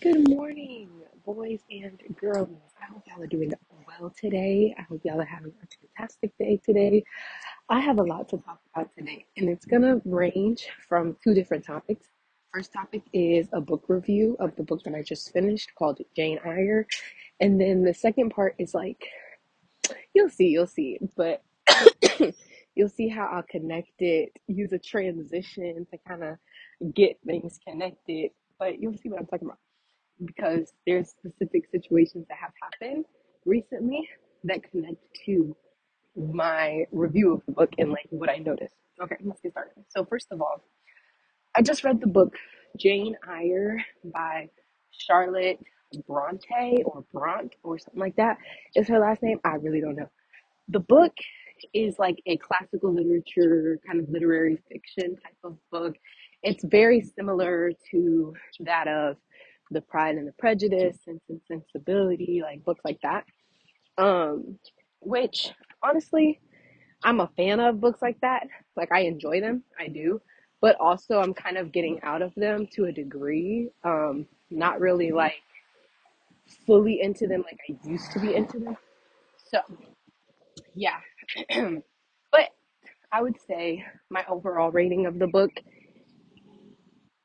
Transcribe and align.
Good 0.00 0.30
morning, 0.30 0.88
boys 1.26 1.60
and 1.70 2.00
girls. 2.18 2.48
I 2.80 2.86
hope 2.86 3.02
y'all 3.06 3.22
are 3.22 3.26
doing 3.26 3.52
well 3.86 4.10
today. 4.18 4.74
I 4.78 4.82
hope 4.82 5.02
y'all 5.04 5.20
are 5.20 5.26
having 5.26 5.52
a 5.62 5.66
fantastic 5.98 6.32
day 6.38 6.58
today. 6.64 7.04
I 7.68 7.80
have 7.80 7.98
a 7.98 8.02
lot 8.02 8.30
to 8.30 8.38
talk 8.38 8.60
about 8.74 8.94
today, 8.96 9.26
and 9.36 9.50
it's 9.50 9.66
gonna 9.66 10.00
range 10.06 10.68
from 10.88 11.18
two 11.22 11.34
different 11.34 11.66
topics. 11.66 12.06
First 12.54 12.72
topic 12.72 13.02
is 13.12 13.48
a 13.52 13.60
book 13.60 13.84
review 13.88 14.38
of 14.40 14.56
the 14.56 14.62
book 14.62 14.82
that 14.84 14.94
I 14.94 15.02
just 15.02 15.34
finished 15.34 15.74
called 15.74 16.00
Jane 16.16 16.38
Eyre, 16.46 16.86
and 17.40 17.60
then 17.60 17.82
the 17.82 17.92
second 17.92 18.30
part 18.30 18.54
is 18.58 18.72
like 18.72 19.06
you'll 20.14 20.30
see, 20.30 20.48
you'll 20.48 20.66
see, 20.66 20.98
but 21.14 21.42
you'll 22.74 22.88
see 22.88 23.08
how 23.08 23.26
I'll 23.26 23.42
connect 23.42 24.00
it, 24.00 24.32
use 24.46 24.72
a 24.72 24.78
transition 24.78 25.86
to 25.90 25.98
kind 26.08 26.24
of 26.24 26.94
get 26.94 27.18
things 27.26 27.60
connected. 27.68 28.30
But 28.58 28.80
you'll 28.80 28.96
see 28.96 29.08
what 29.10 29.20
I'm 29.20 29.26
talking 29.26 29.48
about 29.48 29.58
because 30.24 30.72
there's 30.86 31.10
specific 31.10 31.64
situations 31.70 32.26
that 32.28 32.38
have 32.38 32.52
happened 32.62 33.04
recently 33.44 34.08
that 34.44 34.62
connect 34.70 34.98
to 35.26 35.56
my 36.16 36.84
review 36.92 37.34
of 37.34 37.42
the 37.46 37.52
book 37.52 37.70
and 37.78 37.90
like 37.90 38.06
what 38.10 38.28
I 38.28 38.36
noticed. 38.36 38.74
Okay, 39.02 39.16
let's 39.24 39.40
get 39.40 39.52
started. 39.52 39.84
So 39.88 40.04
first 40.04 40.28
of 40.30 40.40
all, 40.40 40.62
I 41.56 41.62
just 41.62 41.84
read 41.84 42.00
the 42.00 42.06
book 42.06 42.34
Jane 42.78 43.16
Eyre 43.28 43.84
by 44.04 44.48
Charlotte 44.90 45.58
Bronte 46.06 46.82
or 46.84 47.04
Bront 47.14 47.52
or 47.62 47.78
something 47.78 48.00
like 48.00 48.16
that. 48.16 48.38
Is 48.74 48.88
her 48.88 48.98
last 48.98 49.22
name? 49.22 49.40
I 49.44 49.54
really 49.54 49.80
don't 49.80 49.96
know. 49.96 50.10
The 50.68 50.80
book 50.80 51.12
is 51.74 51.98
like 51.98 52.22
a 52.26 52.36
classical 52.38 52.94
literature 52.94 53.78
kind 53.86 54.00
of 54.00 54.08
literary 54.08 54.58
fiction 54.70 55.16
type 55.16 55.36
of 55.44 55.56
book. 55.70 55.96
It's 56.42 56.64
very 56.64 57.00
similar 57.02 57.72
to 57.90 58.34
that 58.60 58.88
of 58.88 59.16
The 59.70 59.80
Pride 59.80 60.16
and 60.16 60.26
the 60.26 60.32
Prejudice, 60.38 60.98
and 61.06 61.20
Sensibility, 61.46 62.42
like 62.42 62.64
books 62.64 62.80
like 62.84 62.98
that. 63.02 63.24
Um, 63.98 64.58
which 65.00 65.50
honestly, 65.82 66.40
I'm 67.02 67.20
a 67.20 67.30
fan 67.36 67.60
of 67.60 67.80
books 67.80 68.02
like 68.02 68.20
that. 68.20 68.46
Like 68.76 68.92
I 68.92 69.00
enjoy 69.00 69.40
them, 69.40 69.64
I 69.78 69.88
do. 69.88 70.20
But 70.60 70.76
also 70.78 71.20
I'm 71.20 71.34
kind 71.34 71.56
of 71.56 71.72
getting 71.72 72.00
out 72.02 72.22
of 72.22 72.34
them 72.34 72.66
to 72.74 72.84
a 72.86 72.92
degree. 72.92 73.70
Um, 73.84 74.26
not 74.50 74.80
really 74.80 75.12
like 75.12 75.40
fully 76.66 77.00
into 77.00 77.26
them 77.26 77.42
like 77.42 77.58
I 77.68 77.88
used 77.88 78.12
to 78.12 78.20
be 78.20 78.34
into 78.34 78.58
them. 78.58 78.76
So 79.50 79.60
yeah. 80.74 80.98
but 82.32 82.48
I 83.12 83.22
would 83.22 83.36
say 83.46 83.84
my 84.10 84.24
overall 84.28 84.70
rating 84.70 85.06
of 85.06 85.18
the 85.18 85.26
book, 85.26 85.50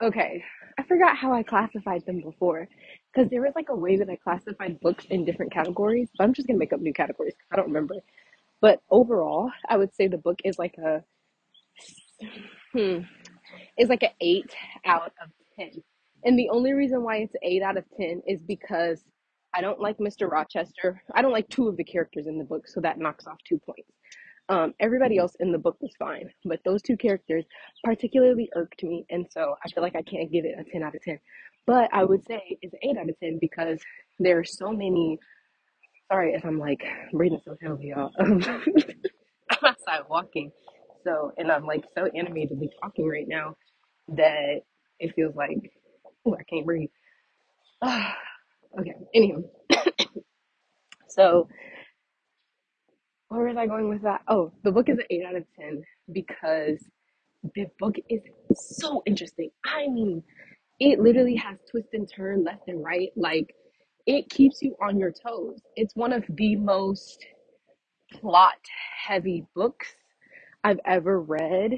okay, 0.01 0.43
I 0.77 0.83
forgot 0.83 1.17
how 1.17 1.33
I 1.33 1.43
classified 1.43 2.05
them 2.05 2.21
before. 2.21 2.67
Because 3.13 3.29
there 3.29 3.41
was 3.41 3.53
like 3.55 3.69
a 3.69 3.75
way 3.75 3.97
that 3.97 4.09
I 4.09 4.17
classified 4.17 4.79
books 4.81 5.05
in 5.09 5.25
different 5.25 5.53
categories, 5.53 6.09
but 6.17 6.23
I'm 6.23 6.33
just 6.33 6.47
gonna 6.47 6.59
make 6.59 6.73
up 6.73 6.81
new 6.81 6.93
categories. 6.93 7.35
I 7.51 7.55
don't 7.55 7.67
remember. 7.67 7.95
But 8.61 8.81
overall, 8.89 9.51
I 9.69 9.77
would 9.77 9.93
say 9.95 10.07
the 10.07 10.17
book 10.17 10.39
is 10.43 10.59
like 10.59 10.75
a 10.77 11.03
hmm, 12.73 12.99
is 13.77 13.89
like 13.89 14.03
an 14.03 14.11
eight 14.21 14.53
out 14.85 15.13
of 15.23 15.29
ten. 15.57 15.71
And 16.25 16.37
the 16.39 16.49
only 16.49 16.73
reason 16.73 17.03
why 17.03 17.17
it's 17.17 17.35
eight 17.43 17.61
out 17.61 17.77
of 17.77 17.85
ten 17.97 18.21
is 18.27 18.41
because 18.41 19.03
I 19.53 19.61
don't 19.61 19.79
like 19.79 19.97
Mr. 19.99 20.29
Rochester. 20.29 21.01
I 21.13 21.21
don't 21.21 21.31
like 21.31 21.49
two 21.49 21.67
of 21.69 21.77
the 21.77 21.83
characters 21.83 22.27
in 22.27 22.37
the 22.37 22.43
book, 22.43 22.67
so 22.67 22.81
that 22.81 22.99
knocks 22.99 23.27
off 23.27 23.37
two 23.47 23.59
points. 23.59 23.91
Um, 24.49 24.73
everybody 24.79 25.17
else 25.17 25.35
in 25.39 25.51
the 25.51 25.57
book 25.57 25.77
was 25.81 25.93
fine, 25.97 26.29
but 26.45 26.59
those 26.65 26.81
two 26.81 26.97
characters 26.97 27.45
particularly 27.83 28.49
irked 28.55 28.83
me, 28.83 29.05
and 29.09 29.25
so 29.31 29.55
I 29.65 29.69
feel 29.69 29.83
like 29.83 29.95
I 29.95 30.03
can't 30.03 30.31
give 30.31 30.45
it 30.45 30.55
a 30.59 30.63
10 30.63 30.83
out 30.83 30.95
of 30.95 31.01
10. 31.01 31.19
But 31.65 31.89
I 31.93 32.03
would 32.03 32.23
say 32.25 32.57
it's 32.61 32.73
an 32.73 32.79
8 32.83 32.97
out 32.97 33.09
of 33.09 33.19
10 33.19 33.39
because 33.41 33.79
there 34.19 34.37
are 34.39 34.45
so 34.45 34.71
many. 34.71 35.19
Sorry 36.11 36.33
if 36.33 36.45
I'm 36.45 36.59
like 36.59 36.83
breathing 37.13 37.41
so 37.43 37.57
heavily, 37.61 37.87
y'all. 37.89 38.11
Um, 38.19 38.43
I'm 39.51 39.57
outside 39.63 40.01
walking, 40.09 40.51
so 41.03 41.31
and 41.37 41.51
I'm 41.51 41.65
like 41.65 41.85
so 41.97 42.05
animatedly 42.15 42.69
talking 42.81 43.07
right 43.07 43.27
now 43.27 43.55
that 44.09 44.61
it 44.99 45.13
feels 45.15 45.35
like 45.35 45.71
oh 46.25 46.35
I 46.39 46.43
can't 46.43 46.65
breathe. 46.65 46.89
okay, 47.83 48.95
anywho, 49.15 49.43
so 51.07 51.47
where 53.35 53.47
was 53.47 53.57
I 53.57 53.67
going 53.67 53.89
with 53.89 54.03
that? 54.03 54.21
Oh, 54.27 54.51
the 54.63 54.71
book 54.71 54.89
is 54.89 54.97
an 54.97 55.05
8 55.09 55.23
out 55.27 55.35
of 55.35 55.43
10 55.59 55.83
because 56.11 56.83
the 57.53 57.67
book 57.79 57.95
is 58.09 58.21
so 58.53 59.03
interesting. 59.05 59.49
I 59.65 59.87
mean, 59.87 60.23
it 60.79 60.99
literally 60.99 61.35
has 61.35 61.57
twist 61.69 61.89
and 61.93 62.09
turn 62.13 62.43
left 62.43 62.67
and 62.67 62.83
right. 62.83 63.09
Like 63.15 63.53
it 64.05 64.29
keeps 64.29 64.61
you 64.61 64.75
on 64.81 64.97
your 64.97 65.11
toes. 65.11 65.59
It's 65.75 65.95
one 65.95 66.13
of 66.13 66.23
the 66.29 66.55
most 66.55 67.25
plot 68.11 68.55
heavy 69.07 69.45
books 69.55 69.87
I've 70.63 70.79
ever 70.85 71.21
read 71.21 71.73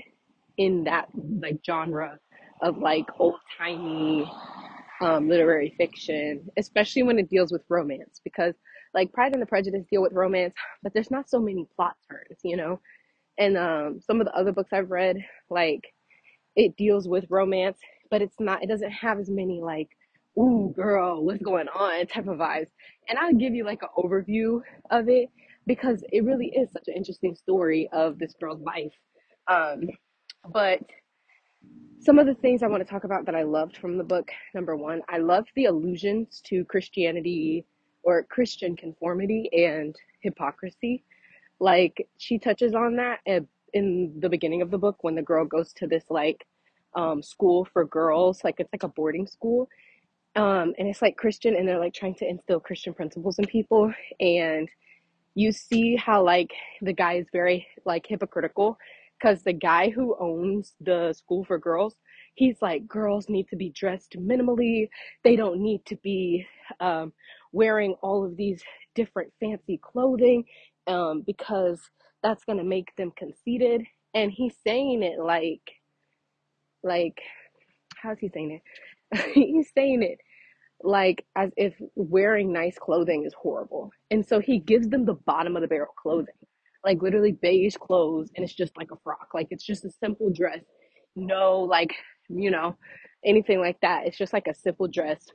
in 0.57 0.85
that 0.85 1.09
like 1.15 1.59
genre 1.65 2.19
of 2.61 2.77
like 2.77 3.05
old 3.19 3.35
timey 3.57 4.29
um, 5.01 5.29
literary 5.29 5.73
fiction, 5.77 6.47
especially 6.57 7.03
when 7.03 7.19
it 7.19 7.29
deals 7.29 7.51
with 7.51 7.61
romance, 7.69 8.19
because 8.23 8.55
like 8.93 9.13
Pride 9.13 9.33
and 9.33 9.41
the 9.41 9.45
Prejudice 9.45 9.85
deal 9.89 10.01
with 10.01 10.13
romance, 10.13 10.53
but 10.83 10.93
there's 10.93 11.11
not 11.11 11.29
so 11.29 11.39
many 11.39 11.67
plot 11.75 11.95
turns, 12.09 12.39
you 12.43 12.57
know. 12.57 12.79
And 13.37 13.57
um, 13.57 13.99
some 14.05 14.19
of 14.19 14.25
the 14.25 14.35
other 14.35 14.51
books 14.51 14.73
I've 14.73 14.89
read, 14.91 15.17
like 15.49 15.81
it 16.55 16.75
deals 16.75 17.07
with 17.07 17.25
romance, 17.29 17.77
but 18.09 18.21
it's 18.21 18.39
not. 18.39 18.63
It 18.63 18.69
doesn't 18.69 18.91
have 18.91 19.19
as 19.19 19.29
many 19.29 19.61
like, 19.61 19.89
"Ooh, 20.37 20.73
girl, 20.75 21.23
what's 21.23 21.41
going 21.41 21.67
on?" 21.67 22.07
type 22.07 22.27
of 22.27 22.37
vibes. 22.37 22.69
And 23.09 23.17
I'll 23.19 23.33
give 23.33 23.53
you 23.53 23.63
like 23.63 23.81
an 23.83 23.89
overview 23.97 24.61
of 24.89 25.09
it 25.09 25.29
because 25.67 26.03
it 26.11 26.23
really 26.23 26.47
is 26.47 26.71
such 26.71 26.87
an 26.87 26.95
interesting 26.95 27.35
story 27.35 27.89
of 27.93 28.17
this 28.17 28.33
girl's 28.39 28.61
life. 28.61 28.93
Um, 29.47 29.89
but 30.51 30.79
some 31.99 32.19
of 32.19 32.25
the 32.25 32.35
things 32.35 32.63
I 32.63 32.67
want 32.67 32.85
to 32.85 32.89
talk 32.89 33.03
about 33.03 33.25
that 33.25 33.35
I 33.35 33.43
loved 33.43 33.77
from 33.77 33.97
the 33.97 34.03
book. 34.03 34.29
Number 34.53 34.75
one, 34.75 35.01
I 35.09 35.17
loved 35.17 35.49
the 35.55 35.65
allusions 35.65 36.41
to 36.45 36.63
Christianity 36.65 37.65
or 38.07 38.23
Christian 38.23 38.73
conformity 38.77 39.49
and 39.51 39.93
hypocrisy. 40.21 41.03
Like 41.59 42.07
she 42.17 42.39
touches 42.39 42.73
on 42.73 42.95
that 42.95 43.19
at- 43.27 43.45
in 43.73 44.17
the 44.21 44.29
beginning 44.29 44.61
of 44.61 44.71
the 44.71 44.77
book 44.77 45.03
when 45.03 45.15
the 45.15 45.21
girl 45.21 45.43
goes 45.43 45.73
to 45.73 45.87
this 45.87 46.05
like 46.09 46.47
um, 46.95 47.21
school 47.21 47.67
for 47.73 47.83
girls, 47.83 48.45
like 48.45 48.55
it's 48.59 48.71
like 48.71 48.83
a 48.83 48.87
boarding 48.87 49.27
school, 49.27 49.67
um, 50.37 50.73
and 50.79 50.87
it's 50.87 51.01
like 51.01 51.17
Christian, 51.17 51.53
and 51.57 51.67
they're 51.67 51.79
like 51.79 51.93
trying 51.93 52.15
to 52.15 52.27
instill 52.27 52.61
Christian 52.61 52.93
principles 52.93 53.39
in 53.39 53.45
people, 53.45 53.93
and 54.21 54.69
you 55.35 55.51
see 55.51 55.97
how 55.97 56.23
like 56.23 56.53
the 56.81 56.93
guy 56.93 57.15
is 57.15 57.27
very 57.33 57.67
like 57.85 58.07
hypocritical 58.07 58.77
because 59.19 59.43
the 59.43 59.53
guy 59.53 59.89
who 59.89 60.15
owns 60.17 60.75
the 60.79 61.11
school 61.13 61.43
for 61.43 61.59
girls 61.59 61.97
he's 62.37 62.61
like 62.61 62.87
girls 62.87 63.27
need 63.27 63.47
to 63.49 63.55
be 63.57 63.69
dressed 63.71 64.15
minimally. 64.17 64.89
They 65.23 65.35
don't 65.35 65.59
need 65.59 65.85
to 65.87 65.95
be 65.97 66.47
um, 66.79 67.11
wearing 67.51 67.95
all 68.01 68.25
of 68.25 68.37
these 68.37 68.61
different 68.95 69.31
fancy 69.39 69.79
clothing 69.81 70.43
um, 70.87 71.21
because 71.25 71.79
that's 72.23 72.43
going 72.45 72.57
to 72.57 72.63
make 72.63 72.95
them 72.95 73.11
conceited 73.17 73.83
and 74.13 74.31
he's 74.31 74.55
saying 74.65 75.03
it 75.03 75.19
like 75.19 75.61
like 76.83 77.21
how's 78.01 78.17
he 78.19 78.29
saying 78.29 78.59
it 79.13 79.33
he's 79.33 79.69
saying 79.75 80.01
it 80.03 80.19
like 80.83 81.25
as 81.35 81.51
if 81.57 81.73
wearing 81.95 82.53
nice 82.53 82.77
clothing 82.77 83.25
is 83.25 83.33
horrible. 83.33 83.91
And 84.11 84.25
so 84.25 84.39
he 84.39 84.59
gives 84.59 84.89
them 84.89 85.05
the 85.05 85.15
bottom 85.15 85.55
of 85.55 85.61
the 85.61 85.67
barrel 85.67 85.93
clothing, 86.01 86.35
like 86.85 87.01
literally 87.01 87.31
beige 87.31 87.75
clothes, 87.75 88.29
and 88.35 88.43
it's 88.43 88.53
just 88.53 88.77
like 88.77 88.91
a 88.91 88.97
frock. 89.03 89.29
Like 89.33 89.47
it's 89.51 89.65
just 89.65 89.85
a 89.85 89.91
simple 89.91 90.31
dress. 90.31 90.63
No, 91.15 91.61
like, 91.61 91.95
you 92.29 92.51
know, 92.51 92.77
anything 93.25 93.59
like 93.59 93.79
that. 93.81 94.05
It's 94.05 94.17
just 94.17 94.33
like 94.33 94.47
a 94.47 94.53
simple 94.53 94.87
dress, 94.87 95.25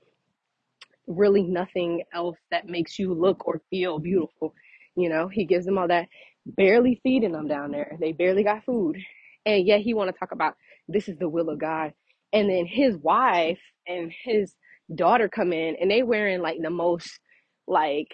really 1.06 1.42
nothing 1.42 2.02
else 2.14 2.38
that 2.50 2.68
makes 2.68 2.98
you 2.98 3.12
look 3.14 3.46
or 3.46 3.60
feel 3.70 3.98
beautiful. 3.98 4.54
You 4.96 5.08
know, 5.08 5.28
he 5.28 5.44
gives 5.44 5.66
them 5.66 5.78
all 5.78 5.88
that, 5.88 6.08
barely 6.46 7.00
feeding 7.02 7.32
them 7.32 7.48
down 7.48 7.70
there. 7.72 7.96
They 8.00 8.12
barely 8.12 8.44
got 8.44 8.64
food. 8.64 8.98
And 9.46 9.66
yet 9.66 9.80
he 9.80 9.94
want 9.94 10.12
to 10.12 10.18
talk 10.18 10.32
about 10.32 10.54
this 10.88 11.08
is 11.08 11.18
the 11.18 11.28
will 11.28 11.50
of 11.50 11.58
God. 11.58 11.92
And 12.32 12.48
then 12.48 12.66
his 12.66 12.96
wife 12.96 13.60
and 13.86 14.12
his 14.24 14.54
daughter 14.94 15.28
come 15.28 15.52
in 15.52 15.76
and 15.80 15.90
they 15.90 16.02
wearing 16.02 16.40
like 16.40 16.58
the 16.62 16.70
most 16.70 17.18
like 17.66 18.08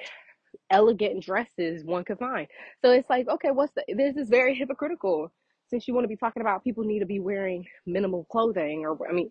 elegant 0.71 1.25
dresses 1.25 1.85
one 1.85 2.05
could 2.05 2.19
find. 2.19 2.47
So 2.85 2.93
it's 2.93 3.09
like, 3.11 3.29
okay, 3.29 3.51
what's 3.51 3.73
the 3.75 3.85
this 3.95 4.17
is 4.17 4.29
very 4.29 4.55
hypocritical 4.55 5.33
since 5.69 5.87
you 5.87 5.95
want 5.95 6.05
to 6.05 6.09
be 6.09 6.17
talking 6.17 6.41
about 6.41 6.65
people 6.65 6.85
need 6.85 7.01
to 7.01 7.07
be 7.07 7.21
wearing 7.21 7.65
minimal 7.87 8.25
clothing 8.31 8.85
or 8.87 8.99
I 9.09 9.13
mean 9.13 9.31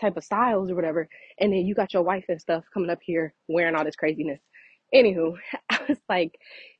type 0.00 0.16
of 0.16 0.24
styles 0.24 0.70
or 0.70 0.74
whatever. 0.74 1.08
And 1.40 1.52
then 1.52 1.66
you 1.66 1.74
got 1.74 1.92
your 1.92 2.02
wife 2.02 2.24
and 2.28 2.40
stuff 2.40 2.64
coming 2.72 2.90
up 2.90 3.00
here 3.02 3.34
wearing 3.48 3.74
all 3.74 3.84
this 3.84 3.96
craziness. 3.96 4.40
Anywho, 4.94 5.36
I 5.70 5.80
was 5.88 5.98
like, 6.08 6.32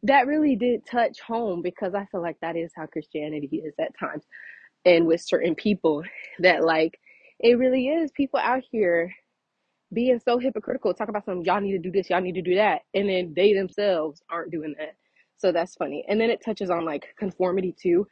that 0.04 0.26
really 0.26 0.56
did 0.56 0.86
touch 0.86 1.20
home 1.20 1.62
because 1.62 1.94
I 1.94 2.06
feel 2.06 2.22
like 2.22 2.38
that 2.42 2.56
is 2.56 2.72
how 2.76 2.86
Christianity 2.86 3.62
is 3.64 3.74
at 3.80 3.98
times. 3.98 4.24
And 4.84 5.06
with 5.06 5.20
certain 5.22 5.54
people 5.54 6.02
that 6.40 6.64
like 6.64 6.98
it 7.40 7.58
really 7.58 7.88
is 7.88 8.10
people 8.12 8.40
out 8.40 8.62
here 8.70 9.12
being 9.92 10.18
so 10.24 10.38
hypocritical, 10.38 10.94
talk 10.94 11.08
about 11.08 11.24
some 11.24 11.42
y'all 11.42 11.60
need 11.60 11.72
to 11.72 11.78
do 11.78 11.90
this, 11.90 12.08
y'all 12.10 12.20
need 12.20 12.34
to 12.34 12.42
do 12.42 12.54
that, 12.54 12.82
and 12.94 13.08
then 13.08 13.32
they 13.36 13.52
themselves 13.52 14.22
aren't 14.30 14.50
doing 14.50 14.74
that. 14.78 14.94
So 15.36 15.52
that's 15.52 15.74
funny. 15.76 16.04
And 16.08 16.20
then 16.20 16.30
it 16.30 16.42
touches 16.44 16.70
on 16.70 16.84
like 16.84 17.06
conformity 17.18 17.74
too, 17.80 18.06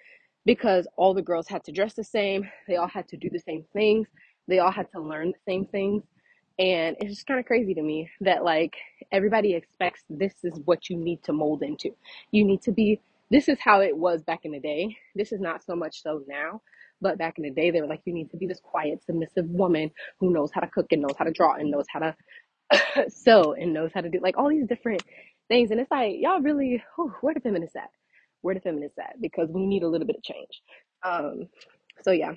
because 0.44 0.86
all 0.96 1.14
the 1.14 1.22
girls 1.22 1.48
had 1.48 1.64
to 1.64 1.72
dress 1.72 1.94
the 1.94 2.04
same, 2.04 2.48
they 2.68 2.76
all 2.76 2.88
had 2.88 3.08
to 3.08 3.16
do 3.16 3.30
the 3.30 3.38
same 3.38 3.64
things, 3.72 4.08
they 4.48 4.58
all 4.58 4.72
had 4.72 4.90
to 4.92 5.00
learn 5.00 5.28
the 5.32 5.52
same 5.52 5.66
things. 5.66 6.02
And 6.58 6.96
it's 7.00 7.14
just 7.14 7.26
kind 7.26 7.40
of 7.40 7.46
crazy 7.46 7.74
to 7.74 7.82
me 7.82 8.10
that 8.20 8.44
like 8.44 8.76
everybody 9.12 9.54
expects 9.54 10.02
this 10.10 10.34
is 10.44 10.60
what 10.64 10.90
you 10.90 10.96
need 10.96 11.22
to 11.24 11.32
mold 11.32 11.62
into. 11.62 11.90
You 12.32 12.44
need 12.44 12.62
to 12.62 12.72
be 12.72 13.00
this 13.30 13.48
is 13.48 13.58
how 13.60 13.80
it 13.80 13.96
was 13.96 14.22
back 14.22 14.40
in 14.44 14.52
the 14.52 14.60
day. 14.60 14.96
This 15.14 15.32
is 15.32 15.40
not 15.40 15.64
so 15.64 15.76
much 15.76 16.02
so 16.02 16.22
now. 16.28 16.60
But 17.00 17.16
back 17.18 17.38
in 17.38 17.44
the 17.44 17.50
day, 17.50 17.70
they 17.70 17.80
were 17.80 17.86
like, 17.86 18.02
you 18.04 18.12
need 18.12 18.30
to 18.30 18.36
be 18.36 18.46
this 18.46 18.60
quiet, 18.60 19.02
submissive 19.04 19.46
woman 19.48 19.90
who 20.18 20.32
knows 20.32 20.50
how 20.52 20.60
to 20.60 20.66
cook 20.66 20.86
and 20.90 21.02
knows 21.02 21.14
how 21.18 21.24
to 21.24 21.30
draw 21.30 21.54
and 21.54 21.70
knows 21.70 21.86
how 21.90 22.00
to 22.00 22.16
sew 23.08 23.54
and 23.54 23.72
knows 23.72 23.90
how 23.94 24.00
to 24.02 24.10
do 24.10 24.20
like 24.22 24.36
all 24.36 24.50
these 24.50 24.66
different 24.66 25.02
things. 25.48 25.70
And 25.70 25.80
it's 25.80 25.90
like, 25.90 26.16
y'all 26.18 26.40
really, 26.40 26.82
whew, 26.96 27.14
where 27.22 27.34
the 27.34 27.40
feminists 27.40 27.76
at? 27.76 27.90
Where 28.42 28.54
the 28.54 28.60
feminists 28.60 28.98
at? 28.98 29.20
Because 29.20 29.48
we 29.50 29.66
need 29.66 29.82
a 29.82 29.88
little 29.88 30.06
bit 30.06 30.16
of 30.16 30.22
change. 30.22 30.62
Um, 31.02 31.48
so 32.02 32.10
yeah, 32.12 32.32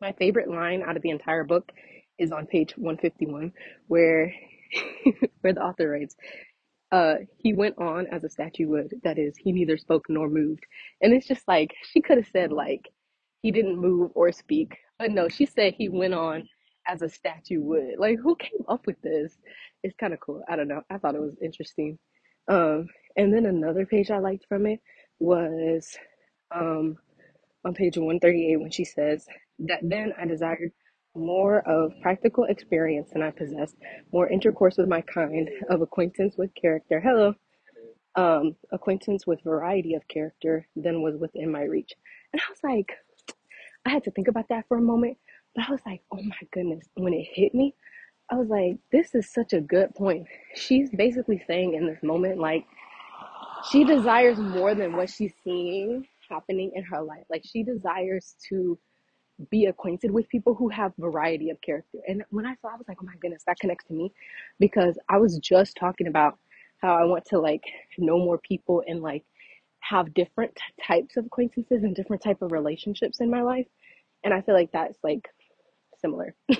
my 0.00 0.12
favorite 0.12 0.50
line 0.50 0.82
out 0.82 0.96
of 0.96 1.02
the 1.02 1.10
entire 1.10 1.44
book 1.44 1.72
is 2.18 2.32
on 2.32 2.46
page 2.46 2.72
151, 2.76 3.52
where 3.88 4.32
where 5.40 5.52
the 5.52 5.62
author 5.62 5.90
writes. 5.90 6.16
Uh, 6.92 7.16
he 7.38 7.52
went 7.52 7.76
on 7.78 8.06
as 8.12 8.24
a 8.24 8.30
statue 8.30 8.68
would. 8.68 8.94
That 9.02 9.18
is, 9.18 9.34
he 9.36 9.52
neither 9.52 9.76
spoke 9.76 10.06
nor 10.08 10.28
moved. 10.28 10.64
And 11.02 11.12
it's 11.12 11.26
just 11.26 11.46
like 11.48 11.72
she 11.92 12.00
could 12.00 12.18
have 12.18 12.28
said 12.32 12.52
like 12.52 12.88
he 13.42 13.50
didn't 13.50 13.78
move 13.80 14.12
or 14.14 14.32
speak, 14.32 14.76
but 14.98 15.10
no, 15.10 15.28
she 15.28 15.46
said 15.46 15.74
he 15.74 15.88
went 15.88 16.14
on 16.14 16.48
as 16.86 17.02
a 17.02 17.08
statue 17.08 17.60
would. 17.62 17.98
Like 17.98 18.18
who 18.20 18.36
came 18.36 18.64
up 18.68 18.86
with 18.86 19.00
this? 19.02 19.36
It's 19.82 19.96
kind 19.96 20.14
of 20.14 20.20
cool. 20.20 20.42
I 20.48 20.56
don't 20.56 20.68
know. 20.68 20.82
I 20.90 20.98
thought 20.98 21.16
it 21.16 21.20
was 21.20 21.36
interesting. 21.42 21.98
Um, 22.48 22.88
and 23.16 23.34
then 23.34 23.46
another 23.46 23.84
page 23.86 24.10
I 24.10 24.18
liked 24.18 24.46
from 24.48 24.66
it 24.66 24.80
was 25.18 25.96
um 26.54 26.96
on 27.64 27.74
page 27.74 27.96
138 27.96 28.56
when 28.60 28.70
she 28.70 28.84
says 28.84 29.26
that 29.60 29.80
then 29.82 30.12
I 30.20 30.26
desired 30.26 30.72
more 31.14 31.60
of 31.60 31.92
practical 32.02 32.44
experience 32.44 33.10
than 33.12 33.22
I 33.22 33.30
possessed, 33.30 33.76
more 34.12 34.28
intercourse 34.28 34.76
with 34.76 34.88
my 34.88 35.00
kind, 35.00 35.48
of 35.70 35.80
acquaintance 35.80 36.36
with 36.36 36.50
character. 36.54 37.00
Hello, 37.00 37.34
um, 38.16 38.56
acquaintance 38.72 39.26
with 39.26 39.42
variety 39.42 39.94
of 39.94 40.06
character 40.08 40.66
than 40.76 41.02
was 41.02 41.16
within 41.16 41.50
my 41.50 41.62
reach. 41.62 41.92
And 42.32 42.42
I 42.42 42.50
was 42.50 42.58
like, 42.62 42.92
I 43.86 43.90
had 43.90 44.04
to 44.04 44.10
think 44.10 44.28
about 44.28 44.48
that 44.48 44.66
for 44.68 44.78
a 44.78 44.82
moment, 44.82 45.16
but 45.54 45.66
I 45.68 45.70
was 45.70 45.80
like, 45.86 46.02
oh 46.12 46.22
my 46.22 46.36
goodness, 46.52 46.84
when 46.94 47.14
it 47.14 47.26
hit 47.32 47.54
me, 47.54 47.74
I 48.30 48.34
was 48.34 48.48
like, 48.48 48.78
this 48.90 49.14
is 49.14 49.32
such 49.32 49.52
a 49.52 49.60
good 49.60 49.94
point. 49.94 50.26
She's 50.54 50.90
basically 50.90 51.42
saying 51.46 51.74
in 51.74 51.86
this 51.86 52.02
moment, 52.02 52.38
like, 52.38 52.66
she 53.70 53.84
desires 53.84 54.38
more 54.38 54.74
than 54.74 54.96
what 54.96 55.08
she's 55.08 55.32
seeing 55.44 56.06
happening 56.28 56.72
in 56.74 56.82
her 56.84 57.02
life. 57.02 57.24
Like, 57.30 57.42
she 57.44 57.62
desires 57.62 58.34
to 58.48 58.78
be 59.50 59.66
acquainted 59.66 60.10
with 60.10 60.28
people 60.28 60.54
who 60.54 60.68
have 60.68 60.92
variety 60.98 61.50
of 61.50 61.60
character. 61.60 61.98
And 62.06 62.24
when 62.30 62.46
I 62.46 62.54
saw, 62.62 62.68
I 62.68 62.76
was 62.76 62.88
like, 62.88 62.98
oh 63.02 63.06
my 63.06 63.16
goodness, 63.20 63.44
that 63.46 63.58
connects 63.58 63.86
to 63.86 63.94
me 63.94 64.12
because 64.58 64.98
I 65.08 65.18
was 65.18 65.38
just 65.38 65.76
talking 65.76 66.06
about 66.06 66.38
how 66.78 66.94
I 66.94 67.04
want 67.04 67.24
to 67.26 67.38
like 67.38 67.64
know 67.98 68.18
more 68.18 68.38
people 68.38 68.82
and 68.86 69.02
like 69.02 69.24
have 69.80 70.14
different 70.14 70.56
types 70.86 71.16
of 71.16 71.26
acquaintances 71.26 71.82
and 71.82 71.94
different 71.94 72.22
type 72.22 72.42
of 72.42 72.52
relationships 72.52 73.20
in 73.20 73.30
my 73.30 73.42
life. 73.42 73.66
And 74.24 74.34
I 74.34 74.40
feel 74.40 74.54
like 74.54 74.72
that's 74.72 74.98
like 75.04 75.28
similar. 76.00 76.34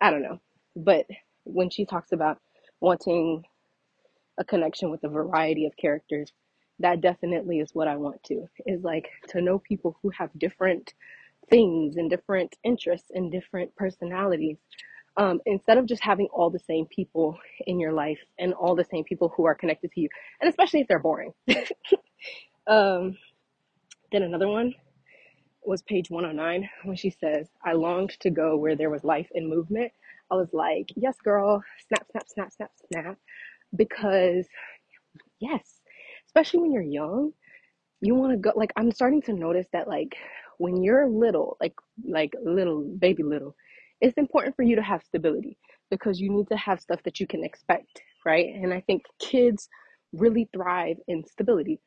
I 0.00 0.10
don't 0.10 0.22
know. 0.22 0.40
But 0.76 1.06
when 1.44 1.70
she 1.70 1.84
talks 1.84 2.12
about 2.12 2.38
wanting 2.80 3.44
a 4.38 4.44
connection 4.44 4.90
with 4.90 5.04
a 5.04 5.08
variety 5.08 5.66
of 5.66 5.76
characters, 5.76 6.32
that 6.80 7.00
definitely 7.00 7.60
is 7.60 7.70
what 7.74 7.88
I 7.88 7.96
want 7.96 8.22
to. 8.24 8.46
Is 8.66 8.82
like 8.82 9.08
to 9.28 9.40
know 9.40 9.58
people 9.58 9.96
who 10.02 10.10
have 10.10 10.30
different 10.38 10.94
things 11.50 11.96
and 11.96 12.08
different 12.10 12.56
interests 12.64 13.10
and 13.12 13.30
different 13.30 13.74
personalities. 13.76 14.56
Um, 15.16 15.40
instead 15.44 15.76
of 15.76 15.86
just 15.86 16.02
having 16.02 16.28
all 16.32 16.50
the 16.50 16.60
same 16.60 16.86
people 16.86 17.36
in 17.66 17.80
your 17.80 17.92
life 17.92 18.20
and 18.38 18.54
all 18.54 18.74
the 18.76 18.84
same 18.84 19.04
people 19.04 19.32
who 19.36 19.44
are 19.44 19.54
connected 19.54 19.92
to 19.92 20.00
you, 20.00 20.08
and 20.40 20.48
especially 20.48 20.80
if 20.80 20.88
they're 20.88 21.00
boring. 21.00 21.34
um, 22.66 23.18
then 24.12 24.22
another 24.22 24.48
one 24.48 24.74
was 25.62 25.82
page 25.82 26.10
109 26.10 26.68
when 26.84 26.96
she 26.96 27.10
says, 27.10 27.48
I 27.64 27.72
longed 27.72 28.16
to 28.20 28.30
go 28.30 28.56
where 28.56 28.76
there 28.76 28.90
was 28.90 29.04
life 29.04 29.28
and 29.34 29.48
movement. 29.48 29.92
I 30.30 30.36
was 30.36 30.48
like, 30.52 30.90
yes, 30.96 31.16
girl, 31.22 31.62
snap, 31.88 32.06
snap, 32.10 32.28
snap, 32.28 32.52
snap, 32.52 32.70
snap. 32.90 33.18
Because, 33.76 34.46
yes, 35.40 35.80
especially 36.26 36.60
when 36.60 36.72
you're 36.72 36.82
young, 36.82 37.32
you 38.00 38.14
want 38.14 38.32
to 38.32 38.38
go 38.38 38.52
like 38.56 38.72
i'm 38.76 38.90
starting 38.90 39.22
to 39.22 39.32
notice 39.32 39.66
that 39.72 39.88
like 39.88 40.16
when 40.60 40.82
you're 40.82 41.08
little 41.08 41.56
like 41.60 41.74
like 42.06 42.34
little 42.44 42.82
baby 43.00 43.22
little 43.22 43.54
it's 44.00 44.18
important 44.18 44.54
for 44.56 44.62
you 44.62 44.76
to 44.76 44.82
have 44.82 45.02
stability 45.02 45.56
because 45.90 46.20
you 46.20 46.30
need 46.30 46.48
to 46.48 46.56
have 46.56 46.80
stuff 46.80 47.02
that 47.04 47.20
you 47.20 47.26
can 47.26 47.44
expect 47.44 48.02
right? 48.26 48.48
And 48.62 48.72
i 48.74 48.80
think 48.82 49.02
kids 49.18 49.68
really 50.12 50.48
thrive 50.52 50.96
in 51.08 51.24
stability. 51.26 51.80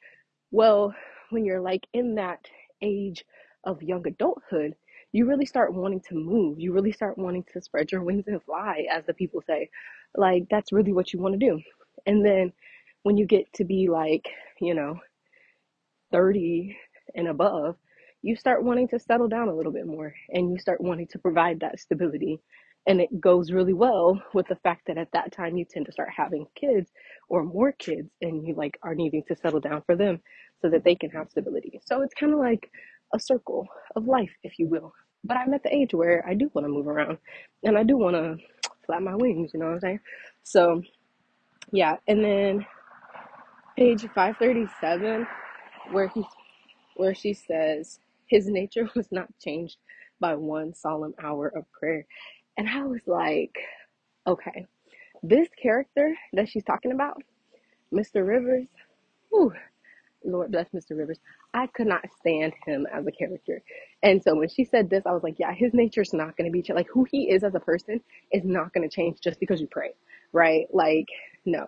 Well 0.52 0.94
when 1.32 1.46
you're 1.46 1.62
like 1.62 1.86
in 1.94 2.16
that 2.16 2.40
age 2.82 3.24
of 3.66 3.82
young 3.84 4.06
adulthood 4.08 4.76
you 5.12 5.28
really 5.28 5.46
start 5.46 5.74
wanting 5.76 6.02
to 6.10 6.16
move. 6.16 6.60
You 6.60 6.74
really 6.74 6.92
start 6.92 7.18
wanting 7.20 7.46
to 7.54 7.62
spread 7.62 7.92
your 7.92 8.04
wings 8.04 8.26
and 8.28 8.42
fly 8.44 8.86
as 8.92 9.06
the 9.06 9.14
people 9.14 9.42
say. 9.46 9.70
Like 10.16 10.46
that's 10.50 10.74
really 10.74 10.94
what 10.94 11.14
you 11.14 11.20
want 11.22 11.40
to 11.40 11.46
do. 11.50 11.62
And 12.08 12.26
then 12.26 12.52
when 13.04 13.18
you 13.18 13.28
get 13.28 13.46
to 13.56 13.66
be 13.66 13.90
like 13.90 14.28
you 14.62 14.74
know 14.74 15.00
30 16.12 16.78
and 17.16 17.28
above, 17.28 17.76
you 18.24 18.38
start 18.38 18.64
wanting 18.64 18.88
to 18.88 19.00
settle 19.00 19.28
down 19.28 19.50
a 19.50 19.54
little 19.54 19.72
bit 19.72 19.86
more 19.86 20.16
and 20.30 20.50
you 20.50 20.58
start 20.58 20.82
wanting 20.82 21.08
to 21.08 21.20
provide 21.20 21.60
that 21.60 21.80
stability. 21.80 22.40
And 22.88 23.02
it 23.02 23.20
goes 23.22 23.52
really 23.52 23.74
well 23.74 24.22
with 24.34 24.48
the 24.48 24.56
fact 24.56 24.88
that 24.88 24.98
at 24.98 25.12
that 25.12 25.34
time 25.34 25.58
you 25.58 25.66
tend 25.66 25.86
to 25.86 25.92
start 25.92 26.10
having 26.16 26.48
kids 26.56 26.90
or 27.30 27.44
more 27.44 27.74
kids 27.74 28.10
and 28.22 28.48
you 28.48 28.56
like 28.56 28.80
are 28.82 28.96
needing 28.96 29.24
to 29.28 29.36
settle 29.36 29.60
down 29.60 29.84
for 29.86 29.96
them 29.96 30.22
so 30.62 30.70
that 30.70 30.86
they 30.86 30.96
can 30.96 31.10
have 31.12 31.30
stability. 31.30 31.82
So 31.86 32.02
it's 32.02 32.14
kind 32.14 32.34
of 32.34 32.40
like 32.40 32.70
a 33.14 33.20
circle 33.20 33.68
of 33.96 34.08
life, 34.08 34.32
if 34.44 34.58
you 34.58 34.68
will. 34.68 34.94
But 35.26 35.38
I'm 35.38 35.54
at 35.54 35.64
the 35.64 35.74
age 35.74 35.94
where 35.94 36.26
I 36.28 36.34
do 36.34 36.50
want 36.54 36.66
to 36.66 36.72
move 36.72 36.88
around 36.88 37.18
and 37.64 37.78
I 37.78 37.84
do 37.84 37.98
want 37.98 38.16
to 38.16 38.38
flap 38.86 39.02
my 39.02 39.16
wings, 39.16 39.52
you 39.54 39.60
know 39.60 39.68
what 39.68 39.76
I'm 39.76 39.80
saying? 39.82 40.00
So 40.44 40.82
yeah, 41.72 41.98
and 42.08 42.24
then 42.24 42.66
page 43.78 44.02
537 44.02 45.28
where 45.92 46.08
he 46.08 46.24
where 46.96 47.16
she 47.16 47.34
says 47.34 48.00
his 48.28 48.48
nature 48.48 48.90
was 48.96 49.12
not 49.12 49.28
changed 49.40 49.78
by 50.20 50.36
one 50.36 50.74
solemn 50.74 51.14
hour 51.24 51.48
of 51.56 51.72
prayer. 51.72 52.06
And 52.58 52.70
I 52.70 52.84
was 52.86 53.02
like, 53.08 53.56
okay, 54.28 54.66
this 55.24 55.50
character 55.62 56.16
that 56.34 56.50
she's 56.50 56.64
talking 56.64 56.92
about, 56.92 57.22
Mr. 57.94 58.26
Rivers, 58.28 58.68
whew, 59.30 59.54
Lord 60.24 60.52
bless 60.52 60.70
Mr. 60.70 60.98
Rivers. 60.98 61.20
I 61.54 61.68
could 61.68 61.88
not 61.88 62.04
stand 62.20 62.54
him 62.66 62.88
as 62.94 63.06
a 63.08 63.12
character. 63.12 63.62
And 64.04 64.22
so 64.24 64.36
when 64.36 64.50
she 64.50 64.64
said 64.66 64.90
this, 64.90 65.04
I 65.06 65.12
was 65.12 65.24
like, 65.24 65.40
yeah, 65.40 65.54
his 65.54 65.74
nature's 65.74 66.14
not 66.14 66.38
going 66.38 66.50
to 66.50 66.54
be 66.54 66.62
changed. 66.62 66.78
Like 66.78 66.90
who 66.92 67.06
he 67.10 67.30
is 67.32 67.44
as 67.44 67.56
a 67.56 67.60
person 67.60 68.02
is 68.32 68.44
not 68.46 68.74
going 68.74 68.88
to 68.88 68.94
change 68.94 69.20
just 69.22 69.40
because 69.40 69.62
you 69.62 69.68
pray, 69.68 69.94
right? 70.34 70.68
Like, 70.74 71.08
no. 71.46 71.68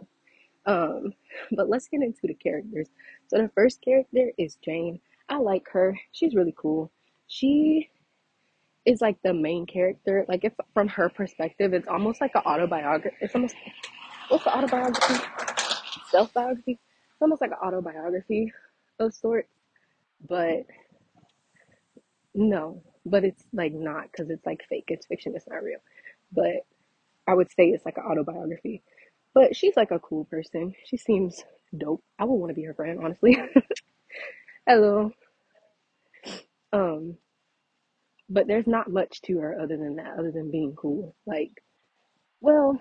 Um, 0.65 1.13
but 1.51 1.69
let's 1.69 1.87
get 1.87 2.01
into 2.01 2.21
the 2.23 2.33
characters. 2.33 2.89
So 3.27 3.37
the 3.37 3.51
first 3.55 3.81
character 3.81 4.31
is 4.37 4.57
Jane. 4.63 4.99
I 5.29 5.37
like 5.37 5.67
her. 5.71 5.97
She's 6.11 6.35
really 6.35 6.55
cool. 6.57 6.91
She 7.27 7.89
is 8.85 9.01
like 9.01 9.17
the 9.23 9.33
main 9.33 9.65
character. 9.65 10.25
Like 10.27 10.43
if 10.43 10.53
from 10.73 10.87
her 10.89 11.09
perspective, 11.09 11.73
it's 11.73 11.87
almost 11.87 12.21
like 12.21 12.31
an 12.35 12.43
autobiography. 12.45 13.17
It's 13.21 13.35
almost 13.35 13.55
what's 14.29 14.43
the 14.43 14.55
autobiography? 14.57 15.23
Self 16.11 16.33
biography. 16.33 16.73
It's 16.73 17.21
almost 17.21 17.41
like 17.41 17.51
an 17.51 17.57
autobiography 17.67 18.51
of 18.99 19.13
sorts. 19.13 19.49
But 20.27 20.65
no, 22.33 22.83
but 23.05 23.23
it's 23.23 23.43
like 23.53 23.73
not 23.73 24.11
because 24.11 24.29
it's 24.29 24.45
like 24.45 24.63
fake. 24.69 24.85
It's 24.87 25.07
fiction. 25.07 25.33
It's 25.35 25.47
not 25.47 25.63
real. 25.63 25.79
But 26.31 26.65
I 27.27 27.33
would 27.35 27.51
say 27.51 27.67
it's 27.69 27.85
like 27.85 27.97
an 27.97 28.05
autobiography. 28.05 28.83
But 29.33 29.55
she's 29.55 29.75
like 29.75 29.91
a 29.91 29.99
cool 29.99 30.25
person. 30.25 30.73
She 30.85 30.97
seems 30.97 31.43
dope. 31.77 32.03
I 32.19 32.25
would 32.25 32.35
want 32.35 32.51
to 32.51 32.55
be 32.55 32.63
her 32.63 32.73
friend, 32.73 32.99
honestly. 33.03 33.37
Hello. 34.67 35.11
Um, 36.73 37.17
but 38.29 38.47
there's 38.47 38.67
not 38.67 38.89
much 38.91 39.21
to 39.23 39.39
her 39.39 39.59
other 39.59 39.77
than 39.77 39.97
that, 39.97 40.17
other 40.19 40.31
than 40.31 40.51
being 40.51 40.75
cool. 40.75 41.15
Like, 41.25 41.51
well, 42.41 42.79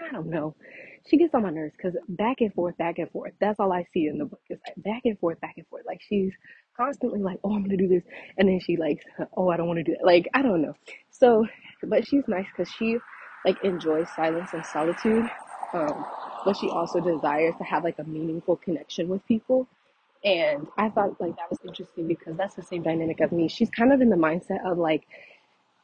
I 0.00 0.12
don't 0.12 0.30
know. 0.30 0.56
She 1.08 1.18
gets 1.18 1.34
on 1.34 1.42
my 1.44 1.50
nerves 1.50 1.74
because 1.76 1.96
back 2.08 2.40
and 2.40 2.54
forth, 2.54 2.76
back 2.78 2.98
and 2.98 3.10
forth. 3.10 3.32
That's 3.40 3.60
all 3.60 3.72
I 3.72 3.84
see 3.94 4.06
in 4.06 4.18
the 4.18 4.26
book. 4.26 4.40
It's 4.48 4.62
like 4.66 4.84
back 4.84 5.02
and 5.06 5.18
forth, 5.18 5.40
back 5.40 5.54
and 5.56 5.66
forth. 5.68 5.84
Like 5.86 6.00
she's 6.08 6.32
constantly 6.76 7.20
like, 7.20 7.38
"Oh, 7.44 7.54
I'm 7.54 7.62
gonna 7.64 7.76
do 7.78 7.88
this," 7.88 8.04
and 8.38 8.48
then 8.48 8.60
she 8.60 8.76
like, 8.76 9.00
"Oh, 9.36 9.48
I 9.50 9.56
don't 9.56 9.68
want 9.68 9.78
to 9.78 9.84
do 9.84 9.94
that." 9.98 10.06
Like 10.06 10.28
I 10.34 10.42
don't 10.42 10.62
know. 10.62 10.74
So, 11.10 11.46
but 11.84 12.06
she's 12.06 12.24
nice 12.28 12.46
because 12.56 12.72
she 12.72 12.98
like 13.46 13.62
enjoys 13.64 14.08
silence 14.16 14.50
and 14.54 14.64
solitude. 14.66 15.28
Um, 15.74 16.06
but 16.44 16.56
she 16.56 16.68
also 16.70 17.00
desires 17.00 17.54
to 17.58 17.64
have 17.64 17.84
like 17.84 17.98
a 17.98 18.04
meaningful 18.04 18.56
connection 18.56 19.08
with 19.08 19.26
people. 19.26 19.68
And 20.24 20.66
I 20.76 20.88
thought 20.90 21.20
like 21.20 21.36
that 21.36 21.50
was 21.50 21.60
interesting 21.66 22.08
because 22.08 22.36
that's 22.36 22.54
the 22.54 22.62
same 22.62 22.82
dynamic 22.82 23.20
of 23.20 23.32
me. 23.32 23.48
She's 23.48 23.70
kind 23.70 23.92
of 23.92 24.00
in 24.00 24.10
the 24.10 24.16
mindset 24.16 24.64
of 24.64 24.78
like, 24.78 25.04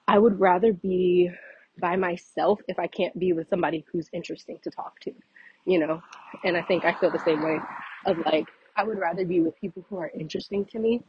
I 0.09 0.19
would 0.19 0.41
rather 0.41 0.73
be 0.73 1.31
by 1.81 1.97
myself 1.97 2.61
if 2.69 2.79
I 2.79 2.87
can't 2.87 3.19
be 3.19 3.33
with 3.33 3.49
somebody 3.49 3.85
who's 3.91 4.09
interesting 4.13 4.59
to 4.65 4.71
talk 4.71 5.01
to, 5.01 5.13
you 5.65 5.79
know? 5.79 6.03
And 6.45 6.57
I 6.57 6.63
think 6.63 6.85
I 6.85 6.95
feel 6.95 7.11
the 7.11 7.19
same 7.25 7.43
way 7.43 7.59
of 8.07 8.19
like, 8.27 8.47
I 8.77 8.85
would 8.85 8.99
rather 8.99 9.25
be 9.25 9.41
with 9.41 9.59
people 9.61 9.85
who 9.89 9.97
are 9.99 10.11
interesting 10.19 10.65
to 10.67 10.79
me 10.79 11.03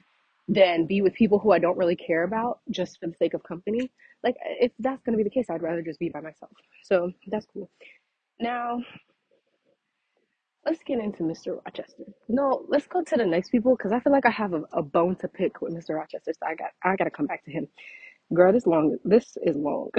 than 0.47 0.85
be 0.85 1.01
with 1.01 1.13
people 1.15 1.39
who 1.39 1.51
I 1.51 1.59
don't 1.59 1.77
really 1.77 1.95
care 1.95 2.23
about 2.23 2.59
just 2.69 2.99
for 2.99 3.07
the 3.07 3.15
sake 3.15 3.33
of 3.33 3.43
company. 3.43 3.91
Like, 4.23 4.35
if 4.59 4.71
that's 4.79 5.01
going 5.03 5.17
to 5.17 5.17
be 5.17 5.27
the 5.27 5.33
case, 5.33 5.49
I'd 5.49 5.63
rather 5.63 5.81
just 5.81 5.99
be 5.99 6.09
by 6.09 6.21
myself. 6.21 6.51
So 6.83 7.11
that's 7.27 7.47
cool. 7.51 7.69
Now, 8.39 8.81
let's 10.65 10.83
get 10.83 10.99
into 10.99 11.23
Mr. 11.23 11.59
Rochester. 11.63 12.03
No, 12.27 12.65
let's 12.67 12.87
go 12.87 13.03
to 13.03 13.15
the 13.15 13.25
next 13.25 13.49
people 13.49 13.75
because 13.75 13.91
I 13.91 13.99
feel 13.99 14.11
like 14.11 14.25
I 14.25 14.31
have 14.31 14.53
a, 14.53 14.63
a 14.73 14.81
bone 14.81 15.15
to 15.17 15.27
pick 15.27 15.61
with 15.61 15.73
Mr. 15.73 15.95
Rochester. 15.95 16.33
So 16.33 16.45
I 16.45 16.55
got 16.55 16.71
I 16.83 16.95
got 16.95 17.05
to 17.05 17.11
come 17.11 17.27
back 17.27 17.45
to 17.45 17.51
him. 17.51 17.67
Girl, 18.33 18.51
this 18.51 18.65
long. 18.65 18.97
This 19.03 19.37
is 19.43 19.55
long. 19.55 19.89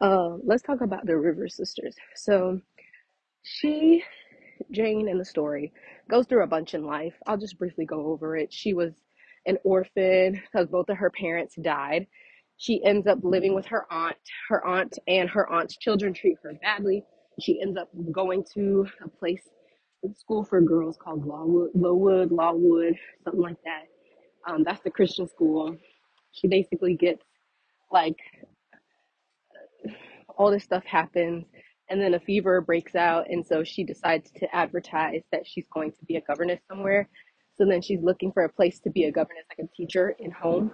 uh, 0.00 0.36
let's 0.44 0.62
talk 0.62 0.80
about 0.82 1.06
the 1.06 1.16
River 1.16 1.48
sisters. 1.48 1.96
So 2.14 2.60
she 3.42 4.04
Jane 4.70 5.08
in 5.08 5.18
the 5.18 5.24
story 5.24 5.72
goes 6.10 6.26
through 6.26 6.42
a 6.42 6.48
bunch 6.48 6.74
in 6.74 6.84
life. 6.84 7.14
I'll 7.26 7.38
just 7.38 7.58
briefly 7.58 7.84
go 7.84 8.06
over 8.06 8.36
it. 8.36 8.52
She 8.52 8.74
was 8.74 8.92
an 9.46 9.58
orphan 9.64 10.34
because 10.34 10.68
both 10.68 10.88
of 10.88 10.98
her 10.98 11.10
parents 11.10 11.54
died. 11.60 12.06
She 12.58 12.82
ends 12.84 13.06
up 13.06 13.18
living 13.22 13.54
with 13.54 13.66
her 13.66 13.86
aunt. 13.90 14.16
Her 14.48 14.66
aunt 14.66 14.98
and 15.06 15.28
her 15.30 15.50
aunt's 15.50 15.76
children 15.76 16.14
treat 16.14 16.36
her 16.42 16.54
badly. 16.62 17.04
She 17.40 17.60
ends 17.60 17.76
up 17.76 17.88
going 18.12 18.44
to 18.54 18.86
a 19.04 19.08
place, 19.08 19.42
a 20.04 20.08
school 20.14 20.44
for 20.44 20.60
girls 20.60 20.96
called 20.96 21.26
Lawwood, 21.26 21.74
Lowwood, 21.74 22.30
Lawwood, 22.30 22.96
something 23.24 23.42
like 23.42 23.62
that. 23.64 23.84
Um, 24.48 24.62
that's 24.64 24.82
the 24.82 24.90
Christian 24.90 25.28
school. 25.28 25.76
She 26.32 26.48
basically 26.48 26.94
gets 26.94 27.24
like 27.92 28.16
all 30.36 30.50
this 30.50 30.64
stuff 30.64 30.84
happens 30.84 31.44
and 31.88 32.00
then 32.00 32.14
a 32.14 32.20
fever 32.20 32.60
breaks 32.60 32.94
out 32.94 33.26
and 33.30 33.46
so 33.46 33.64
she 33.64 33.84
decides 33.84 34.30
to 34.32 34.54
advertise 34.54 35.22
that 35.32 35.46
she's 35.46 35.66
going 35.72 35.92
to 35.92 36.04
be 36.06 36.16
a 36.16 36.20
governess 36.22 36.60
somewhere 36.68 37.08
so 37.56 37.64
then 37.64 37.80
she's 37.80 38.00
looking 38.02 38.32
for 38.32 38.44
a 38.44 38.48
place 38.48 38.78
to 38.80 38.90
be 38.90 39.04
a 39.04 39.12
governess 39.12 39.44
like 39.50 39.66
a 39.66 39.76
teacher 39.76 40.14
in 40.18 40.30
home 40.30 40.70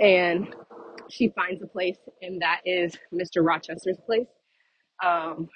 and 0.00 0.54
she 1.08 1.28
finds 1.30 1.62
a 1.62 1.66
place 1.66 1.98
and 2.22 2.40
that 2.42 2.60
is 2.64 2.94
mr 3.12 3.44
rochester's 3.44 3.98
place 4.04 4.26
um, 5.04 5.48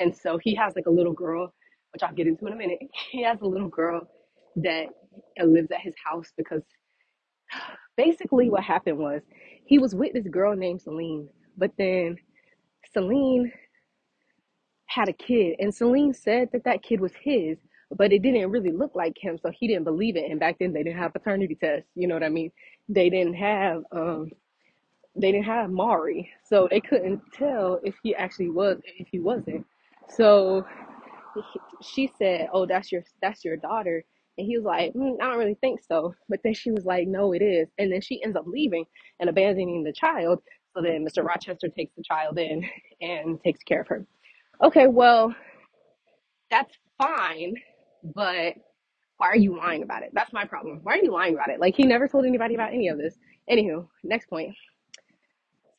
and 0.00 0.16
so 0.16 0.38
he 0.42 0.54
has 0.54 0.74
like 0.76 0.86
a 0.86 0.90
little 0.90 1.14
girl 1.14 1.54
which 1.92 2.02
i'll 2.04 2.14
get 2.14 2.28
into 2.28 2.46
in 2.46 2.54
a 2.54 2.56
minute 2.56 2.80
he 3.12 3.22
has 3.24 3.40
a 3.42 3.46
little 3.46 3.68
girl 3.68 4.02
that 4.56 4.86
uh, 5.40 5.44
lives 5.46 5.70
at 5.72 5.80
his 5.80 5.94
house 6.04 6.32
because 6.38 6.62
basically 7.96 8.50
what 8.50 8.64
happened 8.64 8.98
was 8.98 9.22
he 9.66 9.78
was 9.78 9.94
with 9.94 10.14
this 10.14 10.28
girl 10.28 10.56
named 10.56 10.82
celine 10.82 11.28
but 11.58 11.72
then 11.78 12.16
celine 12.94 13.52
had 14.88 15.08
a 15.08 15.12
kid, 15.12 15.56
and 15.60 15.74
Celine 15.74 16.12
said 16.12 16.50
that 16.52 16.64
that 16.64 16.82
kid 16.82 17.00
was 17.00 17.12
his, 17.22 17.58
but 17.96 18.12
it 18.12 18.22
didn't 18.22 18.50
really 18.50 18.72
look 18.72 18.94
like 18.96 19.16
him, 19.18 19.38
so 19.38 19.50
he 19.50 19.68
didn't 19.68 19.84
believe 19.84 20.16
it. 20.16 20.30
And 20.30 20.40
back 20.40 20.58
then, 20.58 20.72
they 20.72 20.82
didn't 20.82 20.98
have 20.98 21.12
paternity 21.12 21.56
tests. 21.56 21.88
You 21.94 22.08
know 22.08 22.14
what 22.14 22.24
I 22.24 22.28
mean? 22.28 22.50
They 22.88 23.10
didn't 23.10 23.34
have 23.34 23.84
um, 23.92 24.30
they 25.16 25.32
didn't 25.32 25.46
have 25.46 25.70
Maury, 25.70 26.30
so 26.44 26.68
they 26.70 26.80
couldn't 26.80 27.20
tell 27.34 27.80
if 27.84 27.96
he 28.02 28.14
actually 28.16 28.50
was 28.50 28.78
if 28.98 29.08
he 29.10 29.20
wasn't. 29.20 29.66
So 30.10 30.64
he- 31.34 31.60
she 31.82 32.12
said, 32.18 32.48
"Oh, 32.52 32.66
that's 32.66 32.92
your 32.92 33.04
that's 33.22 33.44
your 33.44 33.56
daughter." 33.56 34.04
And 34.38 34.46
he 34.46 34.56
was 34.56 34.64
like, 34.64 34.94
mm, 34.94 35.16
I 35.20 35.26
don't 35.28 35.38
really 35.38 35.54
think 35.60 35.80
so. 35.82 36.14
But 36.28 36.40
then 36.44 36.54
she 36.54 36.70
was 36.72 36.86
like, 36.86 37.08
no, 37.08 37.32
it 37.34 37.42
is. 37.42 37.68
And 37.78 37.92
then 37.92 38.00
she 38.00 38.22
ends 38.24 38.36
up 38.36 38.46
leaving 38.46 38.86
and 39.20 39.30
abandoning 39.30 39.84
the 39.84 39.92
child. 39.92 40.42
So 40.74 40.82
then 40.82 41.04
Mr. 41.04 41.24
Rochester 41.24 41.68
takes 41.68 41.94
the 41.96 42.02
child 42.02 42.38
in 42.38 42.64
and 43.02 43.42
takes 43.42 43.62
care 43.64 43.82
of 43.82 43.88
her. 43.88 44.06
Okay, 44.62 44.86
well, 44.88 45.34
that's 46.50 46.74
fine, 46.98 47.54
but 48.04 48.54
why 49.18 49.28
are 49.28 49.36
you 49.36 49.56
lying 49.56 49.82
about 49.82 50.02
it? 50.02 50.10
That's 50.14 50.32
my 50.32 50.44
problem. 50.44 50.80
Why 50.82 50.94
are 50.94 51.04
you 51.04 51.12
lying 51.12 51.34
about 51.34 51.50
it? 51.50 51.60
Like 51.60 51.76
he 51.76 51.84
never 51.84 52.08
told 52.08 52.26
anybody 52.26 52.54
about 52.54 52.72
any 52.74 52.88
of 52.88 52.98
this. 52.98 53.16
Anywho, 53.50 53.86
next 54.04 54.28
point. 54.28 54.54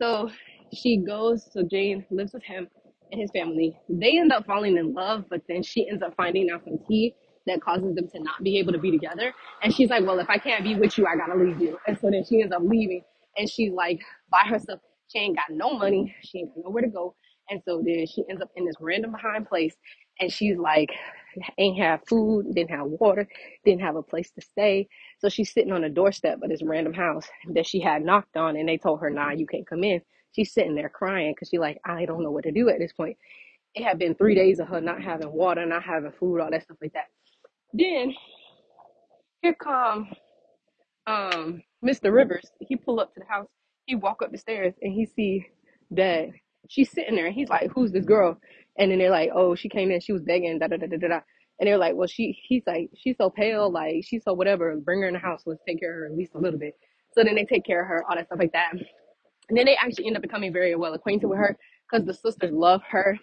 So 0.01 0.31
she 0.73 0.97
goes, 0.97 1.49
so 1.53 1.63
Jane 1.63 2.05
lives 2.11 2.33
with 2.33 2.43
him 2.43 2.67
and 3.11 3.21
his 3.21 3.31
family. 3.31 3.77
They 3.89 4.19
end 4.19 4.31
up 4.33 4.45
falling 4.45 4.77
in 4.77 4.93
love, 4.93 5.25
but 5.29 5.41
then 5.49 5.63
she 5.63 5.89
ends 5.89 6.03
up 6.03 6.15
finding 6.15 6.49
out 6.51 6.63
some 6.65 6.79
tea 6.87 7.15
that 7.47 7.61
causes 7.61 7.95
them 7.95 8.07
to 8.09 8.19
not 8.21 8.43
be 8.43 8.59
able 8.59 8.73
to 8.73 8.79
be 8.79 8.91
together. 8.91 9.33
And 9.63 9.73
she's 9.73 9.89
like, 9.89 10.05
Well, 10.05 10.19
if 10.19 10.29
I 10.29 10.37
can't 10.37 10.63
be 10.63 10.75
with 10.75 10.97
you, 10.97 11.07
I 11.07 11.15
gotta 11.17 11.35
leave 11.39 11.61
you. 11.61 11.79
And 11.87 11.97
so 11.99 12.11
then 12.11 12.25
she 12.25 12.41
ends 12.41 12.53
up 12.53 12.61
leaving 12.63 13.03
and 13.37 13.49
she's 13.49 13.71
like 13.73 14.01
by 14.31 14.43
herself. 14.45 14.81
She 15.09 15.19
ain't 15.19 15.37
got 15.37 15.49
no 15.51 15.73
money, 15.73 16.15
she 16.23 16.39
ain't 16.39 16.55
got 16.55 16.65
nowhere 16.65 16.83
to 16.83 16.89
go. 16.89 17.15
And 17.49 17.61
so 17.65 17.83
then 17.85 18.07
she 18.07 18.23
ends 18.29 18.41
up 18.41 18.51
in 18.55 18.65
this 18.65 18.75
random 18.79 19.11
behind 19.13 19.47
place 19.47 19.75
and 20.19 20.31
she's 20.31 20.57
like, 20.57 20.91
ain't 21.57 21.79
have 21.79 22.01
food, 22.07 22.53
didn't 22.53 22.71
have 22.71 22.87
water, 22.87 23.27
didn't 23.65 23.81
have 23.81 23.97
a 23.97 24.03
place 24.03 24.31
to 24.31 24.41
stay. 24.41 24.87
So 25.19 25.29
she's 25.29 25.53
sitting 25.53 25.73
on 25.73 25.83
a 25.83 25.89
doorstep 25.89 26.39
of 26.43 26.49
this 26.49 26.63
random 26.63 26.93
house 26.93 27.27
that 27.53 27.67
she 27.67 27.81
had 27.81 28.03
knocked 28.03 28.37
on, 28.37 28.57
and 28.57 28.69
they 28.69 28.77
told 28.77 29.01
her, 29.01 29.09
"Nah, 29.09 29.31
you 29.31 29.47
can't 29.47 29.67
come 29.67 29.83
in." 29.83 30.01
She's 30.33 30.53
sitting 30.53 30.75
there 30.75 30.89
crying 30.89 31.33
because 31.33 31.49
she's 31.49 31.59
like, 31.59 31.79
"I 31.85 32.05
don't 32.05 32.23
know 32.23 32.31
what 32.31 32.43
to 32.45 32.51
do 32.51 32.69
at 32.69 32.79
this 32.79 32.93
point." 32.93 33.17
It 33.75 33.83
had 33.83 33.99
been 33.99 34.15
three 34.15 34.35
days 34.35 34.59
of 34.59 34.67
her 34.69 34.81
not 34.81 35.01
having 35.01 35.31
water, 35.31 35.65
not 35.65 35.83
having 35.83 36.11
food, 36.13 36.41
all 36.41 36.51
that 36.51 36.63
stuff 36.63 36.77
like 36.81 36.93
that. 36.93 37.07
Then 37.73 38.13
here 39.41 39.55
come 39.55 40.09
um 41.07 41.63
Mr. 41.85 42.13
Rivers, 42.13 42.45
he 42.59 42.75
pull 42.77 42.99
up 42.99 43.13
to 43.13 43.19
the 43.21 43.25
house, 43.27 43.47
he 43.85 43.95
walk 43.95 44.21
up 44.23 44.31
the 44.31 44.37
stairs 44.37 44.73
and 44.81 44.93
he 44.93 45.05
see 45.05 45.45
that 45.91 46.27
she's 46.69 46.91
sitting 46.91 47.15
there 47.15 47.27
and 47.27 47.35
he's 47.35 47.49
like, 47.49 47.71
Who's 47.73 47.91
this 47.91 48.05
girl? 48.05 48.39
And 48.77 48.91
then 48.91 48.99
they're 48.99 49.11
like, 49.11 49.31
Oh, 49.33 49.55
she 49.55 49.69
came 49.69 49.91
in, 49.91 50.01
she 50.01 50.13
was 50.13 50.23
begging, 50.23 50.59
da 50.59 50.67
da 50.67 50.77
da 50.77 50.87
da 50.87 50.97
da. 50.97 51.19
And 51.59 51.67
they're 51.67 51.77
like, 51.77 51.95
Well 51.95 52.07
she 52.07 52.37
he's 52.47 52.63
like, 52.67 52.89
She's 52.95 53.17
so 53.17 53.29
pale, 53.29 53.71
like 53.71 54.03
she's 54.05 54.23
so 54.23 54.33
whatever, 54.33 54.75
bring 54.77 55.01
her 55.01 55.07
in 55.07 55.13
the 55.15 55.19
house, 55.19 55.43
let's 55.45 55.61
take 55.67 55.79
care 55.79 55.91
of 55.93 55.99
her 55.99 56.05
at 56.07 56.17
least 56.17 56.35
a 56.35 56.39
little 56.39 56.59
bit. 56.59 56.75
So 57.13 57.23
then 57.23 57.35
they 57.35 57.45
take 57.45 57.65
care 57.65 57.81
of 57.81 57.87
her, 57.87 58.05
all 58.09 58.15
that 58.15 58.27
stuff 58.27 58.39
like 58.39 58.53
that. 58.53 58.73
And 59.51 59.59
then 59.59 59.67
they 59.67 59.77
actually 59.77 60.07
end 60.07 60.17
up 60.17 60.23
becoming 60.23 60.53
very 60.53 60.75
well 60.77 60.95
acquainted 60.95 61.27
with 61.27 61.39
her 61.39 61.59
because 61.91 62.07
the 62.07 62.15
sisters 62.15 62.53
love 62.53 62.81
her 62.91 63.13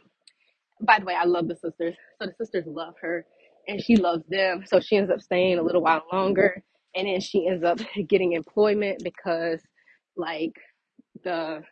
by 0.82 1.00
the 1.00 1.06
way, 1.06 1.16
I 1.16 1.26
love 1.26 1.48
the 1.48 1.56
sisters. 1.56 1.96
So 2.20 2.28
the 2.28 2.34
sisters 2.34 2.66
love 2.68 2.94
her 3.02 3.26
and 3.68 3.82
she 3.82 3.96
loves 3.96 4.24
them. 4.28 4.64
So 4.66 4.80
she 4.80 4.96
ends 4.96 5.10
up 5.12 5.22
staying 5.22 5.58
a 5.58 5.64
little 5.64 5.82
while 5.82 6.04
longer 6.12 6.64
and 6.96 7.08
then 7.08 7.20
she 7.20 7.48
ends 7.48 7.64
up 7.64 7.80
getting 8.08 8.34
employment 8.34 9.02
because 9.04 9.60
like 10.16 10.54
the 11.24 11.62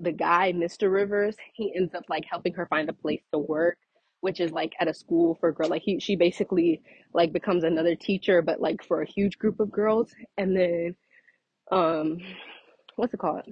the 0.00 0.12
guy, 0.12 0.52
Mr. 0.52 0.92
Rivers, 0.92 1.36
he 1.54 1.72
ends 1.76 1.94
up 1.94 2.04
like 2.10 2.24
helping 2.30 2.54
her 2.54 2.66
find 2.66 2.88
a 2.90 2.94
place 2.94 3.22
to 3.32 3.38
work, 3.38 3.78
which 4.20 4.40
is 4.40 4.52
like 4.52 4.72
at 4.80 4.88
a 4.88 4.94
school 4.94 5.36
for 5.40 5.52
girls. 5.52 5.70
Like 5.70 5.82
he 5.82 6.00
she 6.00 6.16
basically 6.16 6.82
like 7.14 7.32
becomes 7.32 7.64
another 7.64 7.96
teacher 7.96 8.42
but 8.42 8.60
like 8.60 8.84
for 8.84 9.02
a 9.02 9.06
huge 9.10 9.38
group 9.38 9.60
of 9.60 9.72
girls 9.72 10.12
and 10.38 10.56
then 10.56 10.96
um 11.72 12.18
what's 12.96 13.14
it 13.14 13.20
called? 13.20 13.44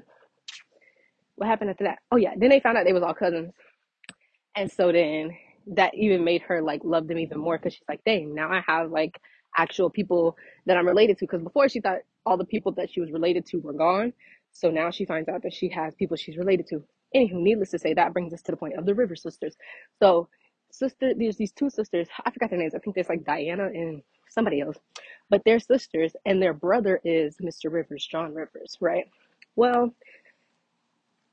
What 1.41 1.49
happened 1.51 1.71
after 1.73 1.87
that? 1.87 2.01
Oh 2.13 2.19
yeah, 2.19 2.35
then 2.39 2.51
they 2.51 2.61
found 2.61 2.79
out 2.79 2.87
they 2.87 2.95
was 2.95 3.05
all 3.05 3.15
cousins 3.15 3.53
And 4.55 4.71
so 4.71 4.93
then 4.93 5.37
that 5.69 5.95
even 5.95 6.25
made 6.25 6.43
her 6.43 6.61
like 6.63 6.83
love 6.85 7.07
them 7.09 7.19
even 7.19 7.39
more 7.39 7.57
because 7.59 7.75
she's 7.75 7.89
like, 7.89 8.03
dang, 8.05 8.35
now 8.35 8.51
I 8.51 8.63
have 8.67 8.91
like 8.91 9.21
actual 9.57 9.91
people 9.91 10.37
that 10.67 10.77
I'm 10.77 10.87
related 10.87 11.19
to. 11.19 11.25
Because 11.27 11.43
before 11.43 11.69
she 11.69 11.81
thought 11.81 12.01
all 12.27 12.37
the 12.37 12.45
people 12.45 12.73
that 12.73 12.91
she 12.93 13.01
was 13.01 13.11
related 13.13 13.47
to 13.47 13.59
were 13.59 13.73
gone. 13.73 14.13
So 14.53 14.71
now 14.71 14.91
she 14.91 15.05
finds 15.07 15.29
out 15.29 15.43
that 15.45 15.55
she 15.55 15.69
has 15.71 15.95
people 15.95 16.17
she's 16.17 16.37
related 16.37 16.67
to. 16.69 16.85
Anywho, 17.17 17.35
needless 17.35 17.71
to 17.71 17.79
say, 17.79 17.95
that 17.95 18.13
brings 18.13 18.33
us 18.35 18.43
to 18.43 18.53
the 18.53 18.57
point 18.57 18.75
of 18.79 18.87
the 18.87 18.95
River 18.95 19.17
Sisters. 19.17 19.57
So, 20.01 20.29
sister, 20.71 21.13
there's 21.15 21.37
these 21.37 21.53
two 21.53 21.71
sisters. 21.71 22.09
I 22.25 22.31
forgot 22.31 22.51
their 22.51 22.59
names. 22.59 22.75
I 22.75 22.79
think 22.79 22.95
there's 22.95 23.09
like 23.09 23.25
Diana 23.25 23.67
and 23.67 24.03
somebody 24.31 24.61
else, 24.61 24.77
but 25.29 25.43
they're 25.45 25.61
sisters, 25.61 26.15
and 26.25 26.43
their 26.43 26.55
brother 26.55 27.01
is 27.05 27.37
Mr. 27.43 27.71
Rivers, 27.71 28.07
John 28.11 28.35
Rivers, 28.35 28.77
right? 28.81 29.05
Well, 29.57 29.95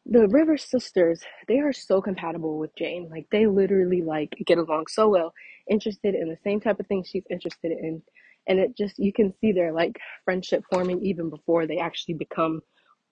the 0.10 0.28
River 0.30 0.58
sisters, 0.58 1.22
they 1.48 1.60
are 1.60 1.74
so 1.74 2.02
compatible 2.02 2.58
with 2.60 2.76
Jane. 2.78 3.10
Like 3.12 3.28
they 3.32 3.48
literally 3.48 4.02
like 4.02 4.34
get 4.46 4.58
along 4.58 4.86
so 4.90 5.10
well, 5.10 5.34
interested 5.70 6.16
in 6.16 6.30
the 6.30 6.38
same 6.44 6.62
type 6.62 6.80
of 6.80 6.88
thing 6.88 7.04
she's 7.04 7.26
interested 7.30 7.72
in. 7.72 8.02
And 8.48 8.60
it 8.60 8.78
just 8.78 8.98
you 8.98 9.12
can 9.14 9.34
see 9.42 9.52
their 9.52 9.74
like 9.74 9.98
friendship 10.26 10.64
forming 10.72 11.04
even 11.06 11.30
before 11.30 11.68
they 11.68 11.80
actually 11.80 12.16
become 12.16 12.62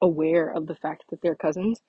aware 0.01 0.51
of 0.55 0.67
the 0.67 0.75
fact 0.75 1.03
that 1.09 1.21
they're 1.21 1.35
cousins. 1.35 1.81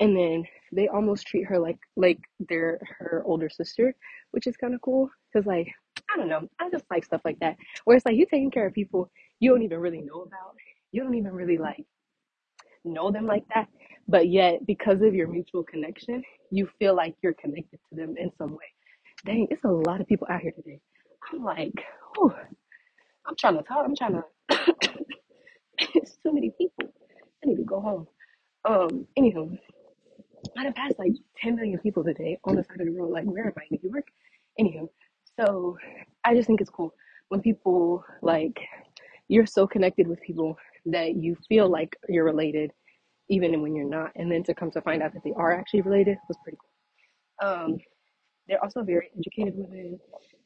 And 0.00 0.16
then 0.16 0.44
they 0.72 0.88
almost 0.88 1.26
treat 1.26 1.46
her 1.46 1.58
like 1.58 1.78
like 1.96 2.18
they're 2.40 2.80
her 2.98 3.22
older 3.26 3.48
sister, 3.48 3.94
which 4.32 4.46
is 4.46 4.56
kind 4.56 4.74
of 4.74 4.82
cool 4.82 5.10
cuz 5.32 5.46
like 5.46 5.68
I 6.12 6.18
don't 6.18 6.28
know, 6.28 6.48
I 6.60 6.68
just 6.70 6.84
like 6.90 7.04
stuff 7.04 7.22
like 7.24 7.38
that. 7.40 7.56
Where 7.84 7.96
it's 7.96 8.04
like 8.06 8.16
you 8.16 8.26
taking 8.26 8.50
care 8.50 8.66
of 8.66 8.74
people 8.74 9.10
you 9.40 9.50
don't 9.50 9.62
even 9.62 9.80
really 9.80 10.02
know 10.02 10.22
about. 10.22 10.56
You 10.92 11.02
don't 11.02 11.14
even 11.14 11.32
really 11.32 11.58
like 11.58 11.84
know 12.84 13.10
them 13.10 13.26
like 13.26 13.44
that, 13.54 13.68
but 14.08 14.28
yet 14.28 14.66
because 14.66 15.02
of 15.02 15.14
your 15.14 15.28
mutual 15.28 15.62
connection, 15.62 16.22
you 16.50 16.68
feel 16.78 16.94
like 16.94 17.14
you're 17.22 17.34
connected 17.34 17.78
to 17.88 17.96
them 17.96 18.14
in 18.18 18.30
some 18.36 18.52
way. 18.52 18.66
Dang, 19.24 19.46
it's 19.50 19.64
a 19.64 19.68
lot 19.68 20.00
of 20.00 20.06
people 20.06 20.26
out 20.30 20.40
here 20.40 20.52
today. 20.52 20.80
I'm 21.32 21.44
like, 21.44 21.72
oh, 22.18 22.34
I'm 23.26 23.36
trying 23.36 23.56
to 23.56 23.62
talk. 23.62 23.84
I'm 23.84 23.96
trying 23.96 24.14
to. 24.50 24.76
it's 25.78 26.16
too 26.16 26.32
many 26.32 26.50
people. 26.58 26.92
I 27.42 27.48
need 27.48 27.56
to 27.56 27.64
go 27.64 27.80
home. 27.80 28.06
Um, 28.64 29.06
anywho, 29.18 29.56
I 30.56 30.64
done 30.64 30.72
passed 30.72 30.98
like 30.98 31.12
10 31.38 31.56
million 31.56 31.78
people 31.78 32.04
today 32.04 32.38
on 32.44 32.56
the 32.56 32.64
side 32.64 32.80
of 32.80 32.86
the 32.86 32.92
road. 32.92 33.10
Like, 33.10 33.24
where 33.24 33.46
am 33.46 33.52
I? 33.56 33.62
in 33.70 33.78
New 33.82 33.90
York? 33.90 34.06
Anywho, 34.60 34.88
so 35.40 35.76
I 36.24 36.34
just 36.34 36.46
think 36.46 36.60
it's 36.60 36.70
cool 36.70 36.94
when 37.28 37.40
people 37.40 38.04
like 38.20 38.60
you're 39.28 39.46
so 39.46 39.66
connected 39.66 40.06
with 40.06 40.20
people 40.20 40.58
that 40.86 41.14
you 41.14 41.36
feel 41.48 41.68
like 41.68 41.96
you're 42.08 42.24
related 42.24 42.72
even 43.28 43.60
when 43.62 43.74
you're 43.74 43.88
not, 43.88 44.12
and 44.16 44.30
then 44.30 44.42
to 44.44 44.54
come 44.54 44.70
to 44.72 44.80
find 44.82 45.02
out 45.02 45.12
that 45.14 45.22
they 45.24 45.32
are 45.36 45.52
actually 45.52 45.82
related 45.82 46.18
was 46.28 46.36
pretty 46.42 46.58
cool. 46.60 47.48
Um, 47.48 47.78
they're 48.48 48.62
also 48.62 48.82
very 48.82 49.10
educated 49.18 49.54
women. 49.56 49.98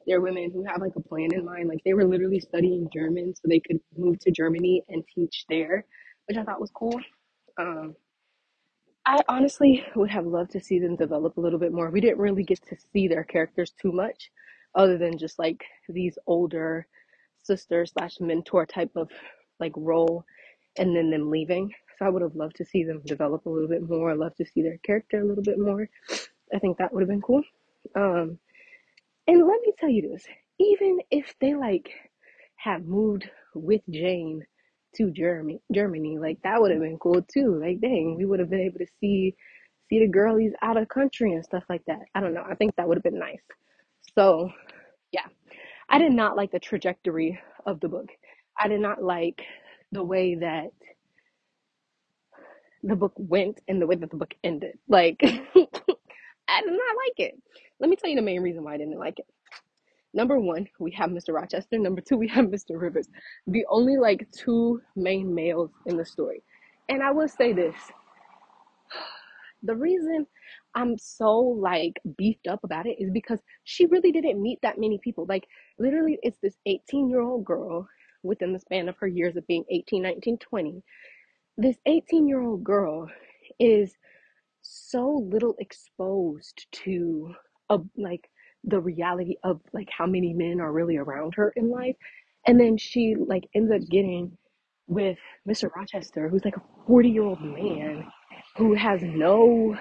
They're 0.07 0.21
women 0.21 0.51
who 0.53 0.65
have 0.65 0.81
like 0.81 0.95
a 0.97 1.01
plan 1.01 1.33
in 1.33 1.45
mind. 1.45 1.69
Like 1.69 1.81
they 1.85 1.95
were 1.95 2.05
literally 2.05 2.41
studying 2.41 2.89
German 2.93 3.35
so 3.35 3.43
they 3.49 3.61
could 3.61 3.81
move 3.97 4.19
to 4.21 4.31
Germany 4.31 4.83
and 4.89 5.03
teach 5.15 5.45
there, 5.49 5.85
which 6.29 6.37
I 6.37 6.45
thought 6.45 6.61
was 6.61 6.71
cool. 6.71 7.01
Um, 7.59 7.97
I 9.07 9.21
honestly 9.29 9.85
would 9.95 10.11
have 10.11 10.27
loved 10.27 10.51
to 10.53 10.61
see 10.61 10.79
them 10.79 10.97
develop 10.97 11.37
a 11.37 11.41
little 11.41 11.59
bit 11.59 11.73
more. 11.73 11.91
We 11.91 12.01
didn't 12.01 12.19
really 12.19 12.43
get 12.45 12.61
to 12.69 12.77
see 12.93 13.09
their 13.09 13.25
characters 13.25 13.73
too 13.81 13.93
much, 13.93 14.31
other 14.75 14.99
than 14.99 15.17
just 15.17 15.39
like 15.39 15.65
these 15.89 16.19
older 16.27 16.87
sister 17.43 17.87
slash 17.87 18.17
mentor 18.21 18.67
type 18.67 18.91
of 18.97 19.09
like 19.61 19.73
role, 19.77 20.25
and 20.77 20.95
then 20.95 21.11
them 21.11 21.31
leaving. 21.31 21.73
So 21.99 22.07
I 22.07 22.09
would 22.09 22.23
have 22.23 22.37
loved 22.37 22.57
to 22.57 22.65
see 22.65 22.85
them 22.85 23.03
develop 23.07 23.47
a 23.47 23.51
little 23.51 23.69
bit 23.69 23.89
more. 23.89 24.11
I 24.11 24.15
love 24.15 24.35
to 24.37 24.47
see 24.47 24.63
their 24.63 24.79
character 24.79 25.21
a 25.21 25.25
little 25.27 25.43
bit 25.45 25.59
more. 25.59 25.89
I 26.55 26.59
think 26.59 26.79
that 26.79 26.93
would 26.93 27.01
have 27.01 27.09
been 27.09 27.23
cool. 27.23 27.43
Um, 27.95 28.39
and 29.27 29.47
let 29.47 29.61
me 29.63 29.73
tell 29.79 29.89
you 29.91 30.11
this: 30.11 30.25
even 30.61 31.01
if 31.11 31.35
they 31.41 31.55
like 31.55 31.91
have 32.57 32.85
moved 32.85 33.29
with 33.55 33.83
Jane 33.91 34.45
to 34.97 35.11
Germany, 35.11 35.61
Germany, 35.73 36.19
like 36.19 36.39
that 36.43 36.61
would 36.61 36.71
have 36.71 36.81
been 36.81 36.99
cool 36.99 37.23
too. 37.23 37.61
Like, 37.61 37.81
dang, 37.81 38.17
we 38.17 38.25
would 38.27 38.41
have 38.41 38.51
been 38.51 38.61
able 38.61 38.79
to 38.79 38.87
see 39.01 39.35
see 39.89 40.01
the 40.01 40.09
girlies 40.09 40.53
out 40.63 40.77
of 40.77 40.89
country 40.89 41.33
and 41.33 41.45
stuff 41.45 41.65
like 41.69 41.85
that. 41.87 42.01
I 42.15 42.21
don't 42.21 42.35
know. 42.35 42.45
I 42.49 42.55
think 42.57 42.77
that 42.77 42.89
would 42.89 42.97
have 42.97 43.05
been 43.05 43.19
nice. 43.19 43.43
So 44.17 44.51
yeah, 45.13 45.27
I 45.89 45.99
did 45.99 46.13
not 46.13 46.37
like 46.37 46.53
the 46.53 46.59
trajectory 46.61 47.39
of 47.67 47.81
the 47.81 47.89
book. 47.89 48.09
I 48.59 48.69
did 48.69 48.81
not 48.81 49.03
like 49.03 49.43
the 49.93 50.05
way 50.05 50.37
that 50.37 50.71
the 52.83 52.97
book 52.97 53.13
went 53.17 53.61
and 53.69 53.81
the 53.81 53.87
way 53.87 53.97
that 53.97 54.11
the 54.11 54.17
book 54.17 54.35
ended. 54.45 54.79
Like, 54.89 55.17
I 55.23 56.61
did 56.61 56.73
not 56.73 56.97
like 56.97 57.19
it. 57.19 57.35
Let 57.81 57.91
me 57.91 57.97
tell 57.97 58.11
you 58.11 58.17
the 58.17 58.23
main 58.23 58.43
reason 58.43 58.65
why 58.65 58.75
I 58.75 58.79
didn't 58.79 58.99
like 58.99 59.19
it. 59.19 59.27
Number 60.15 60.41
one, 60.41 60.67
we 60.79 60.93
have 60.93 61.11
Mr. 61.11 61.35
Rochester. 61.35 61.79
Number 61.79 62.01
two, 62.01 62.17
we 62.17 62.29
have 62.29 62.45
Mr. 62.47 62.81
Rivers. 62.81 63.09
The 63.47 63.67
only 63.69 63.97
like 63.97 64.27
two 64.33 64.81
main 64.95 65.35
males 65.35 65.71
in 65.87 65.97
the 65.97 66.05
story. 66.05 66.43
And 66.89 67.03
I 67.03 67.11
will 67.11 67.29
say 67.29 67.53
this 67.53 67.75
the 69.63 69.75
reason 69.75 70.27
I'm 70.75 70.97
so 70.99 71.39
like 71.39 72.01
beefed 72.17 72.47
up 72.47 72.61
about 72.65 72.87
it 72.87 72.97
is 73.01 73.11
because 73.11 73.41
she 73.65 73.87
really 73.87 74.13
didn't 74.13 74.41
meet 74.41 74.59
that 74.63 74.79
many 74.79 74.99
people. 75.03 75.27
Like, 75.29 75.47
literally, 75.79 76.19
it's 76.23 76.39
this 76.43 76.57
18 76.67 77.11
year 77.11 77.21
old 77.21 77.45
girl 77.45 77.89
within 78.23 78.53
the 78.53 78.61
span 78.61 78.89
of 78.89 78.97
her 78.99 79.07
years 79.07 79.37
of 79.37 79.47
being 79.47 79.65
18, 79.71 80.03
19, 80.03 80.39
20. 80.39 80.83
This 81.59 81.77
18 81.87 82.29
year 82.29 82.43
old 82.43 82.65
girl 82.65 83.09
is 83.59 83.95
so 84.61 85.27
little 85.31 85.55
exposed 85.59 86.67
to 86.85 87.35
a, 87.71 87.79
like 87.97 88.29
the 88.65 88.81
reality 88.81 89.37
of 89.45 89.61
like 89.73 89.89
how 89.97 90.07
many 90.07 90.35
men 90.35 90.61
are 90.61 90.73
really 90.73 90.97
around 90.99 91.35
her 91.37 91.53
in 91.57 91.71
life. 91.71 91.97
And 92.47 92.61
then 92.61 92.77
she 92.77 93.15
like 93.17 93.45
ends 93.55 93.73
up 93.73 93.81
getting 93.91 94.37
with 94.89 95.19
mr 95.49 95.69
rochester 95.75 96.29
who's 96.29 96.45
like 96.45 96.57
a 96.57 96.63
40 96.87 97.09
year 97.11 97.25
old 97.25 97.41
man 97.41 98.07
who 98.57 98.75
has 98.75 99.03
no 99.03 99.77